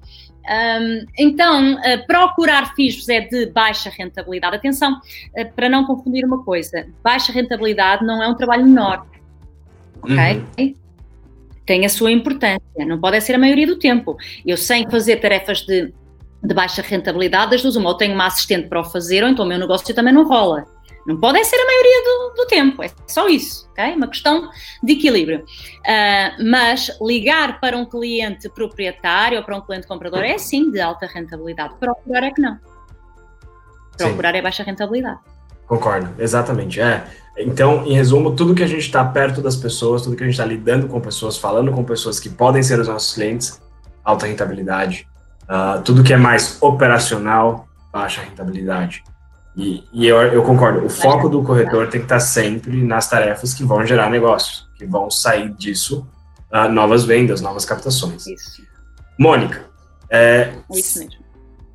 Um, 0.47 1.05
então, 1.17 1.73
uh, 1.73 2.05
procurar 2.05 2.75
FISBs 2.75 3.09
é 3.09 3.21
de 3.21 3.47
baixa 3.47 3.89
rentabilidade. 3.89 4.55
Atenção, 4.55 4.93
uh, 4.93 5.53
para 5.55 5.67
não 5.67 5.85
confundir 5.85 6.23
uma 6.23 6.43
coisa: 6.43 6.87
baixa 7.03 7.31
rentabilidade 7.31 8.05
não 8.05 8.21
é 8.21 8.27
um 8.27 8.35
trabalho 8.35 8.65
menor. 8.65 9.07
Ok? 10.03 10.43
Uhum. 10.59 10.75
Tem 11.65 11.85
a 11.85 11.89
sua 11.89 12.11
importância, 12.11 12.85
não 12.85 12.99
pode 12.99 13.19
ser 13.21 13.35
a 13.35 13.39
maioria 13.39 13.67
do 13.67 13.77
tempo. 13.77 14.15
Eu, 14.45 14.57
sem 14.57 14.89
fazer 14.89 15.17
tarefas 15.17 15.61
de, 15.61 15.93
de 16.43 16.53
baixa 16.53 16.81
rentabilidade, 16.81 17.51
das 17.51 17.61
duas, 17.61 17.75
uma, 17.75 17.89
ou 17.89 17.97
tenho 17.97 18.13
uma 18.13 18.27
assistente 18.27 18.67
para 18.67 18.79
o 18.79 18.83
fazer, 18.83 19.23
ou 19.23 19.29
então 19.29 19.45
o 19.45 19.47
meu 19.47 19.57
negócio 19.57 19.93
também 19.93 20.13
não 20.13 20.27
rola. 20.27 20.65
Não 21.05 21.19
podem 21.19 21.43
ser 21.43 21.57
a 21.57 21.65
maioria 21.65 22.03
do, 22.03 22.33
do 22.35 22.47
tempo, 22.47 22.83
é 22.83 22.89
só 23.07 23.27
isso, 23.27 23.69
ok? 23.71 23.93
Uma 23.93 24.07
questão 24.07 24.49
de 24.81 24.93
equilíbrio. 24.93 25.45
Uh, 25.81 26.43
mas 26.49 26.97
ligar 26.99 27.59
para 27.59 27.77
um 27.77 27.85
cliente 27.85 28.49
proprietário 28.49 29.37
ou 29.37 29.43
para 29.43 29.55
um 29.55 29.61
cliente 29.61 29.85
comprador 29.85 30.23
é 30.23 30.37
sim 30.39 30.71
de 30.71 30.81
alta 30.81 31.05
rentabilidade. 31.05 31.75
Procurar 31.79 32.23
é 32.23 32.31
que 32.31 32.41
não. 32.41 32.59
Procurar 33.97 34.31
sim. 34.31 34.37
é 34.37 34.41
baixa 34.41 34.63
rentabilidade. 34.63 35.19
Concordo, 35.67 36.09
exatamente. 36.19 36.79
É. 36.79 37.03
Então, 37.37 37.85
em 37.85 37.93
resumo, 37.93 38.35
tudo 38.35 38.55
que 38.55 38.63
a 38.63 38.67
gente 38.67 38.81
está 38.81 39.03
perto 39.03 39.41
das 39.41 39.55
pessoas, 39.55 40.03
tudo 40.03 40.15
que 40.15 40.23
a 40.23 40.25
gente 40.25 40.35
está 40.35 40.45
lidando 40.45 40.87
com 40.87 41.01
pessoas, 41.01 41.37
falando 41.37 41.71
com 41.71 41.83
pessoas 41.83 42.19
que 42.19 42.29
podem 42.29 42.63
ser 42.63 42.79
os 42.79 42.87
nossos 42.87 43.13
clientes, 43.13 43.61
alta 44.03 44.25
rentabilidade. 44.25 45.07
Uh, 45.43 45.81
tudo 45.81 46.03
que 46.03 46.13
é 46.13 46.17
mais 46.17 46.57
operacional, 46.61 47.67
baixa 47.91 48.21
rentabilidade. 48.21 49.03
E, 49.55 49.83
e 49.93 50.05
eu, 50.05 50.17
eu, 50.17 50.43
concordo, 50.43 50.85
o 50.85 50.89
foco 50.89 51.29
do 51.29 51.41
corretor 51.41 51.87
tem 51.87 52.01
que 52.01 52.05
estar 52.05 52.19
sempre 52.19 52.83
nas 52.83 53.09
tarefas 53.09 53.53
que 53.53 53.63
vão 53.63 53.85
gerar 53.85 54.09
negócios, 54.09 54.67
que 54.77 54.85
vão 54.85 55.09
sair 55.09 55.49
disso 55.53 56.05
uh, 56.51 56.69
novas 56.69 57.05
vendas, 57.05 57.41
novas 57.41 57.63
captações. 57.63 58.27
Isso. 58.27 58.61
Mônica, 59.17 59.61
é, 60.09 60.53
é 60.69 60.77
isso 60.77 60.99
mesmo. 60.99 61.23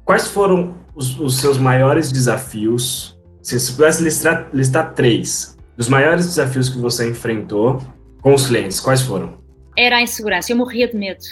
quais 0.04 0.28
foram 0.28 0.74
os, 0.94 1.18
os, 1.18 1.38
seus 1.38 1.56
maiores 1.56 2.12
desafios? 2.12 3.18
Se 3.50 3.58
você 3.58 3.72
pudesse 3.72 4.02
listar, 4.04 4.48
listar 4.52 4.94
três 4.94 5.56
dos 5.76 5.88
maiores 5.88 6.26
desafios 6.26 6.68
que 6.68 6.78
você 6.78 7.10
enfrentou 7.10 7.82
com 8.22 8.32
os 8.32 8.46
clientes, 8.46 8.78
quais 8.78 9.00
foram? 9.00 9.40
Era 9.76 9.96
a 9.96 10.02
insegurança, 10.02 10.52
eu 10.52 10.56
morria 10.56 10.86
de 10.86 10.96
medo 10.96 11.24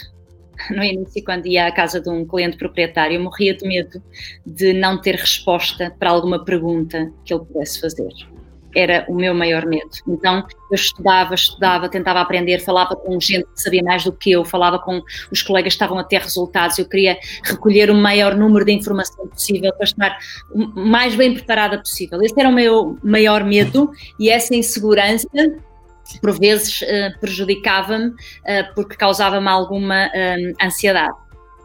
no 0.69 0.83
início, 0.83 1.23
quando 1.23 1.45
ia 1.45 1.67
à 1.67 1.71
casa 1.71 2.01
de 2.01 2.09
um 2.09 2.25
cliente 2.25 2.57
proprietário, 2.57 3.15
eu 3.15 3.23
morria 3.23 3.55
de 3.55 3.65
medo 3.65 4.03
de 4.45 4.73
não 4.73 4.99
ter 4.99 5.15
resposta 5.15 5.95
para 5.97 6.09
alguma 6.09 6.43
pergunta 6.43 7.09
que 7.23 7.33
ele 7.33 7.45
pudesse 7.45 7.79
fazer. 7.79 8.11
Era 8.75 9.05
o 9.07 9.15
meu 9.15 9.33
maior 9.33 9.65
medo. 9.65 9.89
Então, 10.07 10.45
eu 10.69 10.75
estudava, 10.75 11.33
estudava, 11.33 11.89
tentava 11.89 12.21
aprender, 12.21 12.59
falava 12.59 12.95
com 12.95 13.19
gente 13.19 13.45
que 13.45 13.61
sabia 13.61 13.81
mais 13.83 14.03
do 14.03 14.11
que 14.11 14.31
eu, 14.31 14.45
falava 14.45 14.77
com 14.79 15.01
os 15.31 15.41
colegas 15.41 15.73
que 15.73 15.75
estavam 15.75 15.97
a 15.97 16.03
ter 16.03 16.21
resultados. 16.21 16.77
Eu 16.77 16.87
queria 16.87 17.17
recolher 17.43 17.89
o 17.89 17.95
maior 17.95 18.35
número 18.35 18.65
de 18.65 18.71
informação 18.71 19.27
possível 19.27 19.73
para 19.73 19.83
estar 19.85 20.17
o 20.51 20.79
mais 20.79 21.15
bem 21.15 21.33
preparada 21.33 21.79
possível. 21.79 22.21
Esse 22.21 22.39
era 22.39 22.49
o 22.49 22.53
meu 22.53 22.97
maior 23.03 23.43
medo 23.43 23.91
e 24.19 24.29
essa 24.29 24.55
insegurança 24.55 25.27
por 26.21 26.37
vezes 26.39 26.81
uh, 26.81 27.19
prejudicava-me 27.19 28.07
uh, 28.07 28.15
porque 28.73 28.95
causava-me 28.95 29.47
alguma 29.47 30.07
uh, 30.07 30.65
ansiedade, 30.65 31.15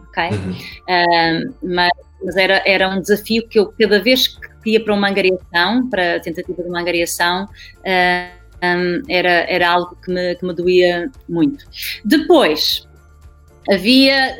ok? 0.08 0.30
Uhum. 0.30 1.54
mas, 1.62 1.90
mas 2.22 2.36
era, 2.36 2.62
era 2.66 2.88
um 2.88 3.00
desafio 3.00 3.48
que 3.48 3.58
eu, 3.58 3.72
cada 3.78 4.02
vez 4.02 4.28
que 4.28 4.53
ia 4.70 4.82
para 4.82 4.94
uma 4.94 5.08
angariação, 5.08 5.88
para 5.88 6.16
a 6.16 6.20
tentativa 6.20 6.62
de 6.62 6.68
uma 6.68 6.80
angariação, 6.80 7.48
um, 7.84 9.02
era, 9.08 9.44
era 9.48 9.70
algo 9.70 9.96
que 10.02 10.12
me, 10.12 10.34
que 10.34 10.46
me 10.46 10.54
doía 10.54 11.10
muito. 11.28 11.64
Depois, 12.04 12.88
havia, 13.70 14.36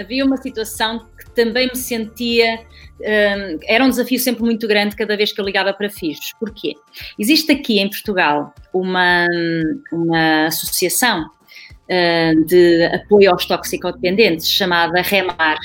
havia 0.00 0.24
uma 0.24 0.36
situação 0.36 1.06
que 1.18 1.30
também 1.30 1.68
me 1.68 1.76
sentia 1.76 2.58
um, 3.00 3.58
era 3.64 3.84
um 3.84 3.88
desafio 3.88 4.18
sempre 4.18 4.44
muito 4.44 4.66
grande 4.68 4.96
cada 4.96 5.16
vez 5.16 5.32
que 5.32 5.40
eu 5.40 5.44
ligava 5.44 5.72
para 5.72 5.90
FIS. 5.90 6.32
Porquê? 6.38 6.74
Existe 7.18 7.52
aqui 7.52 7.80
em 7.80 7.88
Portugal 7.88 8.54
uma, 8.72 9.26
uma 9.92 10.46
associação 10.46 11.28
de 12.46 12.84
apoio 12.86 13.30
aos 13.30 13.44
toxicodependentes 13.44 14.48
chamada 14.48 15.02
REMAR. 15.02 15.58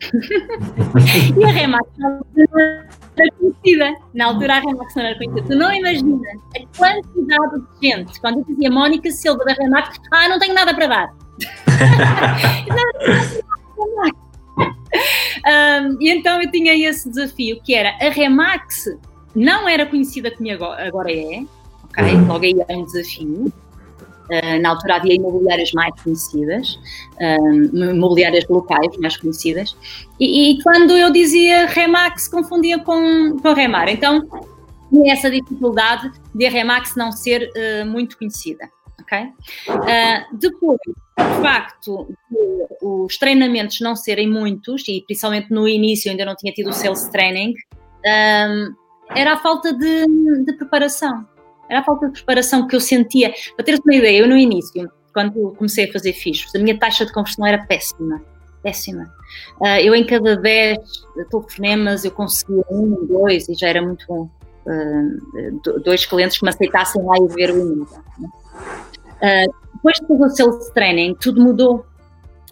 e 1.38 1.44
a 1.44 1.48
REMAR 1.48 1.82
não 1.98 2.24
era 2.36 2.88
conhecida. 3.38 3.94
Na 4.14 4.26
altura 4.26 4.56
a 4.56 4.60
REMAR 4.60 4.86
não 4.96 5.02
era 5.02 5.18
conhecida. 5.18 5.46
Tu 5.46 5.54
não 5.56 5.72
imaginas 5.72 6.20
a 6.56 6.60
quantidade 6.76 7.62
de 7.80 7.88
gente, 7.88 8.20
quando 8.20 8.38
eu 8.38 8.44
dizia 8.44 8.70
Mónica 8.70 9.10
Silva 9.10 9.44
da 9.44 9.52
REMAR, 9.52 9.92
ah, 10.10 10.28
não 10.28 10.38
tenho 10.38 10.54
nada 10.54 10.74
para 10.74 10.86
dar. 10.86 11.12
um, 15.46 15.96
e 16.00 16.10
então 16.10 16.42
eu 16.42 16.50
tinha 16.50 16.74
esse 16.74 17.08
desafio 17.08 17.60
que 17.62 17.74
era 17.74 17.96
a 18.00 18.10
Remax 18.10 18.86
não 19.34 19.68
era 19.68 19.86
conhecida 19.86 20.30
como 20.30 20.50
agora 20.50 21.12
é, 21.12 21.44
ok? 21.84 22.14
Uhum. 22.14 22.26
Logo 22.26 22.44
aí 22.44 22.54
é 22.68 22.76
um 22.76 22.84
desafio. 22.84 23.52
Uh, 24.30 24.60
na 24.60 24.70
altura 24.70 24.96
havia 24.96 25.14
imobiliárias 25.16 25.72
mais 25.72 25.92
conhecidas, 26.00 26.78
uh, 27.20 27.90
imobiliárias 27.90 28.46
locais 28.48 28.96
mais 28.98 29.16
conhecidas, 29.16 29.76
e, 30.20 30.52
e, 30.52 30.62
quando 30.62 30.96
eu 30.96 31.10
dizia 31.10 31.66
Remax 31.66 32.28
confundia 32.28 32.78
com, 32.78 33.36
com 33.42 33.52
Remar. 33.52 33.88
Então 33.88 34.24
tinha 34.88 35.14
essa 35.14 35.28
dificuldade 35.28 36.12
de 36.32 36.46
a 36.46 36.50
Remax 36.50 36.94
não 36.94 37.10
ser 37.10 37.50
uh, 37.50 37.86
muito 37.86 38.16
conhecida. 38.16 38.68
Okay? 39.00 39.32
depois, 40.34 40.78
o 41.18 41.42
facto 41.42 42.06
de 42.30 42.60
os 42.80 43.18
treinamentos 43.18 43.80
não 43.80 43.96
serem 43.96 44.30
muitos, 44.30 44.86
e 44.86 45.02
principalmente 45.04 45.50
no 45.50 45.66
início 45.66 46.08
ainda 46.08 46.24
não 46.24 46.36
tinha 46.36 46.52
tido 46.52 46.70
o 46.70 46.72
sales 46.72 47.08
training, 47.08 47.54
um, 48.06 48.74
era 49.16 49.34
a 49.34 49.36
falta 49.38 49.72
de, 49.72 50.06
de 50.44 50.52
preparação 50.56 51.26
era 51.70 51.80
a 51.80 51.84
falta 51.84 52.08
de 52.08 52.12
preparação 52.12 52.66
que 52.66 52.74
eu 52.74 52.80
sentia. 52.80 53.32
Para 53.54 53.64
teres 53.64 53.80
uma 53.84 53.94
ideia, 53.94 54.18
eu 54.18 54.28
no 54.28 54.36
início, 54.36 54.90
quando 55.14 55.54
comecei 55.56 55.88
a 55.88 55.92
fazer 55.92 56.12
fichos, 56.12 56.52
a 56.54 56.58
minha 56.58 56.76
taxa 56.76 57.06
de 57.06 57.12
conversão 57.12 57.46
era 57.46 57.64
péssima. 57.64 58.20
Péssima. 58.62 59.04
Uh, 59.60 59.80
eu 59.80 59.94
em 59.94 60.04
cada 60.04 60.36
10 60.36 60.78
telefonemas 61.30 62.04
eu 62.04 62.10
conseguia 62.10 62.64
um, 62.70 63.06
dois 63.06 63.48
e 63.48 63.54
já 63.54 63.68
era 63.68 63.80
muito 63.80 64.04
bom. 64.06 64.28
Uh, 64.66 65.80
dois 65.80 66.04
clientes 66.04 66.38
que 66.38 66.44
me 66.44 66.50
aceitassem 66.50 67.02
lá 67.02 67.14
e 67.16 67.28
ver 67.28 67.50
o 67.52 67.58
e-mail. 67.58 67.82
Uh, 67.82 69.54
depois 69.74 69.96
de 69.96 70.06
fazer 70.06 70.42
o 70.42 70.50
sales 70.50 70.70
training, 70.70 71.14
tudo 71.14 71.40
mudou. 71.40 71.86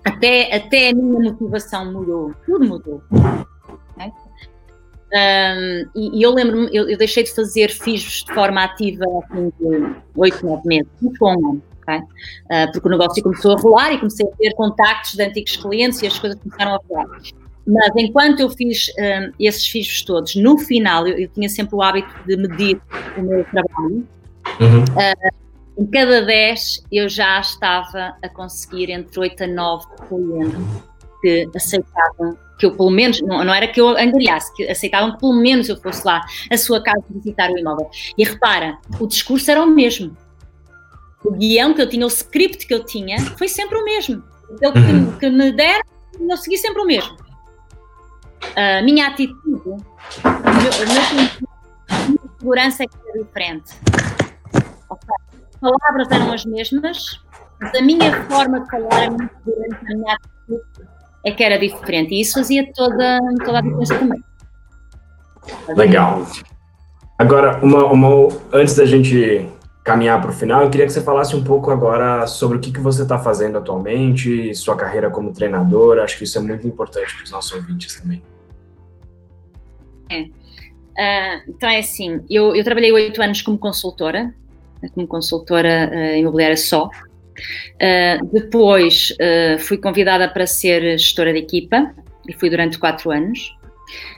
Até, 0.04 0.54
até 0.54 0.90
a 0.90 0.94
minha 0.94 1.32
motivação 1.32 1.92
mudou. 1.92 2.32
Tudo 2.46 2.64
mudou. 2.64 3.02
Um, 5.10 5.88
e, 5.94 6.18
e, 6.18 6.22
eu 6.22 6.34
lembro-me, 6.34 6.68
eu, 6.70 6.88
eu, 6.88 6.98
deixei 6.98 7.22
de 7.22 7.34
fazer 7.34 7.70
FIJOS 7.70 8.24
de 8.24 8.34
forma 8.34 8.62
ativa 8.62 9.04
assim, 9.24 9.50
de 9.58 9.96
8, 10.14 10.44
9 10.44 10.68
meses, 10.68 10.88
muito 11.00 11.18
bom 11.18 11.58
okay? 11.88 11.98
uh, 11.98 12.70
porque 12.72 12.86
o 12.86 12.90
negócio 12.90 13.22
começou 13.22 13.56
a 13.56 13.60
rolar 13.60 13.92
e 13.92 13.98
comecei 13.98 14.26
a 14.26 14.36
ter 14.36 14.52
contactos 14.52 15.14
de 15.14 15.22
antigos 15.22 15.56
clientes 15.56 16.02
e 16.02 16.06
as 16.06 16.18
coisas 16.18 16.38
começaram 16.38 16.74
a 16.74 16.80
rolar. 16.88 17.18
Mas 17.66 17.90
enquanto 17.96 18.40
eu 18.40 18.50
fiz 18.50 18.88
um, 18.98 19.32
esses 19.38 19.66
FIJOS 19.66 20.02
todos, 20.02 20.36
no 20.36 20.58
final 20.58 21.06
eu, 21.06 21.18
eu, 21.18 21.28
tinha 21.28 21.48
sempre 21.48 21.74
o 21.74 21.82
hábito 21.82 22.08
de 22.26 22.36
medir 22.36 22.80
o 23.16 23.22
meu 23.22 23.44
trabalho. 23.44 24.06
Uhum. 24.60 24.84
Uh, 24.84 25.82
em 25.82 25.86
cada 25.86 26.22
10 26.22 26.84
eu 26.90 27.08
já 27.08 27.38
estava 27.40 28.16
a 28.22 28.28
conseguir 28.28 28.90
entre 28.90 29.20
8 29.20 29.44
a 29.44 29.46
9 29.46 29.86
clientes 30.08 30.58
que 31.20 31.48
aceitavam 31.54 32.36
que 32.58 32.66
eu 32.66 32.76
pelo 32.76 32.90
menos, 32.90 33.20
não, 33.22 33.44
não 33.44 33.54
era 33.54 33.68
que 33.68 33.80
eu 33.80 33.88
angariasse, 33.90 34.52
que 34.54 34.68
aceitavam 34.68 35.12
que 35.12 35.20
pelo 35.20 35.34
menos 35.34 35.68
eu 35.68 35.76
fosse 35.76 36.04
lá 36.04 36.20
à 36.50 36.58
sua 36.58 36.82
casa 36.82 37.02
visitar 37.08 37.50
o 37.50 37.58
imóvel. 37.58 37.88
E 38.16 38.24
repara, 38.24 38.78
o 38.98 39.06
discurso 39.06 39.50
era 39.50 39.62
o 39.62 39.66
mesmo. 39.66 40.16
O 41.24 41.32
guião 41.32 41.72
que 41.72 41.80
eu 41.80 41.88
tinha, 41.88 42.04
o 42.04 42.08
script 42.08 42.66
que 42.66 42.74
eu 42.74 42.84
tinha, 42.84 43.18
foi 43.36 43.48
sempre 43.48 43.78
o 43.78 43.84
mesmo. 43.84 44.22
Ele 44.60 44.72
que, 44.72 44.78
uhum. 44.78 45.18
que 45.18 45.30
me 45.30 45.52
der, 45.52 45.80
eu 46.18 46.36
segui 46.36 46.58
sempre 46.58 46.82
o 46.82 46.86
mesmo. 46.86 47.16
A 48.56 48.82
minha 48.82 49.06
atitude, 49.06 49.84
a 50.24 52.06
minha 52.06 52.18
segurança 52.38 52.82
é 52.82 52.86
que 52.86 52.96
era 53.08 53.24
diferente. 53.24 53.74
As 54.90 55.60
palavras 55.60 56.10
eram 56.10 56.32
as 56.32 56.44
mesmas, 56.44 57.20
mas 57.60 57.74
a 57.74 57.82
minha 57.82 58.24
forma 58.24 58.60
de 58.60 58.70
falar, 58.70 59.06
a 59.06 59.10
minha 59.10 59.30
segurança, 59.44 59.80
a 59.80 59.94
minha 59.94 60.14
atitude 60.14 60.97
é 61.24 61.30
que 61.30 61.42
era 61.42 61.58
diferente. 61.58 62.14
E 62.14 62.20
isso 62.20 62.34
fazia 62.34 62.70
toda, 62.72 63.18
toda 63.44 63.58
a 63.58 63.60
diferença 63.60 63.98
também. 63.98 64.22
Legal. 65.68 66.26
Agora, 67.18 67.58
uma, 67.62 67.84
uma, 67.86 68.28
antes 68.52 68.74
da 68.74 68.84
gente 68.84 69.48
caminhar 69.84 70.20
para 70.20 70.30
o 70.30 70.34
final, 70.34 70.62
eu 70.62 70.70
queria 70.70 70.86
que 70.86 70.92
você 70.92 71.00
falasse 71.00 71.34
um 71.34 71.42
pouco 71.42 71.70
agora 71.70 72.26
sobre 72.26 72.58
o 72.58 72.60
que, 72.60 72.70
que 72.70 72.80
você 72.80 73.02
está 73.02 73.18
fazendo 73.18 73.58
atualmente, 73.58 74.54
sua 74.54 74.76
carreira 74.76 75.10
como 75.10 75.32
treinador. 75.32 75.98
Acho 75.98 76.18
que 76.18 76.24
isso 76.24 76.38
é 76.38 76.40
muito 76.40 76.66
importante 76.66 77.14
para 77.14 77.24
os 77.24 77.30
nossos 77.30 77.52
ouvintes 77.52 78.00
também. 78.00 78.22
É. 80.10 80.22
Uh, 80.22 81.50
então 81.50 81.68
é 81.68 81.78
assim, 81.78 82.20
eu, 82.28 82.56
eu 82.56 82.64
trabalhei 82.64 82.90
oito 82.92 83.22
anos 83.22 83.40
como 83.40 83.56
consultora, 83.56 84.34
como 84.94 85.06
consultora 85.06 85.90
uh, 85.92 86.16
imobiliária 86.16 86.56
só, 86.56 86.90
Uh, 87.74 88.26
depois 88.32 89.12
uh, 89.12 89.58
fui 89.58 89.78
convidada 89.78 90.28
para 90.28 90.46
ser 90.46 90.98
gestora 90.98 91.32
de 91.32 91.38
equipa 91.38 91.94
e 92.28 92.32
fui 92.32 92.50
durante 92.50 92.78
quatro 92.78 93.10
anos. 93.10 93.56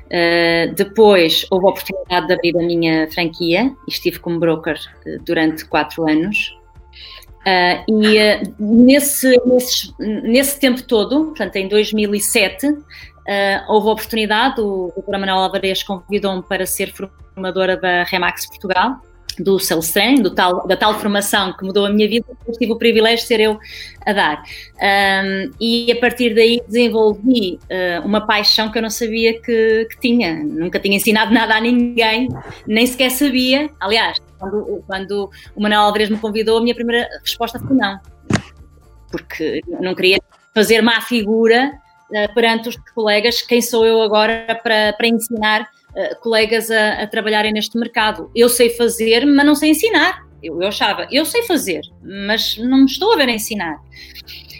Uh, 0.06 0.74
depois 0.74 1.46
houve 1.50 1.66
a 1.66 1.70
oportunidade 1.70 2.26
de 2.26 2.32
abrir 2.32 2.56
a 2.56 2.62
minha 2.62 3.10
franquia 3.10 3.72
e 3.86 3.90
estive 3.90 4.18
como 4.18 4.38
broker 4.38 4.78
durante 5.24 5.64
quatro 5.64 6.08
anos. 6.08 6.56
e 7.88 8.18
nesse, 8.58 9.40
nesse, 9.46 9.94
nesse 9.98 10.60
tempo 10.60 10.82
todo, 10.82 11.26
portanto 11.26 11.56
em 11.56 11.68
2007, 11.68 12.66
houve 13.68 13.88
a 13.88 13.92
oportunidade, 13.92 14.60
o 14.60 14.92
Dr. 14.96 15.12
Manuel 15.12 15.38
Alvarez 15.38 15.82
convidou-me 15.84 16.42
para 16.42 16.66
ser 16.66 16.92
formadora 16.92 17.76
da 17.76 18.02
Remax 18.02 18.46
Portugal 18.46 19.00
do 19.42 19.58
do 20.22 20.34
tal, 20.34 20.66
da 20.66 20.76
tal 20.76 20.98
formação 20.98 21.52
que 21.56 21.64
mudou 21.64 21.86
a 21.86 21.90
minha 21.90 22.08
vida, 22.08 22.26
tive 22.58 22.72
o 22.72 22.78
privilégio 22.78 23.18
de 23.18 23.26
ser 23.26 23.40
eu 23.40 23.58
a 24.04 24.12
dar. 24.12 24.42
Um, 24.76 25.50
e 25.60 25.90
a 25.90 25.96
partir 25.96 26.34
daí 26.34 26.62
desenvolvi 26.66 27.58
uh, 27.64 28.06
uma 28.06 28.26
paixão 28.26 28.70
que 28.70 28.78
eu 28.78 28.82
não 28.82 28.90
sabia 28.90 29.40
que, 29.40 29.86
que, 29.90 30.00
tinha. 30.00 30.42
Nunca 30.42 30.78
tinha 30.78 30.96
ensinado 30.96 31.32
nada 31.32 31.56
a 31.56 31.60
ninguém, 31.60 32.28
nem 32.66 32.86
sequer 32.86 33.10
sabia. 33.10 33.70
Aliás, 33.80 34.18
quando, 34.38 34.82
quando 34.86 35.30
o 35.54 35.62
Manuel 35.62 35.82
Alvarez 35.82 36.10
me 36.10 36.18
convidou, 36.18 36.58
a 36.58 36.62
minha 36.62 36.74
primeira 36.74 37.08
resposta 37.22 37.58
foi 37.58 37.76
não. 37.76 37.98
Porque 39.10 39.60
não 39.80 39.94
queria 39.94 40.18
fazer 40.54 40.80
má 40.82 41.00
figura 41.00 41.72
uh, 42.10 42.34
perante 42.34 42.68
os 42.68 42.76
colegas, 42.94 43.42
quem 43.42 43.60
sou 43.60 43.86
eu 43.86 44.02
agora 44.02 44.58
para, 44.62 44.92
para 44.92 45.06
ensinar 45.06 45.68
uh, 45.90 46.20
colegas 46.20 46.70
a, 46.70 47.02
a, 47.02 47.06
trabalharem 47.06 47.52
neste 47.52 47.78
mercado. 47.78 48.30
Eu 48.34 48.48
sei 48.48 48.70
fazer, 48.70 49.24
mas 49.26 49.46
não 49.46 49.54
sei 49.54 49.70
ensinar. 49.70 50.26
Eu, 50.42 50.60
eu 50.60 50.68
achava, 50.68 51.06
eu 51.10 51.24
sei 51.24 51.42
fazer, 51.42 51.82
mas 52.02 52.56
não 52.56 52.78
me 52.78 52.86
estou 52.86 53.12
a 53.12 53.16
ver 53.16 53.28
ensinar. 53.28 53.78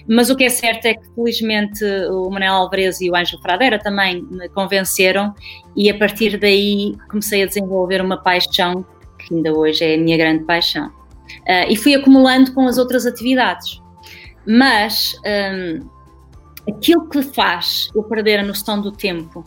Mas 0.07 0.28
o 0.28 0.37
que 0.37 0.45
é 0.45 0.49
certo 0.49 0.87
é 0.87 0.95
que, 0.95 1.14
felizmente, 1.14 1.85
o 2.11 2.28
Manuel 2.28 2.55
Alvarez 2.55 3.01
e 3.01 3.11
o 3.11 3.16
Ângelo 3.16 3.41
Fradeira 3.41 3.78
também 3.78 4.22
me 4.22 4.49
convenceram, 4.51 5.35
e 5.76 5.89
a 5.89 5.97
partir 5.97 6.39
daí 6.39 6.97
comecei 7.09 7.43
a 7.43 7.47
desenvolver 7.47 8.03
uma 8.03 8.16
paixão 8.22 8.85
que 9.18 9.35
ainda 9.35 9.53
hoje 9.53 9.85
é 9.85 9.95
a 9.95 9.99
minha 9.99 10.16
grande 10.16 10.45
paixão. 10.45 10.89
Uh, 10.89 11.70
e 11.70 11.76
fui 11.76 11.95
acumulando 11.95 12.53
com 12.53 12.66
as 12.66 12.76
outras 12.76 13.07
atividades. 13.07 13.81
Mas 14.47 15.14
um, 15.55 15.89
aquilo 16.68 17.09
que 17.09 17.22
faz 17.22 17.89
eu 17.95 18.03
perder 18.03 18.41
a 18.41 18.43
noção 18.43 18.81
do 18.81 18.91
tempo 18.91 19.45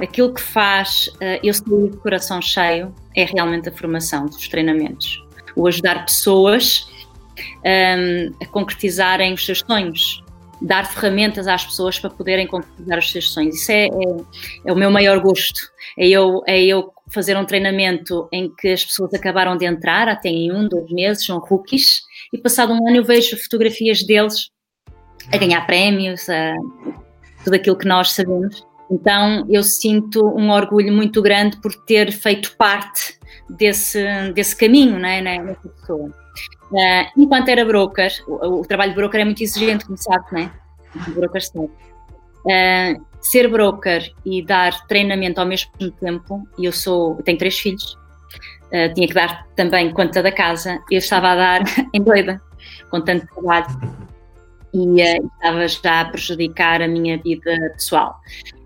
aquilo 0.00 0.32
que 0.32 0.40
faz 0.40 1.08
uh, 1.14 1.40
eu 1.42 1.52
sair 1.52 1.90
de 1.90 1.96
coração 1.98 2.40
cheio 2.40 2.94
é 3.14 3.24
realmente 3.24 3.68
a 3.68 3.72
formação 3.72 4.26
dos 4.26 4.48
treinamentos. 4.48 5.24
O 5.54 5.66
ajudar 5.66 6.04
pessoas 6.04 6.86
um, 7.64 7.68
ehm, 7.68 8.34
a 8.42 8.46
concretizarem 8.46 9.32
os 9.32 9.44
seus 9.44 9.60
sonhos, 9.60 10.22
dar 10.60 10.86
ferramentas 10.86 11.46
às 11.46 11.64
pessoas 11.64 11.98
para 11.98 12.10
poderem 12.10 12.46
concretizar 12.46 12.98
os 12.98 13.10
seus 13.10 13.30
sonhos. 13.30 13.56
Isso 13.56 13.72
é, 13.72 13.86
é, 13.86 13.90
é, 14.66 14.72
o 14.72 14.76
meu 14.76 14.90
maior 14.90 15.18
gosto. 15.20 15.60
É 15.98 16.06
eu, 16.08 16.42
é 16.46 16.62
eu 16.62 16.92
fazer 17.12 17.36
um 17.36 17.44
treinamento 17.44 18.28
em 18.32 18.52
que 18.54 18.68
as 18.68 18.84
pessoas 18.84 19.14
acabaram 19.14 19.56
de 19.56 19.64
entrar, 19.64 20.08
até 20.08 20.28
em 20.28 20.52
um, 20.52 20.68
dois 20.68 20.90
meses, 20.90 21.24
são 21.24 21.38
rookies, 21.38 22.02
e 22.32 22.38
passado 22.38 22.72
um 22.72 22.88
ano 22.88 22.96
eu 22.96 23.04
vejo 23.04 23.36
fotografias 23.36 24.02
deles 24.02 24.50
a 25.32 25.36
ganhar 25.36 25.66
prémios, 25.66 26.28
a 26.28 26.54
tudo 27.44 27.54
aquilo 27.54 27.78
que 27.78 27.86
nós 27.86 28.12
sabemos 28.12 28.65
então 28.90 29.46
eu 29.48 29.62
sinto 29.62 30.24
um 30.26 30.50
orgulho 30.50 30.92
muito 30.92 31.20
grande 31.20 31.56
por 31.60 31.74
ter 31.74 32.12
feito 32.12 32.56
parte 32.56 33.18
desse, 33.48 34.04
desse 34.32 34.56
caminho, 34.56 34.98
né, 34.98 35.20
nessa 35.20 35.68
pessoa. 35.68 36.10
Uh, 36.70 37.06
enquanto 37.16 37.48
era 37.48 37.64
broker, 37.64 38.10
o, 38.26 38.60
o, 38.60 38.66
trabalho 38.66 38.90
de 38.90 38.96
broker 38.96 39.20
é 39.20 39.24
muito 39.24 39.42
exigente, 39.42 39.84
como 39.84 39.96
sabe, 39.96 40.42
é? 40.42 40.50
O 41.08 41.14
broker. 41.14 41.42
Uh, 41.54 43.04
ser 43.20 43.48
broker 43.48 44.12
e 44.24 44.44
dar 44.44 44.86
treinamento 44.86 45.40
ao 45.40 45.46
mesmo 45.46 45.70
tempo, 46.00 46.46
e 46.58 46.64
eu 46.64 46.72
sou, 46.72 47.16
tenho 47.24 47.38
três 47.38 47.58
filhos, 47.58 47.98
uh, 48.72 48.92
tinha 48.94 49.08
que 49.08 49.14
dar 49.14 49.46
também 49.56 49.92
conta 49.92 50.22
da 50.22 50.30
casa, 50.30 50.80
eu 50.90 50.98
estava 50.98 51.30
a 51.30 51.34
dar 51.34 51.62
em 51.92 52.02
doida, 52.02 52.40
com 52.90 53.00
tanto 53.00 53.26
trabalho, 53.26 53.66
e 54.72 54.78
uh, 54.78 55.30
estava 55.34 55.68
já 55.68 56.00
a 56.02 56.04
prejudicar 56.04 56.82
a 56.82 56.88
minha 56.88 57.18
vida 57.18 57.72
pessoal. 57.74 58.20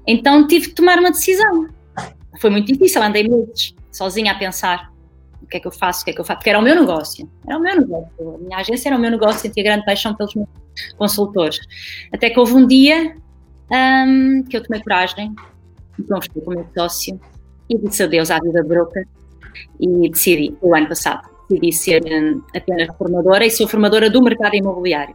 Então 0.06 0.46
tive 0.46 0.68
que 0.68 0.74
tomar 0.74 0.98
uma 0.98 1.10
decisão. 1.10 1.68
Foi 2.40 2.50
muito 2.50 2.72
difícil, 2.72 3.02
andei 3.02 3.28
meses 3.28 3.74
sozinha 3.90 4.32
a 4.32 4.38
pensar 4.38 4.90
o 5.42 5.46
que 5.46 5.56
é 5.56 5.60
que 5.60 5.66
eu 5.66 5.72
faço, 5.72 6.02
o 6.02 6.04
que 6.04 6.10
é 6.10 6.14
que 6.14 6.20
eu 6.20 6.24
faço, 6.24 6.38
porque 6.38 6.50
era 6.50 6.58
o 6.58 6.62
meu 6.62 6.74
negócio, 6.74 7.28
era 7.46 7.58
o 7.58 7.60
meu 7.60 7.80
negócio, 7.80 8.34
a 8.34 8.38
minha 8.38 8.58
agência 8.58 8.88
era 8.88 8.96
o 8.96 9.00
meu 9.00 9.10
negócio, 9.10 9.40
sentia 9.40 9.64
grande 9.64 9.84
paixão 9.84 10.14
pelos 10.14 10.34
meus 10.34 10.48
consultores. 10.96 11.58
Até 12.12 12.30
que 12.30 12.38
houve 12.38 12.54
um 12.54 12.66
dia 12.66 13.14
um, 13.70 14.44
que 14.44 14.56
eu 14.56 14.62
tomei 14.62 14.82
coragem, 14.82 15.34
conversei 16.08 16.42
com 16.42 16.50
o 16.50 16.54
meu 16.54 16.66
sócio 16.76 17.20
e 17.68 17.78
disse 17.78 18.02
adeus 18.02 18.30
à 18.30 18.38
vida 18.38 18.62
de 18.62 19.06
e 19.80 20.10
decidi, 20.10 20.56
o 20.60 20.74
ano 20.74 20.88
passado, 20.88 21.28
decidi 21.48 21.72
ser 21.72 22.02
um, 22.04 22.42
apenas 22.54 22.96
formadora 22.96 23.44
e 23.44 23.50
sou 23.50 23.66
formadora 23.66 24.08
do 24.08 24.22
mercado 24.22 24.54
imobiliário. 24.54 25.14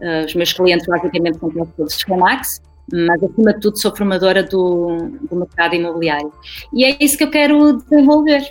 Uh, 0.00 0.24
os 0.26 0.34
meus 0.34 0.52
clientes 0.52 0.86
basicamente 0.86 1.38
são 1.38 1.50
todos 1.50 2.02
Remax, 2.02 2.60
mas 2.92 3.22
acima 3.22 3.54
de 3.54 3.60
tudo 3.60 3.78
sou 3.78 3.94
formadora 3.94 4.42
do, 4.42 5.10
do 5.28 5.36
mercado 5.36 5.74
imobiliário. 5.74 6.32
E 6.72 6.84
é 6.84 6.96
isso 7.00 7.16
que 7.16 7.24
eu 7.24 7.30
quero 7.30 7.78
desenvolver. 7.78 8.42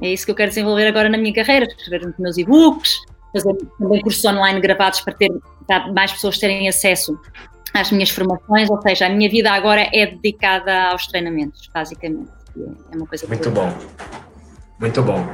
É 0.00 0.12
isso 0.12 0.24
que 0.24 0.30
eu 0.30 0.36
quero 0.36 0.48
desenvolver 0.48 0.86
agora 0.86 1.08
na 1.08 1.18
minha 1.18 1.34
carreira, 1.34 1.66
escrever 1.66 2.06
os 2.06 2.18
meus 2.18 2.38
e-books, 2.38 2.94
fazer 3.32 3.54
também 3.78 4.00
cursos 4.00 4.24
online 4.24 4.60
gravados 4.60 5.00
para 5.00 5.14
ter 5.14 5.30
para 5.66 5.92
mais 5.92 6.12
pessoas 6.12 6.38
terem 6.38 6.66
acesso 6.66 7.18
às 7.74 7.92
minhas 7.92 8.08
formações, 8.08 8.70
ou 8.70 8.80
seja, 8.80 9.06
a 9.06 9.10
minha 9.10 9.28
vida 9.28 9.52
agora 9.52 9.86
é 9.92 10.06
dedicada 10.06 10.90
aos 10.90 11.06
treinamentos, 11.06 11.68
basicamente. 11.72 12.30
É 12.90 12.96
uma 12.96 13.06
coisa 13.06 13.26
Muito 13.26 13.50
bom. 13.50 13.72
Muito 14.80 15.02
bom. 15.02 15.26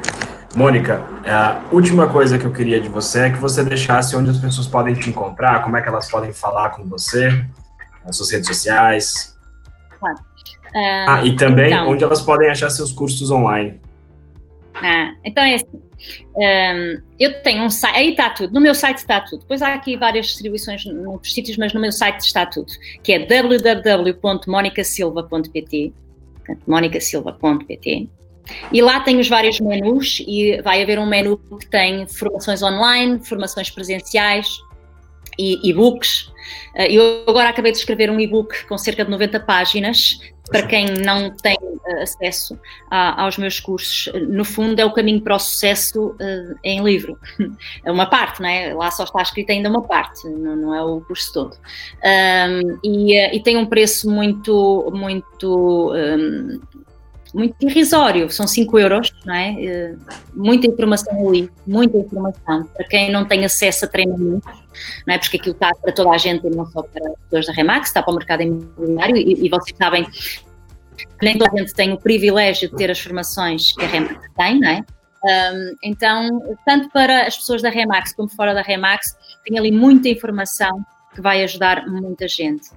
Mônica, 0.56 1.04
a 1.26 1.62
última 1.72 2.08
coisa 2.08 2.38
que 2.38 2.44
eu 2.44 2.52
queria 2.52 2.80
de 2.80 2.88
você 2.88 3.20
é 3.20 3.30
que 3.30 3.38
você 3.38 3.64
deixasse 3.64 4.16
onde 4.16 4.30
as 4.30 4.38
pessoas 4.38 4.66
podem 4.66 4.94
te 4.94 5.10
encontrar, 5.10 5.62
como 5.62 5.76
é 5.76 5.82
que 5.82 5.88
elas 5.88 6.10
podem 6.10 6.32
falar 6.32 6.70
com 6.70 6.84
você, 6.84 7.44
nas 8.04 8.16
suas 8.16 8.30
redes 8.30 8.48
sociais. 8.48 9.36
Claro. 9.98 10.18
Uh, 10.74 11.08
ah, 11.08 11.24
e 11.24 11.36
também 11.36 11.72
então, 11.72 11.88
onde 11.88 12.02
elas 12.02 12.20
podem 12.20 12.50
achar 12.50 12.68
seus 12.70 12.90
cursos 12.92 13.30
online. 13.30 13.80
Ah, 14.74 15.14
então 15.24 15.44
é 15.44 15.54
assim. 15.54 15.80
Um, 16.36 17.00
eu 17.18 17.42
tenho 17.42 17.62
um 17.62 17.70
site, 17.70 17.96
aí 17.96 18.10
está 18.10 18.28
tudo, 18.30 18.52
no 18.52 18.60
meu 18.60 18.74
site 18.74 18.98
está 18.98 19.20
tudo. 19.20 19.42
Depois 19.42 19.62
há 19.62 19.72
aqui 19.72 19.96
várias 19.96 20.26
distribuições 20.26 20.84
noutros 20.84 21.32
sítios, 21.32 21.56
mas 21.56 21.72
no 21.72 21.80
meu 21.80 21.92
site 21.92 22.20
está 22.20 22.44
tudo, 22.44 22.70
que 23.02 23.12
é 23.12 23.24
www.monicasilva.pt 23.24 25.94
monicasilva.pt 26.66 28.08
e 28.70 28.82
lá 28.82 29.00
tem 29.00 29.18
os 29.18 29.28
vários 29.28 29.60
menus 29.60 30.22
e 30.26 30.60
vai 30.62 30.82
haver 30.82 30.98
um 30.98 31.06
menu 31.06 31.38
que 31.38 31.66
tem 31.66 32.06
formações 32.06 32.62
online, 32.62 33.24
formações 33.24 33.70
presenciais 33.70 34.46
e 35.38 35.70
e-books. 35.70 36.32
Ah, 36.76 36.86
eu 36.86 37.24
agora 37.26 37.48
acabei 37.48 37.72
de 37.72 37.78
escrever 37.78 38.10
um 38.10 38.20
e-book 38.20 38.66
com 38.66 38.76
cerca 38.76 39.04
de 39.04 39.10
90 39.10 39.40
páginas 39.40 40.18
para 40.50 40.66
quem 40.66 40.86
não 40.98 41.30
tem 41.30 41.56
uh, 41.62 42.02
acesso 42.02 42.58
a, 42.90 43.22
aos 43.22 43.38
meus 43.38 43.60
cursos, 43.60 44.12
no 44.28 44.44
fundo 44.44 44.78
é 44.78 44.84
o 44.84 44.92
caminho 44.92 45.20
para 45.20 45.36
o 45.36 45.38
sucesso 45.38 46.08
uh, 46.08 46.58
em 46.62 46.82
livro. 46.82 47.18
É 47.84 47.90
uma 47.90 48.06
parte, 48.06 48.40
não 48.40 48.48
é? 48.48 48.72
Lá 48.72 48.90
só 48.90 49.04
está 49.04 49.22
escrita 49.22 49.52
ainda 49.52 49.68
uma 49.68 49.82
parte, 49.82 50.26
não, 50.28 50.56
não 50.56 50.74
é 50.74 50.82
o 50.82 51.00
curso 51.00 51.32
todo. 51.32 51.56
Um, 52.04 52.78
e, 52.82 53.36
e, 53.36 53.42
tem 53.42 53.56
um 53.56 53.66
preço 53.66 54.10
muito, 54.10 54.90
muito 54.94 55.92
um, 55.94 56.60
muito 57.34 57.56
irrisório, 57.60 58.30
são 58.30 58.46
5 58.46 58.78
euros, 58.78 59.12
não 59.26 59.34
é? 59.34 59.56
Eh, 59.60 59.94
muita 60.32 60.68
informação 60.68 61.28
ali, 61.28 61.50
muita 61.66 61.98
informação. 61.98 62.64
Para 62.72 62.86
quem 62.86 63.10
não 63.10 63.24
tem 63.24 63.44
acesso 63.44 63.84
a 63.84 63.88
treinamentos, 63.88 64.52
não 65.04 65.14
é? 65.14 65.18
Porque 65.18 65.36
aquilo 65.36 65.54
está 65.54 65.70
para 65.74 65.92
toda 65.92 66.10
a 66.10 66.18
gente, 66.18 66.48
não 66.48 66.64
só 66.66 66.82
para 66.82 67.10
as 67.10 67.18
pessoas 67.24 67.46
da 67.46 67.52
Remax, 67.52 67.88
está 67.88 68.02
para 68.02 68.12
o 68.12 68.16
mercado 68.16 68.42
imobiliário 68.42 69.16
e, 69.16 69.46
e 69.46 69.48
vocês 69.48 69.76
sabem 69.76 70.04
que 70.04 71.22
nem 71.22 71.36
toda 71.36 71.50
a 71.52 71.58
gente 71.58 71.74
tem 71.74 71.92
o 71.92 71.98
privilégio 71.98 72.70
de 72.70 72.76
ter 72.76 72.88
as 72.88 73.00
formações 73.00 73.72
que 73.72 73.84
a 73.84 73.88
Remax 73.88 74.30
tem, 74.36 74.60
não 74.60 74.68
é? 74.68 74.84
Então, 75.82 76.40
tanto 76.64 76.88
para 76.90 77.26
as 77.26 77.36
pessoas 77.36 77.62
da 77.62 77.70
Remax 77.70 78.14
como 78.14 78.28
fora 78.28 78.54
da 78.54 78.62
Remax, 78.62 79.16
tem 79.44 79.58
ali 79.58 79.72
muita 79.72 80.08
informação 80.08 80.84
que 81.14 81.20
vai 81.20 81.42
ajudar 81.42 81.86
muita 81.86 82.28
gente. 82.28 82.70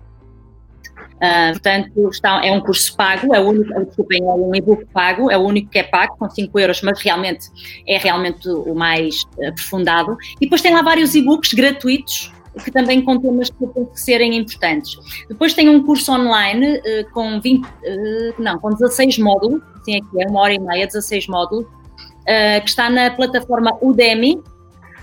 Uh, 1.18 1.52
portanto, 1.54 2.10
está, 2.10 2.46
é 2.46 2.52
um 2.52 2.62
curso 2.62 2.96
pago, 2.96 3.34
é 3.34 3.40
o 3.40 3.50
único, 3.50 3.86
desculpem, 3.86 4.22
é 4.22 4.34
um 4.34 4.56
e-book 4.56 4.86
pago, 4.94 5.32
é 5.32 5.38
o 5.38 5.42
único 5.42 5.70
que 5.72 5.80
é 5.80 5.84
pago, 5.84 6.16
com 6.18 6.30
5 6.30 6.60
euros, 6.60 6.82
mas 6.84 7.02
realmente 7.02 7.48
é 7.88 7.98
realmente 7.98 8.48
o 8.48 8.76
mais 8.76 9.24
aprofundado. 9.48 10.16
E 10.36 10.42
depois 10.42 10.62
tem 10.62 10.74
lá 10.74 10.84
vários 10.84 11.16
e-books 11.16 11.54
gratuitos 11.54 12.32
que 12.64 12.72
também 12.72 13.02
com 13.02 13.20
temas 13.20 13.50
que 13.50 13.68
têm 13.68 13.86
que 13.86 14.00
serem 14.00 14.36
importantes. 14.36 14.98
Depois 15.28 15.54
tem 15.54 15.70
um 15.70 15.84
curso 15.84 16.12
online 16.12 16.78
uh, 16.78 17.12
com 17.14 17.40
20, 17.40 17.64
uh, 17.64 17.68
ah, 17.68 18.34
não, 18.40 18.60
com 18.60 18.70
16 18.70 19.20
módulos, 19.20 19.62
assim 19.80 19.98
aqui 19.98 20.22
é 20.22 20.28
uma 20.28 20.42
hora 20.42 20.54
e 20.54 20.60
meia, 20.60 20.86
16 20.86 21.28
módulos, 21.28 21.66
uh, 21.66 22.62
que 22.62 22.70
está 22.70 22.90
na 22.90 23.12
plataforma 23.12 23.78
Udemy, 23.82 24.42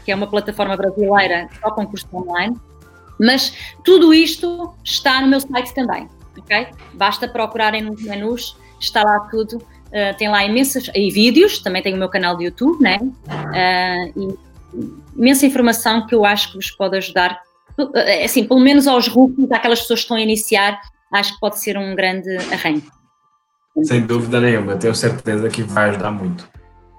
que 0.04 0.12
é 0.12 0.14
uma 0.14 0.26
plataforma 0.26 0.76
brasileira 0.76 1.48
só 1.60 1.70
com 1.70 1.86
curso 1.86 2.06
online, 2.12 2.56
mas 3.18 3.54
tudo 3.84 4.12
isto 4.12 4.74
está 4.84 5.20
no 5.20 5.28
meu 5.28 5.40
site 5.40 5.74
também, 5.74 6.08
ok? 6.38 6.68
Basta 6.94 7.28
procurarem 7.28 7.82
nos 7.82 8.02
menus, 8.02 8.56
está 8.80 9.02
lá 9.02 9.20
tudo. 9.30 9.56
Uh, 9.56 10.16
tem 10.18 10.28
lá 10.28 10.44
imensas 10.44 10.90
e 10.92 11.10
vídeos, 11.10 11.60
também 11.60 11.80
tem 11.80 11.94
o 11.94 11.96
meu 11.96 12.08
canal 12.08 12.36
de 12.36 12.44
YouTube, 12.44 12.82
né? 12.82 12.98
Uh, 13.00 14.20
e 14.20 14.54
imensa 15.16 15.46
informação 15.46 16.06
que 16.06 16.14
eu 16.14 16.24
acho 16.24 16.50
que 16.50 16.56
vos 16.56 16.70
pode 16.70 16.96
ajudar, 16.96 17.40
eh, 17.94 18.24
assim, 18.24 18.44
pelo 18.44 18.60
menos 18.60 18.86
aos 18.86 19.06
rookies, 19.06 19.50
àquelas 19.52 19.80
pessoas 19.80 20.00
que 20.00 20.04
estão 20.04 20.16
a 20.16 20.20
iniciar, 20.20 20.80
acho 21.12 21.34
que 21.34 21.40
pode 21.40 21.60
ser 21.60 21.78
um 21.78 21.94
grande 21.94 22.36
arranque. 22.52 22.88
Sem 23.82 24.02
dúvida 24.02 24.40
nenhuma, 24.40 24.76
tenho 24.76 24.94
certeza 24.94 25.48
que 25.48 25.62
vai 25.62 25.90
ajudar 25.90 26.10
muito. 26.10 26.48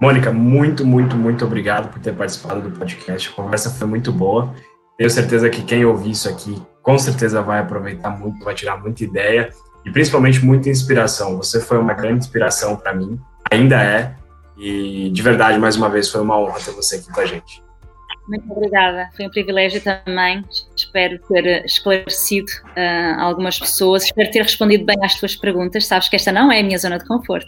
Mônica, 0.00 0.30
muito, 0.30 0.84
muito, 0.84 1.16
muito 1.16 1.44
obrigado 1.44 1.90
por 1.90 2.00
ter 2.00 2.14
participado 2.14 2.60
do 2.60 2.78
podcast. 2.78 3.28
A 3.28 3.32
conversa 3.32 3.70
foi 3.70 3.86
muito 3.86 4.12
boa. 4.12 4.54
Tenho 4.96 5.10
certeza 5.10 5.50
que 5.50 5.62
quem 5.62 5.84
ouvir 5.84 6.10
isso 6.10 6.28
aqui, 6.28 6.60
com 6.82 6.98
certeza 6.98 7.42
vai 7.42 7.60
aproveitar 7.60 8.10
muito, 8.10 8.44
vai 8.44 8.54
tirar 8.54 8.78
muita 8.78 9.04
ideia 9.04 9.50
e 9.84 9.90
principalmente 9.90 10.44
muita 10.44 10.70
inspiração. 10.70 11.36
Você 11.36 11.60
foi 11.60 11.78
uma 11.78 11.94
grande 11.94 12.18
inspiração 12.18 12.76
para 12.76 12.94
mim, 12.94 13.20
ainda 13.50 13.82
é, 13.82 14.14
e 14.56 15.10
de 15.10 15.22
verdade, 15.22 15.58
mais 15.58 15.76
uma 15.76 15.88
vez, 15.88 16.10
foi 16.10 16.22
uma 16.22 16.38
honra 16.38 16.58
ter 16.60 16.70
você 16.70 16.96
aqui 16.96 17.12
com 17.12 17.20
a 17.20 17.26
gente. 17.26 17.62
Muito 18.26 18.50
obrigada, 18.50 19.08
foi 19.14 19.26
um 19.26 19.30
privilégio 19.30 19.80
também. 19.80 20.44
Espero 20.76 21.18
ter 21.28 21.64
esclarecido 21.64 22.50
uh, 22.76 23.20
algumas 23.20 23.58
pessoas, 23.58 24.04
espero 24.04 24.30
ter 24.30 24.42
respondido 24.42 24.84
bem 24.84 24.96
às 25.02 25.14
tuas 25.14 25.36
perguntas. 25.36 25.86
Sabes 25.86 26.08
que 26.08 26.16
esta 26.16 26.32
não 26.32 26.50
é 26.50 26.60
a 26.60 26.62
minha 26.62 26.78
zona 26.78 26.98
de 26.98 27.06
conforto 27.06 27.46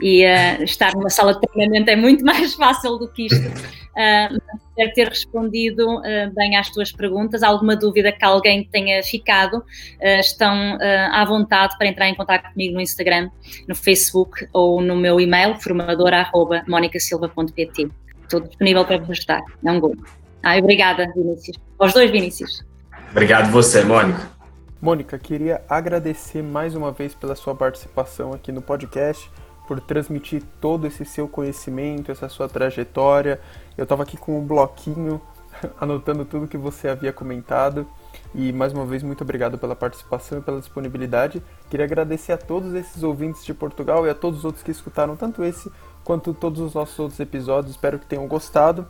e 0.00 0.24
uh, 0.24 0.62
estar 0.62 0.94
numa 0.94 1.10
sala 1.10 1.34
de 1.34 1.40
treinamento 1.40 1.90
é 1.90 1.96
muito 1.96 2.24
mais 2.24 2.54
fácil 2.54 2.98
do 2.98 3.08
que 3.08 3.26
isto. 3.26 3.42
Uh, 3.96 4.36
espero 4.68 4.92
ter 4.92 5.08
respondido 5.08 6.00
uh, 6.00 6.30
bem 6.34 6.54
às 6.54 6.68
tuas 6.68 6.92
perguntas. 6.92 7.42
Alguma 7.42 7.74
dúvida 7.74 8.12
que 8.12 8.22
alguém 8.22 8.68
tenha 8.70 9.02
ficado, 9.02 9.56
uh, 9.56 10.20
estão 10.20 10.76
à 11.10 11.24
vontade 11.24 11.78
para 11.78 11.86
entrar 11.86 12.06
em 12.06 12.14
contato 12.14 12.52
comigo 12.52 12.74
no 12.74 12.80
Instagram, 12.82 13.30
no 13.66 13.74
Facebook 13.74 14.46
ou 14.52 14.82
no 14.82 14.94
meu 14.94 15.18
e-mail, 15.18 15.58
formadora.monicasilva.pt. 15.58 17.88
Estou 18.22 18.40
disponível 18.40 18.84
para 18.84 18.98
vos 18.98 19.08
ajudar. 19.10 19.40
É 19.64 19.72
um 19.72 19.80
gosto. 19.80 20.04
Ah, 20.42 20.58
obrigada, 20.58 21.10
Vinícius. 21.16 21.56
Aos 21.78 21.94
dois, 21.94 22.10
Vinícius. 22.10 22.62
Obrigado 23.10 23.50
você, 23.50 23.82
Mônica. 23.82 24.36
Mônica, 24.80 25.18
queria 25.18 25.62
agradecer 25.68 26.42
mais 26.42 26.74
uma 26.74 26.90
vez 26.92 27.14
pela 27.14 27.34
sua 27.34 27.54
participação 27.54 28.34
aqui 28.34 28.52
no 28.52 28.60
podcast 28.60 29.30
por 29.66 29.80
transmitir 29.80 30.42
todo 30.60 30.86
esse 30.86 31.04
seu 31.04 31.28
conhecimento, 31.28 32.10
essa 32.12 32.28
sua 32.28 32.48
trajetória. 32.48 33.40
Eu 33.76 33.84
estava 33.84 34.02
aqui 34.02 34.16
com 34.16 34.38
um 34.38 34.44
bloquinho 34.44 35.20
anotando 35.80 36.24
tudo 36.24 36.46
que 36.46 36.56
você 36.56 36.88
havia 36.88 37.12
comentado. 37.12 37.86
E 38.34 38.52
mais 38.52 38.72
uma 38.72 38.84
vez, 38.84 39.02
muito 39.02 39.22
obrigado 39.22 39.58
pela 39.58 39.74
participação 39.74 40.38
e 40.38 40.40
pela 40.40 40.60
disponibilidade. 40.60 41.42
Queria 41.70 41.86
agradecer 41.86 42.32
a 42.32 42.38
todos 42.38 42.74
esses 42.74 43.02
ouvintes 43.02 43.44
de 43.44 43.54
Portugal 43.54 44.06
e 44.06 44.10
a 44.10 44.14
todos 44.14 44.40
os 44.40 44.44
outros 44.44 44.62
que 44.62 44.70
escutaram 44.70 45.16
tanto 45.16 45.42
esse 45.44 45.70
quanto 46.04 46.34
todos 46.34 46.60
os 46.60 46.74
nossos 46.74 46.98
outros 46.98 47.20
episódios. 47.20 47.72
Espero 47.72 47.98
que 47.98 48.06
tenham 48.06 48.26
gostado. 48.26 48.86